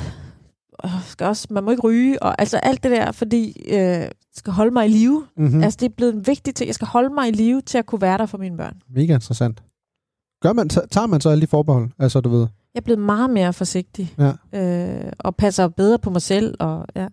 skal 1.06 1.28
også, 1.28 1.48
man 1.52 1.64
må 1.64 1.72
ikke 1.72 1.84
ryge, 1.84 2.24
og 2.24 2.42
altså 2.42 2.58
alt 2.58 2.84
det 2.84 2.92
der, 2.92 3.12
fordi 3.12 3.64
øh, 3.74 4.08
skal 4.36 4.54
holde 4.54 4.72
mig 4.72 4.86
i 4.86 4.90
live. 4.90 5.26
Mm-hmm. 5.38 5.58
Mm. 5.58 5.64
Altså 5.64 5.78
det 5.80 5.86
er 5.86 5.94
blevet 5.98 6.14
en 6.14 6.28
vigtig 6.28 6.56
ting, 6.56 6.68
jeg 6.68 6.76
skal 6.76 6.88
holde 6.88 7.14
mig 7.14 7.28
i 7.28 7.32
live 7.32 7.62
til 7.62 7.78
at 7.78 7.86
kunne 7.86 8.02
være 8.02 8.18
der 8.18 8.26
for 8.26 8.38
mine 8.38 8.58
børn. 8.58 8.78
Mega 8.90 9.14
interessant. 9.14 9.64
Gør 10.42 10.54
man, 10.54 10.70
ta- 10.70 10.86
tager 10.92 11.08
man 11.08 11.22
så 11.22 11.30
alle 11.30 11.42
de 11.42 11.48
forbehold? 11.48 11.90
Altså, 12.00 12.22
du 12.22 12.30
ved. 12.30 12.40
Jeg 12.74 12.80
er 12.80 12.84
blevet 12.84 13.00
meget 13.02 13.30
mere 13.30 13.54
forsigtig, 13.54 14.16
Ja. 14.18 14.60
øh, 15.06 15.12
og 15.20 15.36
passer 15.36 15.68
bedre 15.68 16.00
på 16.00 16.10
mig 16.10 16.22
selv, 16.22 16.56
og 16.60 16.86
ja. 16.96 17.08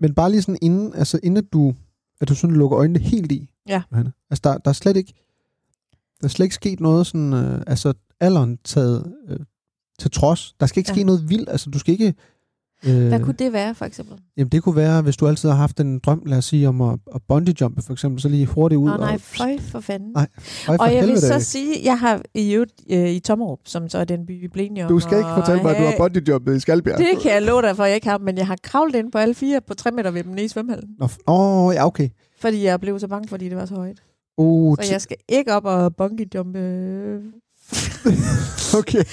Men 0.00 0.14
bare 0.14 0.30
lige 0.30 0.42
sådan 0.42 0.58
inden, 0.62 0.94
altså 0.94 1.20
inden 1.22 1.36
at 1.36 1.52
du, 1.52 1.74
at 2.20 2.28
du 2.28 2.34
sådan 2.34 2.56
lukker 2.56 2.78
øjnene 2.78 2.98
helt 2.98 3.32
i. 3.32 3.50
Ja. 3.68 3.82
Altså 4.30 4.40
der, 4.44 4.58
der 4.58 4.68
er 4.68 4.72
slet 4.72 4.96
ikke, 4.96 5.12
der 6.20 6.24
er 6.24 6.28
slet 6.28 6.44
ikke 6.46 6.54
sket 6.54 6.80
noget 6.80 7.06
sådan, 7.06 7.32
øh, 7.32 7.60
altså 7.66 7.92
alderen 8.20 8.58
taget 8.64 9.12
øh, 9.28 9.36
til 9.98 10.10
trods. 10.10 10.54
Der 10.60 10.66
skal 10.66 10.80
ikke 10.80 10.90
Ja. 10.90 10.94
ske 10.94 11.04
noget 11.04 11.28
vildt, 11.30 11.48
altså 11.48 11.70
du 11.70 11.78
skal 11.78 11.92
ikke... 11.92 12.14
Øh, 12.86 13.08
Hvad 13.08 13.20
kunne 13.20 13.34
det 13.38 13.52
være, 13.52 13.74
for 13.74 13.84
eksempel? 13.84 14.18
Jamen 14.36 14.48
det 14.48 14.62
kunne 14.62 14.76
være, 14.76 15.02
hvis 15.02 15.16
du 15.16 15.26
altid 15.28 15.48
har 15.48 15.56
haft 15.56 15.80
en 15.80 15.98
drøm, 15.98 16.22
lad 16.26 16.38
os 16.38 16.44
sige, 16.44 16.68
om 16.68 16.80
at, 16.80 16.98
at 17.14 17.20
bungee 17.28 17.54
jumpe 17.60 17.82
for 17.82 17.92
eksempel, 17.92 18.20
så 18.22 18.28
lige 18.28 18.46
hurtigt 18.46 18.78
ud 18.78 18.88
Nå 18.90 18.96
nej, 18.96 19.14
og... 19.14 19.20
føj 19.20 19.58
for 19.60 19.80
fanden. 19.80 20.12
Nej, 20.14 20.26
Øj, 20.68 20.76
for 20.76 20.84
og 20.84 20.94
jeg 20.94 21.06
vil 21.06 21.18
så 21.20 21.40
sige, 21.40 21.74
jeg 21.84 21.98
har 21.98 22.22
i, 22.34 22.52
øvrigt, 22.52 22.72
øh, 22.90 23.08
i 23.10 23.18
Tommerup, 23.20 23.58
som 23.64 23.88
så 23.88 23.98
er 23.98 24.04
den 24.04 24.26
by, 24.26 24.50
enige 24.56 24.84
om. 24.84 24.88
Du 24.88 24.98
skal 25.00 25.18
ikke 25.18 25.30
fortælle 25.34 25.62
mig, 25.62 25.70
at 25.70 25.76
du 25.76 25.82
har 25.82 25.90
have- 25.90 25.98
bungee 25.98 26.22
jumpet 26.28 26.56
i 26.56 26.60
Skalbjerg. 26.60 26.98
Det 26.98 27.22
kan 27.22 27.32
jeg 27.32 27.42
love 27.42 27.62
dig 27.62 27.76
for, 27.76 27.84
jeg 27.84 27.94
ikke 27.94 28.08
har, 28.08 28.18
men 28.18 28.38
jeg 28.38 28.46
har 28.46 28.56
kravlet 28.62 28.94
ind 28.94 29.12
på 29.12 29.18
alle 29.18 29.34
fire 29.34 29.60
på 29.60 29.74
3 29.74 29.90
meter 29.90 30.10
ved 30.10 30.24
dem 30.24 30.32
nede 30.32 30.44
i 30.44 30.48
svømmehallen. 30.48 30.88
Åh, 31.00 31.08
oh, 31.26 31.74
ja, 31.74 31.86
okay. 31.86 32.08
Fordi 32.40 32.64
jeg 32.64 32.80
blev 32.80 32.98
så 33.00 33.08
bange, 33.08 33.28
fordi 33.28 33.48
det 33.48 33.56
var 33.56 33.66
så 33.66 33.74
højt. 33.74 34.02
Uh, 34.36 34.76
Så 34.82 34.92
jeg 34.92 35.00
skal 35.00 35.16
ikke 35.28 35.52
op 35.52 35.64
og 35.64 35.96
bungee 35.96 36.26
jumpe. 36.34 36.58
okay. 38.78 39.04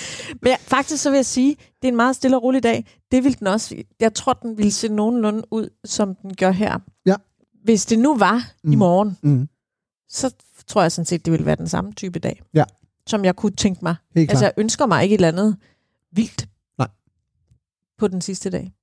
Men 0.41 0.49
jeg, 0.49 0.57
faktisk 0.61 1.03
så 1.03 1.09
vil 1.09 1.17
jeg 1.17 1.26
sige, 1.26 1.55
det 1.55 1.88
er 1.88 1.91
en 1.91 1.95
meget 1.95 2.15
stille 2.15 2.38
og 2.38 2.43
rolig 2.43 2.63
dag. 2.63 2.86
Det 3.11 3.24
vil 3.24 3.39
den 3.39 3.47
også. 3.47 3.84
Jeg 3.99 4.13
tror, 4.13 4.34
den 4.34 4.57
ville 4.57 4.71
se 4.71 4.89
nogenlunde 4.89 5.43
ud, 5.51 5.69
som 5.86 6.15
den 6.15 6.36
gør 6.36 6.51
her. 6.51 6.80
Ja. 7.05 7.15
Hvis 7.63 7.86
det 7.86 7.99
nu 7.99 8.17
var 8.17 8.51
mm. 8.63 8.71
i 8.71 8.76
morgen, 8.76 9.17
Mm, 9.21 9.49
så 10.09 10.34
tror 10.67 10.82
jeg 10.82 10.91
sådan 10.91 11.05
set, 11.05 11.26
det 11.26 11.32
ville 11.32 11.45
være 11.45 11.55
den 11.55 11.67
samme 11.67 11.93
type 11.93 12.19
dag. 12.19 12.41
Ja. 12.53 12.63
Som 13.07 13.26
jeg 13.26 13.36
kunne 13.36 13.51
tænke 13.51 13.80
mig. 13.84 13.95
helt 14.15 14.30
Altså, 14.30 14.45
jeg 14.45 14.53
ønsker 14.57 14.86
mig 14.86 15.03
ikke 15.03 15.13
et 15.13 15.17
eller 15.17 15.28
andet 15.28 15.57
vildt. 16.11 16.47
Nej. 16.78 16.88
På 17.97 18.07
den 18.07 18.21
sidste 18.21 18.49
dag. 18.49 18.74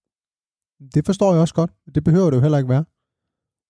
Det 0.95 1.07
forstår 1.07 1.33
jeg 1.33 1.41
også 1.41 1.55
godt. 1.55 1.71
Det 1.95 2.05
behøver 2.05 2.31
det 2.31 2.37
jo 2.37 2.43
heller 2.43 2.59
ikke 2.59 2.69
være. 2.71 2.85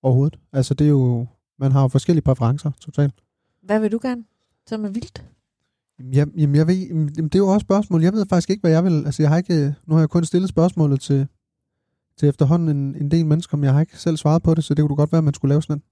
Overhovedet. 0.02 0.38
Altså, 0.52 0.74
det 0.74 0.84
er 0.84 0.88
jo... 0.88 1.26
Man 1.60 1.72
har 1.72 1.82
jo 1.82 1.88
forskellige 1.88 2.22
præferencer, 2.22 2.70
totalt. 2.80 3.14
Hvad 3.62 3.80
vil 3.80 3.92
du 3.92 3.98
gerne? 4.02 4.24
Som 4.66 4.84
er 4.84 4.88
vildt? 4.88 5.24
Jeg, 6.12 6.26
jamen, 6.36 6.56
jeg 6.56 6.66
ved, 6.66 6.74
jamen, 6.74 7.08
det 7.08 7.34
er 7.34 7.38
jo 7.38 7.48
også 7.48 7.64
spørgsmål. 7.64 8.02
Jeg 8.02 8.12
ved 8.12 8.26
faktisk 8.26 8.50
ikke, 8.50 8.60
hvad 8.60 8.70
jeg 8.70 8.84
vil... 8.84 9.04
Altså, 9.06 9.22
jeg 9.22 9.30
har 9.30 9.36
ikke... 9.36 9.74
Nu 9.86 9.94
har 9.94 10.00
jeg 10.00 10.08
kun 10.10 10.24
stillet 10.24 10.48
spørgsmålet 10.48 11.00
til, 11.00 11.26
til 12.18 12.28
efterhånden 12.28 12.68
en, 12.76 12.94
en 13.02 13.10
del 13.10 13.26
mennesker, 13.26 13.56
men 13.56 13.64
jeg 13.64 13.72
har 13.72 13.80
ikke 13.80 13.98
selv 13.98 14.16
svaret 14.16 14.42
på 14.42 14.54
det, 14.54 14.64
så 14.64 14.74
det 14.74 14.82
kunne 14.86 14.96
godt 14.96 15.12
være, 15.12 15.18
at 15.18 15.24
man 15.24 15.34
skulle 15.34 15.52
lave 15.52 15.62
sådan 15.62 15.76
en, 15.76 15.82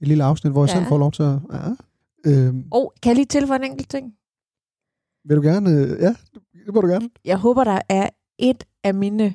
et 0.00 0.08
lille 0.08 0.24
afsnit, 0.24 0.52
hvor 0.52 0.62
jeg 0.64 0.68
Ja. 0.68 0.74
selv 0.74 0.88
får 0.88 0.98
lov 0.98 1.12
til 1.12 1.22
at... 1.22 1.38
Ja. 1.52 1.70
Øhm, 2.26 2.64
oh, 2.70 2.86
kan 3.02 3.10
jeg 3.10 3.16
lige 3.16 3.26
tilføje 3.26 3.58
en 3.58 3.64
enkelt 3.70 3.88
ting? 3.88 4.14
vil 5.24 5.36
du 5.36 5.42
gerne... 5.42 5.70
øh, 5.70 6.00
Ja, 6.00 6.14
det 6.66 6.74
må 6.74 6.80
du 6.80 6.86
gerne. 6.86 7.08
Jeg 7.24 7.38
håber, 7.38 7.64
der 7.64 7.78
er 7.88 8.08
et 8.38 8.64
af 8.84 8.94
mine 8.94 9.34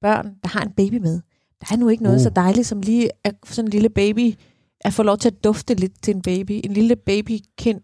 børn, 0.00 0.26
der 0.42 0.48
har 0.48 0.62
en 0.62 0.72
baby 0.72 0.94
med. 0.94 1.20
Der 1.60 1.66
er 1.72 1.76
nu 1.76 1.88
ikke 1.88 2.02
noget 2.02 2.16
uh. 2.16 2.22
så 2.22 2.30
dejligt, 2.30 2.66
som 2.66 2.80
lige 2.80 3.10
er 3.24 3.30
sådan 3.44 3.66
en 3.66 3.70
lille 3.70 3.88
baby, 3.88 4.34
at 4.80 4.92
få 4.92 5.02
lov 5.02 5.18
til 5.18 5.28
at 5.28 5.44
dufte 5.44 5.74
lidt 5.74 6.02
til 6.02 6.14
en 6.16 6.22
baby. 6.22 6.60
En 6.64 6.72
lille 6.72 6.96
baby 6.96 7.38
kind 7.58 7.80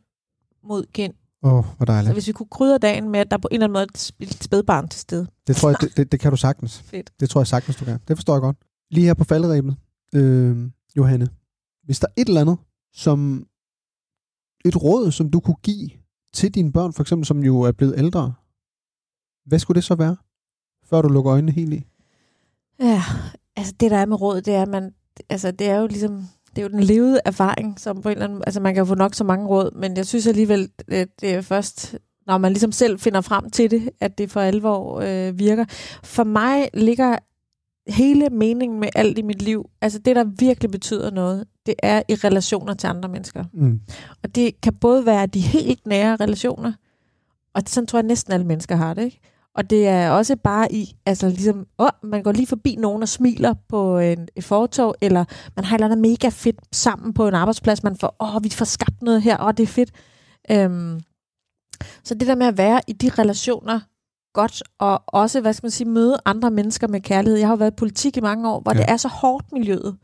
mod 0.62 0.84
kind. 0.92 1.14
Åh, 1.42 1.52
oh, 1.54 1.64
hvor 1.64 1.76
Så 1.78 1.84
dejligt. 1.84 2.12
hvis 2.12 2.26
vi 2.26 2.32
kunne 2.32 2.48
krydre 2.50 2.78
dagen 2.78 3.10
med, 3.10 3.20
at 3.20 3.30
der 3.30 3.36
på 3.38 3.48
en 3.50 3.54
eller 3.54 3.66
anden 3.66 3.72
måde 3.72 3.82
er 4.20 4.24
et 4.26 4.42
spædbarn 4.42 4.88
til 4.88 5.00
stede. 5.00 5.26
Det 5.46 5.56
tror 5.56 5.68
jeg, 5.68 5.76
det, 5.82 5.96
det, 5.96 6.12
det 6.12 6.20
kan 6.20 6.30
du 6.30 6.36
sagtens. 6.36 6.82
Fedt. 6.82 7.10
Det 7.20 7.30
tror 7.30 7.40
jeg 7.40 7.46
sagtens, 7.46 7.76
du 7.76 7.84
kan. 7.84 7.98
Det 8.08 8.16
forstår 8.16 8.34
jeg 8.34 8.40
godt. 8.40 8.56
Lige 8.90 9.04
her 9.04 9.14
på 9.14 9.24
falderæbet, 9.24 9.76
øh, 10.14 10.70
Johanne. 10.96 11.28
Hvis 11.84 12.00
der 12.00 12.06
er 12.06 12.12
et 12.22 12.28
eller 12.28 12.40
andet, 12.40 12.58
som 12.92 13.46
et 14.64 14.82
råd, 14.82 15.12
som 15.12 15.30
du 15.30 15.40
kunne 15.40 15.56
give 15.62 15.90
til 16.32 16.54
dine 16.54 16.72
børn, 16.72 16.92
for 16.92 17.02
eksempel, 17.02 17.26
som 17.26 17.44
jo 17.44 17.60
er 17.60 17.72
blevet 17.72 17.94
ældre, 17.98 18.34
hvad 19.46 19.58
skulle 19.58 19.76
det 19.76 19.84
så 19.84 19.94
være, 19.94 20.16
før 20.84 21.02
du 21.02 21.08
lukker 21.08 21.32
øjnene 21.32 21.52
helt 21.52 21.74
i? 21.74 21.84
Ja, 22.80 23.02
altså 23.56 23.74
det 23.80 23.90
der 23.90 23.96
er 23.96 24.06
med 24.06 24.20
råd, 24.20 24.40
det 24.40 24.54
er, 24.54 24.62
at 24.62 24.68
man, 24.68 24.94
altså 25.28 25.50
det 25.50 25.68
er 25.68 25.76
jo 25.76 25.86
ligesom, 25.86 26.28
det 26.56 26.62
er 26.62 26.62
jo 26.62 26.68
den 26.68 26.82
levede 26.82 27.20
erfaring, 27.24 27.80
som 27.80 28.02
på 28.02 28.08
en 28.08 28.12
eller 28.12 28.24
anden, 28.24 28.42
altså 28.46 28.60
man 28.60 28.74
kan 28.74 28.80
jo 28.80 28.84
få 28.84 28.94
nok 28.94 29.14
så 29.14 29.24
mange 29.24 29.46
råd, 29.46 29.70
men 29.76 29.96
jeg 29.96 30.06
synes 30.06 30.26
alligevel, 30.26 30.70
det, 30.90 31.20
det 31.20 31.34
er 31.34 31.40
først, 31.40 31.98
når 32.26 32.38
man 32.38 32.52
ligesom 32.52 32.72
selv 32.72 32.98
finder 32.98 33.20
frem 33.20 33.50
til 33.50 33.70
det, 33.70 33.90
at 34.00 34.18
det 34.18 34.30
for 34.30 34.40
alvor 34.40 35.00
øh, 35.00 35.38
virker. 35.38 35.64
For 36.02 36.24
mig 36.24 36.68
ligger 36.74 37.18
hele 37.88 38.28
meningen 38.30 38.80
med 38.80 38.88
alt 38.94 39.18
i 39.18 39.22
mit 39.22 39.42
liv, 39.42 39.70
altså 39.80 39.98
det, 39.98 40.16
der 40.16 40.24
virkelig 40.38 40.70
betyder 40.70 41.10
noget, 41.10 41.46
det 41.66 41.74
er 41.82 42.02
i 42.08 42.14
relationer 42.14 42.74
til 42.74 42.86
andre 42.86 43.08
mennesker. 43.08 43.44
Mm. 43.52 43.80
Og 44.22 44.34
det 44.34 44.60
kan 44.60 44.74
både 44.74 45.06
være 45.06 45.26
de 45.26 45.40
helt 45.40 45.86
nære 45.86 46.16
relationer, 46.16 46.72
og 47.54 47.62
sådan 47.66 47.86
tror 47.86 47.98
jeg 47.98 48.06
næsten 48.06 48.32
alle 48.32 48.46
mennesker 48.46 48.76
har 48.76 48.94
det, 48.94 49.04
ikke? 49.04 49.20
Og 49.54 49.70
det 49.70 49.88
er 49.88 50.10
også 50.10 50.36
bare 50.36 50.72
i, 50.72 50.96
altså 51.06 51.28
ligesom, 51.28 51.66
åh, 51.78 51.88
man 52.02 52.22
går 52.22 52.32
lige 52.32 52.46
forbi 52.46 52.76
nogen 52.78 53.02
og 53.02 53.08
smiler 53.08 53.54
på 53.68 53.98
en, 53.98 54.28
et 54.36 54.44
fortog, 54.44 54.94
eller 55.00 55.24
man 55.56 55.64
har 55.64 55.76
et 55.76 55.78
eller 55.78 55.86
andet 55.86 56.10
mega 56.10 56.28
fedt 56.28 56.60
sammen 56.72 57.14
på 57.14 57.28
en 57.28 57.34
arbejdsplads, 57.34 57.82
man 57.82 57.96
får, 57.96 58.16
åh, 58.20 58.44
vi 58.44 58.50
får 58.50 58.64
skabt 58.64 59.02
noget 59.02 59.22
her, 59.22 59.42
åh, 59.46 59.52
det 59.56 59.62
er 59.62 59.66
fedt. 59.66 59.90
Øhm, 60.50 61.00
så 62.04 62.14
det 62.14 62.28
der 62.28 62.34
med 62.34 62.46
at 62.46 62.58
være 62.58 62.80
i 62.86 62.92
de 62.92 63.08
relationer 63.18 63.80
godt, 64.34 64.62
og 64.78 65.02
også, 65.06 65.40
hvad 65.40 65.52
skal 65.52 65.64
man 65.66 65.70
sige, 65.70 65.88
møde 65.88 66.16
andre 66.24 66.50
mennesker 66.50 66.88
med 66.88 67.00
kærlighed. 67.00 67.38
Jeg 67.38 67.48
har 67.48 67.52
jo 67.54 67.58
været 67.58 67.70
i 67.70 67.76
politik 67.76 68.16
i 68.16 68.20
mange 68.20 68.50
år, 68.50 68.60
hvor 68.60 68.72
Ja. 68.74 68.78
det 68.78 68.90
er 68.90 68.96
så 68.96 69.08
hårdt 69.08 69.52
miljøet. 69.52 69.96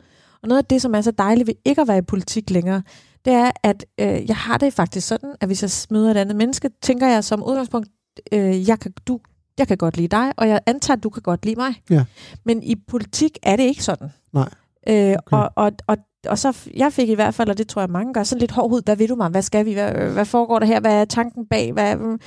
Og 0.43 0.49
noget 0.49 0.59
af 0.59 0.65
det, 0.65 0.83
som 0.83 0.95
er 0.95 1.01
så 1.01 1.11
dejligt 1.11 1.47
ved 1.47 1.55
ikke 1.65 1.81
at 1.81 1.89
være 1.89 1.99
i 1.99 2.03
politik 2.03 2.51
længere, 2.51 2.83
det 3.25 3.33
er, 3.33 3.51
at 3.63 3.87
øh, 4.01 4.29
jeg 4.29 4.37
har 4.37 4.59
det 4.59 4.73
faktisk 4.73 5.07
sådan, 5.09 5.35
at 5.41 5.49
hvis 5.49 5.63
jeg 5.63 5.71
møder 5.91 6.11
et 6.11 6.17
andet 6.17 6.37
menneske, 6.37 6.71
tænker 6.83 7.07
jeg 7.07 7.25
som 7.25 7.43
udgangspunkt, 7.43 7.89
øh, 8.33 8.69
jeg, 8.69 8.81
kan, 8.81 8.93
du, 9.07 9.21
jeg 9.61 9.69
kan 9.69 9.77
godt 9.77 9.97
lide 9.97 10.09
dig, 10.09 10.33
og 10.37 10.49
jeg 10.49 10.61
antager, 10.67 10.97
at 10.97 11.03
du 11.03 11.11
kan 11.11 11.23
godt 11.23 11.45
lide 11.45 11.57
mig. 11.57 11.83
Ja. 11.91 12.05
Men 12.45 12.63
i 12.63 12.75
politik 12.89 13.39
er 13.43 13.57
det 13.57 13.63
ikke 13.63 13.85
sådan. 13.85 14.09
Nej. 14.33 14.49
Øh, 14.89 14.95
Okay. 14.95 15.37
og, 15.37 15.51
og, 15.57 15.73
og, 15.87 15.97
og 16.27 16.39
så, 16.39 16.69
jeg 16.77 16.93
fik 16.93 17.09
i 17.09 17.15
hvert 17.15 17.35
fald, 17.35 17.49
og 17.49 17.59
det 17.59 17.69
tror 17.69 17.83
jeg 17.83 17.91
mange 17.91 18.15
gør, 18.15 18.23
sådan 18.23 18.41
lidt 18.41 18.51
hård 18.51 18.71
hud, 18.71 18.83
hvad 18.83 18.97
vil 18.97 19.09
du 19.09 19.15
mig, 19.15 19.29
hvad 19.29 19.43
skal 19.43 19.67
vi, 19.67 19.73
hvad, 19.73 19.93
hvad 19.93 20.25
foregår 20.25 20.59
der 20.59 20.67
her, 20.67 20.81
hvad 20.81 21.01
er 21.01 21.05
tanken 21.05 21.47
bag, 21.47 21.73
hvad, 21.73 22.19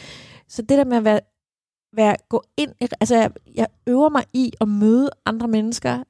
så 0.48 0.62
det 0.62 0.78
der 0.78 0.86
med 0.86 0.98
at 0.98 1.04
være 1.04 1.20
være, 1.96 2.16
gå 2.30 2.44
ind, 2.58 2.72
altså 2.82 3.16
jeg, 3.16 3.32
jeg 3.56 3.68
øver 3.88 4.10
mig 4.10 4.24
i 4.34 4.52
at 4.62 4.68
møde 4.68 5.10
andre 5.26 5.48
mennesker 5.48 6.04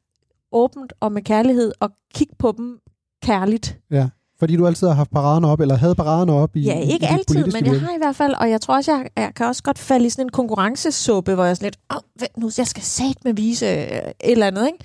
åbent 0.52 0.94
og 1.00 1.12
med 1.12 1.22
kærlighed, 1.22 1.72
og 1.80 1.90
kigge 2.14 2.36
på 2.40 2.54
dem 2.58 2.80
kærligt. 3.24 3.80
Ja. 3.92 4.10
Fordi 4.44 4.56
du 4.56 4.68
altid 4.68 4.88
har 4.88 4.94
haft 4.94 5.12
paraderne 5.12 5.48
op, 5.48 5.60
eller 5.60 5.76
havde 5.76 5.96
paraderne 5.96 6.32
op 6.34 6.56
i 6.56 6.62
Ja, 6.62 6.80
i 6.80 6.82
ikke 6.82 6.94
dit 7.06 7.12
altid, 7.12 7.46
men 7.46 7.66
jeg 7.66 7.82
har 7.82 7.92
i 7.96 7.98
hvert 7.98 8.16
fald, 8.16 8.34
og 8.34 8.50
jeg 8.50 8.62
tror 8.62 8.76
også, 8.76 8.92
jeg, 8.92 9.10
jeg 9.18 9.32
kan 9.36 9.46
også 9.46 9.64
godt 9.64 9.80
falde 9.80 10.06
i 10.06 10.10
sådan 10.10 10.26
en 10.26 10.30
konkurrencesuppe, 10.30 11.34
hvor 11.34 11.44
jeg 11.44 11.52
er 11.52 11.54
sådan 11.54 11.66
lidt, 11.66 11.80
åh, 11.94 12.22
vent 12.22 12.38
nu, 12.38 12.52
jeg 12.58 12.68
skal 12.68 12.84
sat 12.84 13.18
med 13.26 13.34
vise 13.34 13.66
øh, 13.66 13.72
et 13.72 14.14
eller 14.20 14.48
andet, 14.48 14.66
ikke? 14.66 14.78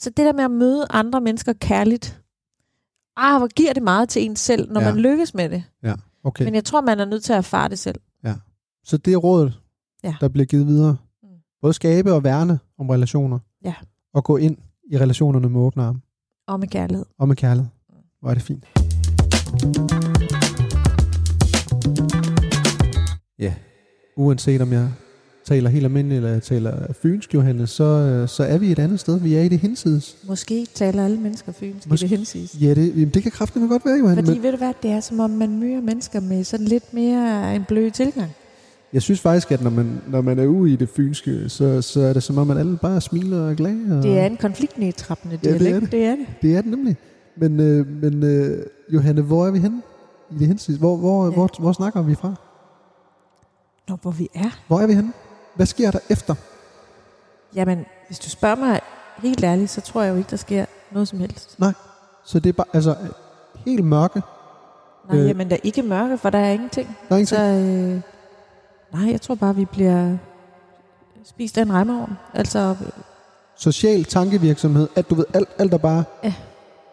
Så 0.00 0.10
det 0.10 0.16
der 0.26 0.32
med 0.32 0.44
at 0.44 0.50
møde 0.50 0.86
andre 0.90 1.20
mennesker 1.20 1.52
kærligt, 1.52 2.20
ah, 3.16 3.38
hvor 3.38 3.46
giver 3.46 3.72
det 3.72 3.82
meget 3.82 4.08
til 4.08 4.24
en 4.24 4.36
selv, 4.36 4.72
når 4.72 4.80
Ja. 4.80 4.86
ja. 4.86 4.92
man 4.94 5.02
lykkes 5.02 5.34
med 5.34 5.48
det. 5.48 5.64
Okay. 6.24 6.44
Men 6.44 6.54
jeg 6.54 6.64
tror, 6.64 6.80
man 6.80 7.00
er 7.00 7.04
nødt 7.04 7.24
til 7.24 7.32
at 7.32 7.36
erfare 7.38 7.68
det 7.68 7.78
selv. 7.78 8.00
Så 8.84 8.96
det 8.96 9.12
er 9.12 9.16
rådet, 9.16 9.60
Ja. 10.04 10.14
der 10.20 10.28
bliver 10.28 10.46
givet 10.46 10.66
videre. 10.66 10.96
Mm. 11.22 11.28
Både 11.62 11.72
skabe 11.72 12.12
og 12.12 12.24
værne 12.24 12.58
om 12.78 12.90
relationer. 12.90 13.38
Ja. 13.64 13.74
Og 14.14 14.24
gå 14.24 14.36
ind 14.36 14.56
i 14.92 14.98
relationerne 14.98 15.48
med 15.48 15.60
åbne 15.60 15.82
arme. 15.82 16.00
Og 16.48 16.60
med 16.60 16.68
kærlighed. 16.68 17.06
Og 17.18 17.28
med 17.28 17.36
kærlighed. 17.36 17.70
Hvor 18.22 18.30
er 18.30 18.34
det 18.34 18.42
fint. 18.42 18.64
Ja. 23.38 23.52
Uanset 24.16 24.60
om 24.62 24.72
jeg 24.72 24.88
taler 25.44 25.70
helt 25.70 25.84
almindeligt, 25.84 26.16
eller 26.18 26.30
jeg 26.32 26.42
taler 26.42 26.92
fynsk, 27.02 27.34
Johannes, 27.34 27.70
så, 27.70 27.84
øh, 27.84 28.28
så 28.28 28.42
er 28.44 28.58
vi 28.58 28.72
et 28.72 28.78
andet 28.78 29.00
sted. 29.00 29.20
Vi 29.20 29.34
er 29.34 29.42
i 29.42 29.48
det 29.48 29.58
hinsides. 29.58 30.16
Måske 30.28 30.66
taler 30.74 31.04
alle 31.04 31.16
mennesker 31.20 31.52
fynsk, 31.52 31.88
Måske- 31.90 32.04
i 32.06 32.08
det 32.08 32.18
hensiges. 32.18 32.56
Ja, 32.60 32.74
det, 32.74 32.92
jamen, 32.94 33.08
det 33.08 33.22
kan 33.22 33.32
kraftigt 33.32 33.68
godt 33.68 33.84
være, 33.86 33.98
Johannes. 33.98 34.24
Fordi 34.26 34.38
Men 34.38 34.42
ved 34.42 34.50
du 34.52 34.56
hvad, 34.58 34.72
det 34.82 34.90
er 34.90 35.00
som 35.00 35.20
om 35.20 35.30
man 35.30 35.60
møder 35.60 35.80
mennesker 35.80 36.20
med 36.20 36.44
sådan 36.44 36.66
lidt 36.66 36.94
mere 36.94 37.56
en 37.56 37.64
blød 37.68 37.90
tilgang. 37.90 38.30
jeg 38.92 39.02
synes 39.02 39.20
faktisk, 39.20 39.52
at 39.52 39.62
når 39.62 39.70
man, 39.70 40.00
når 40.08 40.20
man 40.20 40.38
er 40.38 40.46
ude 40.46 40.72
i 40.72 40.76
det 40.76 40.88
fynske, 40.88 41.48
så, 41.48 41.82
så 41.82 42.00
er 42.00 42.12
det 42.12 42.22
som 42.22 42.38
om, 42.38 42.50
at 42.50 42.58
alle 42.58 42.76
bare 42.82 43.00
smiler 43.00 43.40
og 43.40 43.50
er 43.50 43.54
glade. 43.54 43.96
Og 43.98 44.02
Det 44.02 44.18
er 44.18 44.26
en 44.26 44.36
konfliktnedtrappende 44.36 45.38
Ja, 45.44 45.48
det 45.48 45.54
er 45.54 45.58
dialekt, 45.58 45.80
det. 45.82 45.92
det 45.92 46.04
er 46.04 46.16
det. 46.16 46.26
Det 46.42 46.56
er 46.56 46.62
det 46.62 46.70
nemlig. 46.70 46.96
Men, 47.36 47.60
øh, 47.60 47.86
men 47.86 48.22
øh, 48.22 48.66
Johanne, 48.94 49.22
hvor 49.22 49.46
er 49.46 49.50
vi 49.50 49.58
henne 49.58 49.82
i 50.30 50.38
det 50.38 50.46
hinsides? 50.46 50.78
Hvor, 50.78 50.96
hvor, 50.96 51.24
ja. 51.24 51.30
Hvor, 51.30 51.50
hvor 51.60 51.72
snakker 51.72 52.02
vi 52.02 52.14
fra? 52.14 52.34
Nå, 53.88 53.96
hvor 54.02 54.10
vi 54.10 54.28
er. 54.34 54.50
Hvor 54.68 54.80
er 54.80 54.86
vi 54.86 54.94
henne? 54.94 55.12
Hvad 55.54 55.66
sker 55.66 55.90
der 55.90 55.98
efter? 56.10 56.34
Jamen, 57.54 57.84
hvis 58.06 58.18
du 58.18 58.30
spørger 58.30 58.56
mig 58.56 58.80
helt 59.18 59.44
ærligt, 59.44 59.70
så 59.70 59.80
tror 59.80 60.02
jeg 60.02 60.10
jo 60.12 60.16
ikke, 60.16 60.30
der 60.30 60.36
sker 60.36 60.64
noget 60.92 61.08
som 61.08 61.18
helst. 61.18 61.58
Så 62.24 62.38
det 62.40 62.48
er 62.48 62.52
bare, 62.52 62.66
altså, 62.72 62.96
helt 63.66 63.84
mørke. 63.84 64.22
Nej, 65.08 65.18
Øh. 65.20 65.28
jamen 65.28 65.50
der 65.50 65.56
er 65.56 65.60
ikke 65.62 65.82
mørke, 65.82 66.18
for 66.18 66.30
der 66.30 66.38
er 66.38 66.50
ingenting. 66.52 66.96
Der 67.08 67.16
er 67.16 67.24
Så 67.24 67.36
ingenting. 67.42 67.92
øh, 68.92 69.00
nej, 69.00 69.10
jeg 69.10 69.20
tror 69.20 69.34
bare, 69.34 69.56
vi 69.56 69.64
bliver 69.64 70.16
spist 71.24 71.58
af 71.58 71.62
en 71.62 71.72
remmeovn. 71.72 72.12
Altså, 72.34 72.76
Social 73.56 74.04
tankevirksomhed, 74.04 74.88
at 74.96 75.10
du 75.10 75.14
ved, 75.14 75.24
alt, 75.34 75.48
alt 75.58 75.74
er 75.74 75.78
bare 75.78 76.04
Ja. 76.24 76.34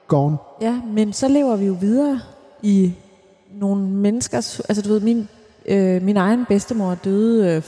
Gone. 0.10 0.38
ja, 0.62 0.82
men 0.94 1.14
så 1.14 1.28
lever 1.28 1.56
vi 1.56 1.66
jo 1.66 1.74
videre 1.82 2.22
i 2.64 2.94
nogle 3.52 3.84
menneskers... 3.90 4.60
Altså, 4.60 4.82
du 4.82 4.90
ved, 4.90 5.00
min, 5.00 5.28
øh, 5.66 6.02
min 6.02 6.18
egen 6.18 6.46
bedstemor 6.46 6.96
døde 6.96 7.56
øh, 7.56 7.64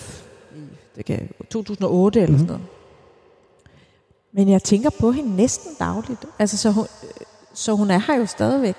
i 0.58 0.62
det 0.96 1.06
kan, 1.06 1.30
2008 1.50 2.20
eller 2.22 2.32
Mhm. 2.32 2.40
sådan 2.40 2.48
noget. 2.48 2.68
Men 4.34 4.50
jeg 4.50 4.64
tænker 4.64 4.90
på 5.00 5.12
hende 5.12 5.36
næsten 5.36 5.72
dagligt. 5.80 6.26
Altså, 6.40 6.58
så 6.58 6.72
hun, 6.72 6.84
øh, 7.04 7.10
så 7.54 7.74
hun 7.74 7.92
er 7.92 7.98
her 8.08 8.18
jo 8.18 8.26
stadigvæk 8.26 8.76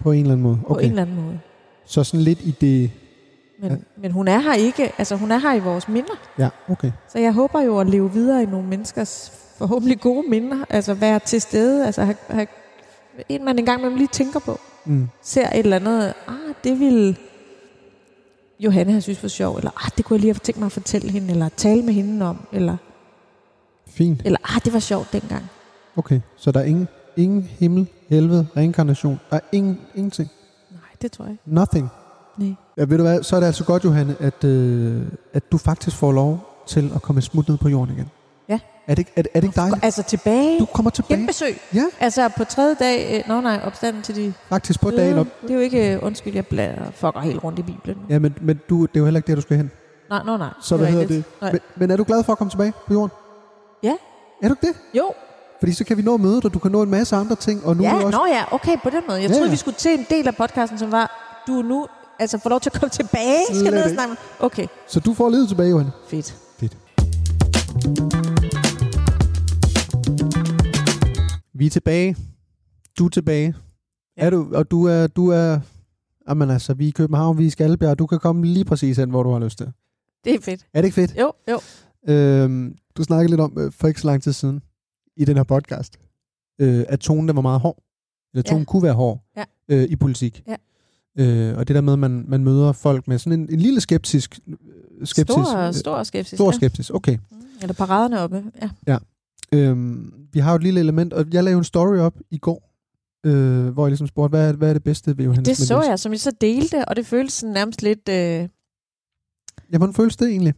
På 0.00 0.12
en 0.12 0.20
eller 0.20 0.32
anden 0.32 0.42
måde. 0.42 0.58
på 0.66 0.74
Okay. 0.74 0.84
en 0.84 0.90
eller 0.90 1.02
anden 1.02 1.16
måde. 1.24 1.40
Så 1.84 2.04
sådan 2.04 2.20
lidt 2.24 2.40
i 2.40 2.50
det... 2.60 2.90
Men, 3.60 3.70
ja. 3.70 3.76
men 3.96 4.12
hun 4.12 4.28
er 4.28 4.38
her 4.38 4.54
ikke, 4.54 4.92
altså 4.98 5.16
hun 5.16 5.30
er 5.32 5.38
her 5.38 5.52
i 5.54 5.58
vores 5.60 5.88
minder. 5.88 6.14
Ja, 6.38 6.48
okay. 6.68 6.92
Så 7.12 7.18
jeg 7.18 7.32
håber 7.32 7.60
jo 7.60 7.78
at 7.78 7.86
leve 7.88 8.12
videre 8.12 8.42
i 8.42 8.46
nogle 8.46 8.68
menneskers 8.68 9.32
forhåbentlig 9.58 10.00
gode 10.00 10.28
minder. 10.28 10.56
Altså 10.70 10.94
være 10.94 11.18
til 11.18 11.40
stede, 11.40 11.86
altså 11.86 12.02
have, 12.04 12.16
have 12.28 12.46
en 13.28 13.44
man 13.44 13.58
engang 13.58 13.82
man 13.82 13.96
lige 13.96 14.08
tænker 14.12 14.40
på. 14.40 14.60
Mm. 14.84 15.08
Ser 15.22 15.48
et 15.48 15.58
eller 15.58 15.76
andet, 15.76 16.14
ah, 16.26 16.54
det 16.64 16.80
ville 16.80 17.16
Johanne 18.60 18.92
have 18.92 19.02
synes 19.02 19.22
var 19.22 19.28
sjov, 19.28 19.56
eller 19.56 19.70
ah, 19.84 19.90
det 19.96 20.04
kunne 20.04 20.14
jeg 20.14 20.20
lige 20.20 20.32
have 20.32 20.38
tænkt 20.38 20.58
mig 20.58 20.66
at 20.66 20.72
fortælle 20.72 21.10
hende, 21.10 21.30
eller 21.30 21.48
tale 21.48 21.82
med 21.82 21.94
hende 21.94 22.26
om, 22.26 22.46
eller, 22.52 22.76
Fint. 23.86 24.22
eller 24.24 24.38
ah, 24.56 24.64
det 24.64 24.72
var 24.72 24.78
sjovt 24.78 25.12
dengang. 25.12 25.44
Okay. 25.96 26.20
Så 26.36 26.52
der 26.52 26.60
er 26.60 26.64
ingen, 26.64 26.88
ingen 27.16 27.42
himmel, 27.42 27.86
helvede, 28.08 28.46
reinkarnation. 28.56 29.20
Der 29.30 29.36
er 29.36 29.40
ingen, 29.52 29.80
ingenting. 29.94 30.30
Nej, 30.70 30.80
det 31.02 31.12
tror 31.12 31.24
jeg 31.24 31.32
ikke. 31.32 31.42
Nothing. 31.46 31.88
Nej. 32.38 32.54
Ja, 32.76 32.84
ved 32.88 32.96
du 32.96 33.02
hvad, 33.02 33.22
så 33.22 33.36
er 33.36 33.40
det 33.40 33.46
altså 33.46 33.64
godt, 33.64 33.84
Johanne, 33.84 34.16
at, 34.20 34.44
øh, 34.44 35.02
at 35.32 35.52
du 35.52 35.58
faktisk 35.58 35.96
får 35.96 36.12
lov 36.12 36.48
til 36.66 36.92
at 36.94 37.02
komme 37.02 37.22
smut 37.22 37.48
ned 37.48 37.56
på 37.58 37.68
jorden 37.68 37.94
igen. 37.94 38.10
Er 38.86 38.94
det, 38.94 38.98
ikke- 38.98 39.12
er, 39.16 39.22
det- 39.22 39.30
er 39.34 39.40
det 39.40 39.46
ikke 39.48 39.56
dejligt? 39.60 39.84
Altså 39.84 40.02
tilbage, 40.02 40.58
Du 40.58 40.64
kommer 40.64 40.90
tilbage. 40.90 41.18
genbesøg. 41.18 41.60
Ja, 41.74 41.84
Altså 42.00 42.28
på 42.36 42.44
tredje 42.44 42.74
dag, 42.74 43.16
øh, 43.18 43.28
nå 43.34 43.40
nej, 43.40 43.60
opstanden 43.64 44.02
til 44.02 44.16
de 44.16 44.32
faktisk 44.48 44.80
på 44.80 44.90
dagen 44.90 45.18
op. 45.18 45.26
Det 45.42 45.50
er 45.50 45.54
jo 45.54 45.60
ikke, 45.60 45.92
øh, 45.94 45.98
undskyld, 46.02 46.34
jeg 46.34 46.46
blæder, 46.46 46.90
fucker 46.94 47.20
helt 47.20 47.44
rundt 47.44 47.58
i 47.58 47.62
Bibelen. 47.62 47.96
Ja, 48.08 48.18
men, 48.18 48.34
men 48.40 48.60
du, 48.68 48.82
det 48.82 48.88
er 48.94 49.00
jo 49.00 49.04
heller 49.04 49.18
ikke 49.18 49.26
der, 49.26 49.34
du 49.34 49.40
skal 49.40 49.56
hen. 49.56 49.70
Nej, 50.10 50.22
nej, 50.24 50.36
nej. 50.38 50.48
Så 50.62 50.74
er 50.74 50.76
hvad 50.78 50.86
hedder 50.88 51.00
rigtigt. 51.02 51.24
det? 51.26 51.40
Nej. 51.42 51.52
Men, 51.52 51.60
men 51.76 51.90
er 51.90 51.96
du 51.96 52.04
glad 52.04 52.24
for 52.24 52.32
at 52.32 52.38
komme 52.38 52.50
tilbage 52.50 52.72
på 52.86 52.92
jorden? 52.92 53.10
Ja. 53.82 53.94
Er 54.42 54.48
du 54.48 54.54
ikke 54.54 54.66
det? 54.66 54.74
Jo, 54.98 55.12
Fordi 55.58 55.72
så 55.72 55.84
kan 55.84 55.96
vi 55.96 56.02
nå 56.02 56.16
mødet, 56.16 56.44
og 56.44 56.54
du 56.54 56.58
kan 56.58 56.70
nå 56.70 56.82
en 56.82 56.90
masse 56.90 57.16
andre 57.16 57.36
ting. 57.36 57.66
Og 57.66 57.76
nu 57.76 57.84
er 57.84 57.88
ja, 57.88 57.94
du 58.00 58.06
også... 58.06 58.18
nå 58.18 58.26
ja, 58.26 58.44
okay, 58.54 58.76
på 58.82 58.90
den 58.90 59.02
måde. 59.08 59.20
Jeg 59.20 59.28
Ja, 59.28 59.34
troede, 59.34 59.44
ja. 59.46 59.50
vi 59.50 59.56
skulle 59.56 59.76
til 59.76 59.90
en 59.98 60.06
del 60.10 60.28
af 60.28 60.36
podcasten, 60.36 60.78
som 60.78 60.92
var, 60.92 61.42
du 61.46 61.58
er 61.58 61.62
nu 61.62 61.86
altså 62.18 62.38
får 62.38 62.50
lov 62.50 62.60
til 62.60 62.70
at 62.74 62.80
komme 62.80 62.90
tilbage. 62.90 63.44
Skal 63.44 63.56
Slet 63.56 63.72
ned 63.72 63.82
og 63.82 63.88
ikke. 63.88 63.94
snakke. 64.02 64.16
Okay, 64.40 64.66
Så 64.86 65.00
du 65.00 65.14
får 65.14 65.28
livet 65.30 65.48
tilbage, 65.48 65.70
Johanne. 65.70 65.92
fedt. 66.08 66.34
Vi 71.62 71.66
er 71.66 71.70
tilbage. 71.70 72.16
Du 72.98 73.04
er 73.04 73.08
tilbage. 73.08 73.54
Ja. 74.16 74.22
Er 74.26 74.30
du, 74.30 74.54
og 74.54 74.70
du 74.70 74.84
er, 74.86 75.06
du 75.06 75.28
er, 75.28 75.60
jamen 76.28 76.50
altså, 76.50 76.74
vi 76.74 76.84
er 76.84 76.88
i 76.88 76.90
København, 76.90 77.38
vi 77.38 77.42
er 77.42 77.46
i 77.46 77.50
Skalbjerg, 77.50 77.98
du 77.98 78.06
kan 78.06 78.18
komme 78.18 78.46
lige 78.46 78.64
præcis 78.64 78.96
hen, 78.96 79.10
hvor 79.10 79.22
du 79.22 79.30
har 79.30 79.38
lyst 79.38 79.58
til. 79.58 79.72
Det 80.24 80.34
er 80.34 80.40
fedt. 80.40 80.66
Er 80.74 80.80
det 80.80 80.86
ikke 80.86 80.94
fedt? 80.94 81.14
Jo, 81.18 81.32
jo. 81.50 81.60
Øhm, 82.14 82.76
du 82.96 83.02
snakkede 83.04 83.28
lidt 83.30 83.40
om, 83.40 83.56
øh, 83.58 83.72
for 83.72 83.88
ikke 83.88 84.00
så 84.00 84.06
lang 84.06 84.22
tid 84.22 84.32
siden, 84.32 84.62
i 85.16 85.24
den 85.24 85.36
her 85.36 85.44
podcast, 85.44 85.96
øh, 86.58 86.84
at 86.88 87.00
tonen 87.00 87.28
den 87.28 87.36
var 87.36 87.42
meget 87.42 87.60
hård. 87.60 87.82
Eller 88.34 88.42
tonen 88.42 88.60
Ja. 88.60 88.64
kunne 88.64 88.82
være 88.82 88.94
hård 88.94 89.20
Ja. 89.36 89.44
øh, 89.68 89.84
i 89.84 89.96
politik. 89.96 90.42
Ja. 90.46 90.56
Øh, 91.24 91.58
og 91.58 91.68
det 91.68 91.74
der 91.74 91.80
med, 91.82 91.92
at 91.92 91.98
man, 91.98 92.24
man 92.28 92.44
møder 92.44 92.72
folk 92.72 93.08
med 93.08 93.18
sådan 93.18 93.40
en, 93.40 93.48
en 93.52 93.60
lille 93.60 93.80
skeptisk, 93.80 94.38
øh, 94.46 94.54
skepsis. 95.06 95.34
Stor, 95.34 95.56
øh, 95.58 95.74
stor 95.74 96.02
skepsis. 96.02 96.36
stor 96.38 96.50
ja. 96.50 96.56
skepsis, 96.56 96.90
okay. 96.90 97.16
Mm, 97.30 97.36
Eller 97.62 97.74
paraderne 97.74 98.20
oppe. 98.20 98.44
Ja. 98.86 98.98
Øhm, 99.54 100.12
vi 100.32 100.38
har 100.40 100.50
jo 100.52 100.56
et 100.56 100.62
lille 100.62 100.80
element, 100.80 101.12
og 101.12 101.26
jeg 101.32 101.44
lavede 101.44 101.58
en 101.58 101.64
story 101.64 101.96
op 101.96 102.14
i 102.30 102.38
går, 102.38 102.72
øh, 103.26 103.66
hvor 103.68 103.84
jeg 103.86 103.90
ligesom 103.90 104.06
spurgte, 104.06 104.30
hvad 104.30 104.48
er, 104.48 104.52
hvad 104.52 104.68
er 104.68 104.72
det 104.72 104.84
bedste 104.84 105.18
ved 105.18 105.24
Johannes 105.24 105.48
Det 105.58 105.66
så 105.66 105.82
jeg, 105.82 105.98
som 105.98 106.12
jeg 106.12 106.20
så 106.20 106.32
delte, 106.40 106.84
og 106.88 106.96
det 106.96 107.06
føltes 107.06 107.34
sådan 107.34 107.52
nærmest 107.52 107.82
lidt... 107.82 108.08
Øh, 108.08 108.48
Ja, 109.72 109.78
hvordan 109.78 109.94
føles 109.94 110.16
det 110.16 110.28
egentlig? 110.28 110.54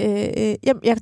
øh, 0.00 0.54
jamen, 0.62 0.80
jeg 0.84 0.96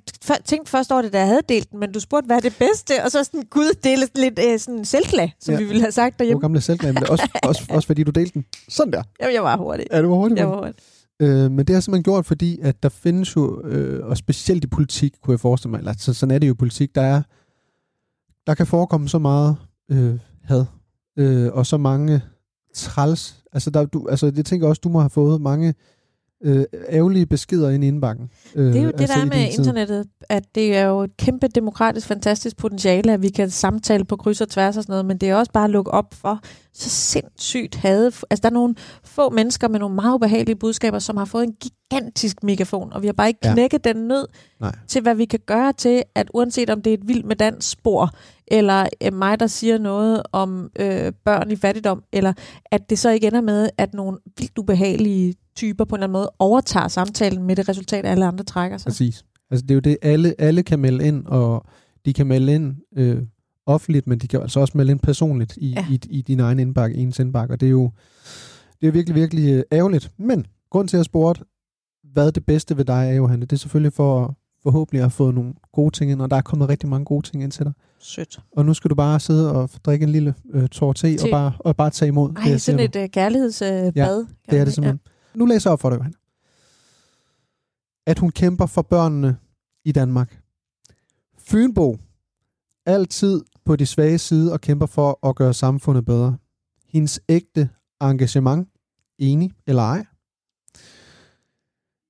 tænkte 0.45 0.71
først 0.71 0.93
over 0.93 1.03
det, 1.03 1.13
da 1.13 1.19
jeg 1.19 1.27
havde 1.27 1.41
delt 1.49 1.71
den, 1.71 1.81
men 1.81 1.93
du 1.93 2.01
spurgte, 2.01 2.27
hvad 2.27 2.37
er 2.37 2.41
det 2.41 2.57
bedste? 2.59 3.05
Og 3.05 3.11
så 3.11 3.25
sådan, 3.25 3.43
gud, 3.51 3.75
det 3.83 3.99
sådan 3.99 4.23
lidt 4.23 4.39
øh, 4.53 4.59
sådan 4.59 4.85
selvklag, 4.85 5.35
som 5.41 5.53
Ja. 5.55 5.59
vi 5.59 5.65
ville 5.65 5.81
have 5.81 5.93
sagt 5.93 6.19
derhjemme. 6.19 6.41
gammel 6.41 6.57
er 6.59 6.61
selvglad, 6.61 6.93
men 6.93 7.09
også, 7.09 7.29
også, 7.49 7.63
også 7.71 7.87
fordi 7.87 8.03
du 8.03 8.11
delte 8.11 8.35
den. 8.35 8.45
Sådan 8.69 8.93
der. 8.93 9.03
Jamen, 9.21 9.35
jeg 9.35 9.43
var 9.43 9.57
hurtig. 9.57 9.87
Ja, 9.91 9.99
det 9.99 10.09
var 10.09 10.15
hurtigt. 10.15 10.39
Jeg 10.39 10.45
Jeg 10.45 10.51
var 10.51 10.57
hurtig. 10.59 10.75
Øh, 11.21 11.51
men 11.51 11.59
det 11.59 11.75
har 11.75 11.81
simpelthen 11.81 12.03
gjort, 12.03 12.27
fordi 12.27 12.59
at 12.63 12.83
der 12.83 12.89
findes 12.89 13.37
jo, 13.37 13.63
øh, 13.65 14.07
og 14.07 14.17
specielt 14.17 14.65
i 14.65 14.67
politik, 14.67 15.15
kunne 15.23 15.33
jeg 15.33 15.41
forestille 15.41 15.71
mig, 15.71 15.79
eller 15.79 15.95
så, 15.99 16.15
sådan 16.15 16.35
er 16.35 16.39
det 16.39 16.49
jo 16.49 16.53
i 16.53 16.57
politik, 16.57 16.95
der 16.95 17.03
er, 17.03 17.23
der 18.47 18.55
kan 18.55 18.67
forekomme 18.67 19.09
så 19.09 19.19
meget 19.19 19.57
øh, 19.91 20.19
had, 20.43 20.65
øh, 21.17 21.53
og 21.53 21.67
så 21.67 21.77
mange 21.77 22.23
træls, 22.75 23.45
altså, 23.53 23.71
der, 23.71 23.85
du, 23.85 24.07
altså 24.09 24.33
jeg 24.37 24.45
tænker 24.45 24.69
også, 24.69 24.81
du 24.85 24.89
må 24.89 25.01
have 25.01 25.11
fået 25.11 25.41
mange 25.41 25.75
øh, 26.45 26.65
ærgerlige 26.89 27.27
beskeder 27.27 27.71
ind 27.71 27.85
i 27.85 27.89
indbakken. 27.89 28.31
Øh, 28.55 28.67
Det 28.73 28.77
er 28.77 28.83
jo 28.83 28.91
det, 28.91 29.01
altså 29.01 29.15
der 29.17 29.23
er 29.23 29.27
med 29.27 29.53
internettet, 29.59 30.07
at 30.29 30.45
det 30.55 30.77
er 30.77 30.85
jo 30.85 31.01
et 31.01 31.17
kæmpe 31.17 31.49
demokratisk, 31.49 32.07
fantastisk 32.07 32.57
potentiale, 32.57 33.13
at 33.13 33.23
vi 33.23 33.29
kan 33.29 33.51
samtale 33.51 34.05
på 34.05 34.17
kryds 34.17 34.41
og 34.41 34.49
tværs 34.49 34.77
og 34.77 34.83
sådan 34.83 34.93
noget, 34.93 35.07
men 35.07 35.19
det 35.19 35.29
er 35.31 35.35
også 35.37 35.53
bare 35.53 35.65
at 35.65 35.71
lukke 35.71 35.91
op 35.91 36.15
for 36.15 36.41
så 36.75 36.91
sindssygt 36.91 37.75
had. 37.75 38.05
Altså, 38.05 38.41
der 38.43 38.49
er 38.49 38.53
nogle 38.53 38.75
få 39.05 39.31
mennesker 39.31 39.69
med 39.69 39.81
nogle 39.81 39.95
meget 39.95 40.15
ubehagelige 40.15 40.57
budskaber, 40.57 40.99
som 40.99 41.17
har 41.17 41.25
fået 41.25 41.45
en 41.45 41.53
gigantisk 41.53 42.43
megafon, 42.43 42.93
og 42.93 43.03
vi 43.03 43.07
har 43.07 43.13
bare 43.13 43.29
ikke 43.29 43.41
Ja. 43.45 43.53
knækket 43.53 43.85
den 43.85 43.97
nød 43.97 44.27
Nej. 44.61 44.77
til, 44.89 45.03
hvad 45.03 45.15
vi 45.15 45.25
kan 45.25 45.41
gøre 45.47 45.73
til, 45.73 46.03
at 46.15 46.31
uanset 46.35 46.71
om 46.71 46.83
det 46.83 46.91
er 46.91 46.95
et 46.95 47.09
vild 47.09 47.25
med 47.25 47.37
dans 47.37 47.65
spor, 47.65 48.11
eller 48.47 48.87
øh, 49.03 49.13
mig, 49.13 49.41
der 49.41 49.47
siger 49.47 49.79
noget 49.79 50.23
om 50.33 50.71
øh, 50.79 51.13
børn 51.25 51.51
i 51.51 51.57
fattigdom, 51.57 52.03
eller 52.13 52.33
at 52.73 52.91
det 52.91 52.99
så 52.99 53.11
ikke 53.11 53.27
ender 53.27 53.41
med, 53.41 53.69
at 53.79 53.95
nogle 53.95 54.19
vildt 54.39 54.59
ubehagelige 54.59 55.35
typer 55.59 55.85
på 55.85 55.95
en 55.95 55.99
eller 55.99 56.07
anden 56.07 56.13
måde 56.13 56.31
overtager 56.39 56.89
samtalen 56.89 57.43
med 57.43 57.57
det 57.57 57.69
resultat, 57.69 58.07
alle 58.07 58.27
andre 58.27 58.45
trækker 58.45 58.79
sig. 58.79 58.91
Præcis. 58.91 59.25
Altså 59.51 59.63
det 59.63 59.71
er 59.71 59.75
jo 59.75 59.81
det, 59.81 59.97
alle, 60.03 60.35
alle 60.39 60.63
kan 60.63 60.79
melde 60.79 61.05
ind, 61.05 61.27
og 61.27 61.67
de 62.05 62.13
kan 62.13 62.27
melde 62.27 62.55
ind 62.55 62.77
øh, 62.97 63.23
offentligt, 63.67 64.07
men 64.07 64.19
de 64.19 64.29
kan 64.29 64.41
altså 64.43 64.61
også 64.61 64.73
melde 64.77 64.93
ind 64.93 65.01
personligt 65.01 65.57
i, 65.57 65.69
ja. 65.69 65.87
Ja. 65.91 65.95
i, 65.95 66.01
i 66.11 66.23
din 66.23 66.41
egen 66.41 66.59
indbakke, 66.59 66.97
ens 66.97 67.19
indbakke, 67.19 67.55
og 67.55 67.61
det 67.61 67.67
er 67.67 67.71
jo 67.71 67.91
det 68.81 68.87
er 68.87 68.91
virkelig, 68.93 69.15
virkelig 69.15 69.53
øh, 69.53 69.63
ærgerligt. 69.73 70.13
Men 70.19 70.47
grund 70.71 70.89
til 70.89 70.97
at 70.97 70.99
jeg 70.99 71.05
spurgte, 71.05 71.45
hvad 72.13 72.33
det 72.33 72.47
bedste 72.47 72.77
ved 72.77 72.85
dig 72.85 73.09
er, 73.09 73.15
Johanne. 73.15 73.47
Det 73.47 73.53
er 73.53 73.57
selvfølgelig 73.57 73.93
for 73.93 74.25
at 74.25 74.35
forhåbentlig 74.63 75.05
at 75.05 75.13
fået 75.13 75.35
nogle 75.35 75.55
gode 75.73 75.91
ting 75.91 76.11
ind, 76.11 76.23
og 76.23 76.31
der 76.31 76.37
er 76.37 76.41
kommet 76.41 76.69
rigtig 76.69 76.89
mange 76.89 77.05
gode 77.05 77.27
ting 77.27 77.43
ind 77.43 77.53
til 77.53 77.65
dig. 77.65 77.73
Sødt. 78.01 78.41
Og 78.57 78.65
nu 78.65 78.75
skal 78.75 78.91
du 78.91 78.95
bare 78.95 79.21
sidde 79.21 79.53
og 79.53 79.71
drikke 79.85 80.03
en 80.03 80.09
lille 80.09 80.35
øh, 80.53 80.69
tår 80.69 80.93
te, 80.93 81.17
Te. 81.17 81.23
og 81.23 81.29
bare, 81.31 81.53
og 81.59 81.77
bare 81.77 81.91
tage 81.91 82.09
imod. 82.09 82.31
Ej, 82.37 82.51
jeg 82.51 82.61
sådan 82.61 82.81
et 82.81 82.97
uh, 82.97 83.05
kærlighedsbad. 83.13 83.87
Uh, 83.87 83.95
bad, 83.95 84.27
Det 84.51 84.59
er 84.61 84.65
det 84.65 84.75
simpelthen. 84.75 85.01
Ja. 85.07 85.18
Nu 85.39 85.47
læser 85.47 85.71
jeg 85.71 85.73
op 85.73 85.81
for 85.81 85.91
dig, 85.91 85.97
Johanne. 85.97 86.17
At 88.07 88.19
hun 88.19 88.31
kæmper 88.31 88.67
for 88.67 88.83
børnene 88.83 89.37
i 89.85 89.93
Danmark. 89.93 90.41
Fynbo. 91.39 91.99
Altid 92.87 93.43
på 93.65 93.77
de 93.77 93.87
svage 93.87 94.19
side 94.19 94.53
og 94.53 94.61
kæmper 94.61 94.87
for 94.87 95.29
at 95.29 95.37
gøre 95.37 95.55
samfundet 95.55 96.05
bedre. 96.05 96.37
Hendes 96.89 97.21
ægte 97.29 97.71
engagement. 98.01 98.69
Enig 99.19 99.53
eller 99.67 99.83
ej? 99.83 100.05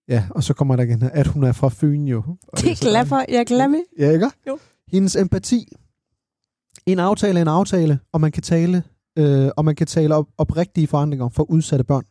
Ja, 0.09 0.25
og 0.31 0.43
så 0.43 0.55
kommer 0.55 0.77
der 0.77 0.83
igen 0.83 1.03
her, 1.03 1.11
at 1.11 1.27
hun 1.27 1.45
er 1.45 1.53
fra 1.53 1.69
Fyn 1.69 2.05
jo. 2.05 2.23
Og 2.43 2.59
Det 2.59 2.71
er 2.71 2.77
glad 2.91 3.07
for. 3.07 3.25
Jeg 3.29 3.41
er 3.41 3.45
glad 3.45 3.69
med. 3.69 3.81
Ja, 3.99 4.11
ikke? 4.11 4.31
Jo. 4.47 4.59
Hendes 4.89 5.17
empati. 5.17 5.73
En 6.87 6.99
aftale 6.99 7.39
er 7.39 7.43
en 7.43 7.49
aftale, 7.49 8.01
og 8.13 8.21
man 8.21 8.33
kan 8.33 8.43
tale, 8.43 8.83
øh, 9.19 9.51
og 9.57 9.65
man 9.65 9.77
kan 9.77 9.87
tale 9.87 10.15
op, 10.15 10.27
oprigtige 10.39 10.87
forandringer 10.87 11.29
for 11.29 11.51
udsatte 11.51 11.85
børn. 11.85 12.05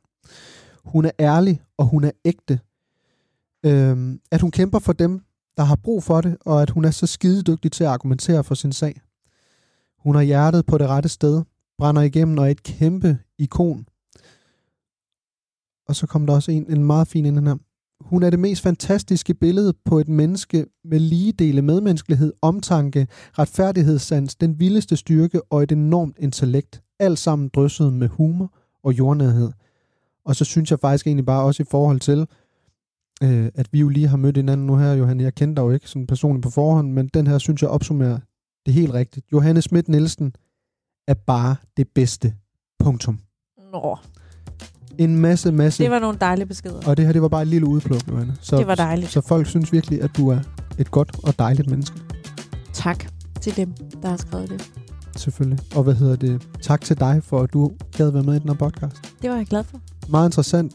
Hun 0.88 1.06
er 1.06 1.12
ærlig, 1.20 1.62
og 1.78 1.86
hun 1.86 2.04
er 2.04 2.12
ægte. 2.26 2.60
Øhm, 3.66 4.20
at 4.32 4.42
hun 4.42 4.52
kæmper 4.52 4.80
for 4.80 4.94
dem, 4.94 5.22
der 5.58 5.64
har 5.64 5.76
brug 5.76 6.04
for 6.04 6.22
det, 6.22 6.38
og 6.46 6.62
at 6.62 6.70
hun 6.70 6.86
er 6.86 6.92
så 6.92 7.08
skidedygtig 7.08 7.72
til 7.72 7.84
at 7.84 7.90
argumentere 7.90 8.44
for 8.44 8.56
sin 8.56 8.72
sag. 8.72 9.02
Hun 10.00 10.16
har 10.16 10.22
hjertet 10.22 10.66
på 10.66 10.78
det 10.78 10.88
rette 10.88 11.10
sted, 11.10 11.44
brænder 11.78 12.02
igennem 12.02 12.38
og 12.38 12.46
er 12.46 12.52
et 12.52 12.64
kæmpe 12.64 13.18
ikon. 13.38 13.88
Og 15.88 15.96
så 15.96 16.08
kom 16.08 16.26
der 16.26 16.34
også 16.34 16.52
en, 16.52 16.72
en 16.72 16.84
meget 16.84 17.08
fin 17.08 17.26
ind 17.26 17.48
her. 17.48 17.58
Hun 18.02 18.24
er 18.24 18.30
det 18.30 18.40
mest 18.40 18.62
fantastiske 18.62 19.34
billede 19.34 19.74
på 19.86 20.00
et 20.00 20.08
menneske 20.08 20.66
med 20.84 21.00
lige 21.00 21.32
dele 21.32 21.62
medmenneskelighed, 21.62 22.34
omtanke, 22.42 23.08
retfærdighedssans, 23.40 24.36
den 24.36 24.60
vildeste 24.60 24.98
styrke 24.98 25.42
og 25.44 25.64
et 25.64 25.72
enormt 25.72 26.18
intellekt. 26.20 26.84
Alt 27.00 27.20
sammen 27.20 27.50
drysset 27.50 27.94
med 27.94 28.08
humor 28.08 28.54
og 28.84 28.94
jordnærhed. 28.94 29.52
Og 30.28 30.36
så 30.36 30.46
synes 30.46 30.72
jeg 30.72 30.80
faktisk 30.80 31.08
egentlig 31.08 31.26
bare 31.26 31.44
også 31.44 31.64
i 31.64 31.66
forhold 31.72 32.00
til, 32.00 32.28
øh, 33.24 33.50
at 33.56 33.68
vi 33.72 33.80
jo 33.80 33.90
lige 33.90 34.08
har 34.08 34.18
mødt 34.18 34.38
hinanden 34.38 34.68
nu 34.68 34.76
her, 34.78 34.94
Johanne. 34.94 35.24
Jeg 35.24 35.36
kender 35.36 35.56
dig 35.56 35.62
jo 35.62 35.72
ikke 35.72 35.90
sådan 35.90 36.08
personligt 36.08 36.44
på 36.44 36.50
forhånd, 36.50 36.92
men 36.92 37.08
den 37.14 37.28
her 37.28 37.38
synes 37.38 37.62
jeg 37.62 37.70
opsummerer 37.70 38.20
det 38.66 38.74
helt 38.74 38.94
rigtigt. 38.94 39.26
Johanne 39.32 39.62
Schmidt 39.62 39.88
Nielsen 39.90 40.36
er 41.08 41.14
bare 41.14 41.56
det 41.78 41.88
bedste. 41.96 42.34
Punktum. 42.80 43.20
Nå, 43.74 43.98
En 44.98 45.16
masse, 45.18 45.52
masse 45.52 45.84
det 45.84 45.92
var 45.92 46.00
nogle 46.00 46.18
dejlige 46.22 46.46
beskeder. 46.48 46.88
og 46.88 46.98
det 46.98 47.06
her, 47.06 47.14
det 47.14 47.22
var 47.22 47.28
bare 47.28 47.42
et 47.42 47.48
lille 47.48 47.68
udpluk, 47.68 48.08
Johanne. 48.08 48.38
Så, 48.42 48.58
Det 48.58 48.68
var 48.68 48.76
dejligt. 48.76 49.12
Så 49.12 49.22
folk 49.22 49.48
synes 49.48 49.74
virkelig, 49.74 50.02
at 50.02 50.12
du 50.18 50.30
er 50.30 50.40
et 50.80 50.92
godt 50.92 51.20
og 51.24 51.40
dejligt 51.40 51.70
menneske. 51.70 52.00
Tak 52.74 53.06
til 53.42 53.56
dem, 53.56 53.74
der 54.02 54.10
har 54.10 54.18
skrevet 54.18 54.50
det. 54.50 54.72
Selvfølgelig. 55.16 55.60
Og 55.76 55.84
hvad 55.84 55.94
hedder 55.94 56.16
det? 56.16 56.48
Tak 56.62 56.82
til 56.82 57.00
dig, 57.00 57.24
for 57.24 57.42
at 57.42 57.54
du 57.54 57.72
gad 57.98 58.10
være 58.12 58.24
med 58.24 58.36
i 58.36 58.40
den 58.40 58.50
her 58.50 58.56
podcast. 58.56 58.96
Det 59.22 59.30
var 59.30 59.36
jeg 59.36 59.46
glad 59.46 59.64
for. 59.64 59.82
Meget 60.10 60.28
interessant. 60.28 60.74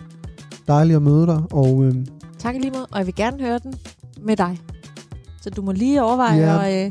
Dejligt 0.68 0.96
at 0.96 1.02
møde 1.02 1.26
dig. 1.26 1.42
Og 1.50 1.84
øhm, 1.84 2.06
Tak 2.38 2.54
lige 2.54 2.70
måde, 2.70 2.86
og 2.90 2.98
jeg 2.98 3.06
vil 3.06 3.14
gerne 3.14 3.40
høre 3.42 3.58
den 3.62 3.74
med 4.22 4.36
dig. 4.36 4.60
Så 5.42 5.50
du 5.50 5.62
må 5.62 5.72
lige 5.72 6.02
overveje, 6.02 6.36
Ja. 6.38 6.56
og, 6.56 6.84
øh, 6.84 6.90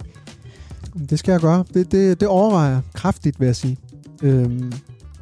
det 1.10 1.20
skal 1.20 1.32
jeg 1.32 1.42
gøre. 1.42 1.64
Det, 1.74 1.92
det, 1.92 2.20
det 2.20 2.28
overvejer 2.28 2.72
jeg 2.72 2.82
kraftigt, 2.94 3.40
vil 3.40 3.46
jeg 3.46 3.56
sige. 3.56 3.78
Øhm, 4.24 4.72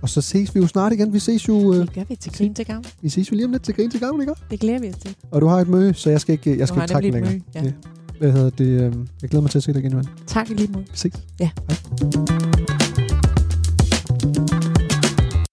og 0.02 0.10
så 0.10 0.22
ses 0.22 0.56
vi 0.56 0.60
jo 0.60 0.68
snart 0.68 0.94
igen. 0.94 1.14
Vi 1.14 1.20
ses 1.20 1.48
jo, 1.48 1.74
øh, 1.74 1.80
det 1.80 1.94
gør 1.94 2.04
vi 2.10 2.16
til 2.16 2.32
grin 2.32 2.54
til 2.54 2.66
gavn. 2.66 2.84
vi 3.02 3.10
ses 3.10 3.32
jo 3.32 3.36
lige 3.36 3.46
om 3.46 3.52
lidt 3.52 3.64
til 3.64 3.76
grin 3.76 3.92
til 3.92 4.00
gang, 4.00 4.22
ikke? 4.22 4.34
Det 4.52 4.60
glæder 4.60 4.80
vi 4.80 4.90
os 4.90 4.96
til. 4.96 5.16
Og 5.32 5.42
du 5.42 5.48
har 5.48 5.58
et 5.58 5.68
møde, 5.68 5.94
så 5.94 6.10
jeg 6.10 6.22
skal 6.22 6.34
ikke, 6.34 6.60
jeg 6.60 6.68
skal 6.68 6.78
har 6.80 6.84
ikke 6.86 6.94
trække 6.94 7.12
længere. 7.12 7.34
møde, 7.34 7.66
ja. 7.68 7.72
Hvad 8.20 8.32
hedder 8.32 8.50
det? 8.50 8.66
Øh, 8.66 8.94
jeg 9.22 9.30
glæder 9.30 9.42
mig 9.42 9.52
til 9.52 9.60
at 9.60 9.64
se 9.64 9.74
dig 9.74 9.80
igen, 9.80 9.92
Johan. 9.92 10.06
Tak 10.28 10.50
i 10.50 10.54
lige 10.54 10.72
måde. 10.72 10.86
Vi 10.92 10.98
ses. 10.98 11.14
Ja. 11.40 11.50
Hej. 11.70 12.79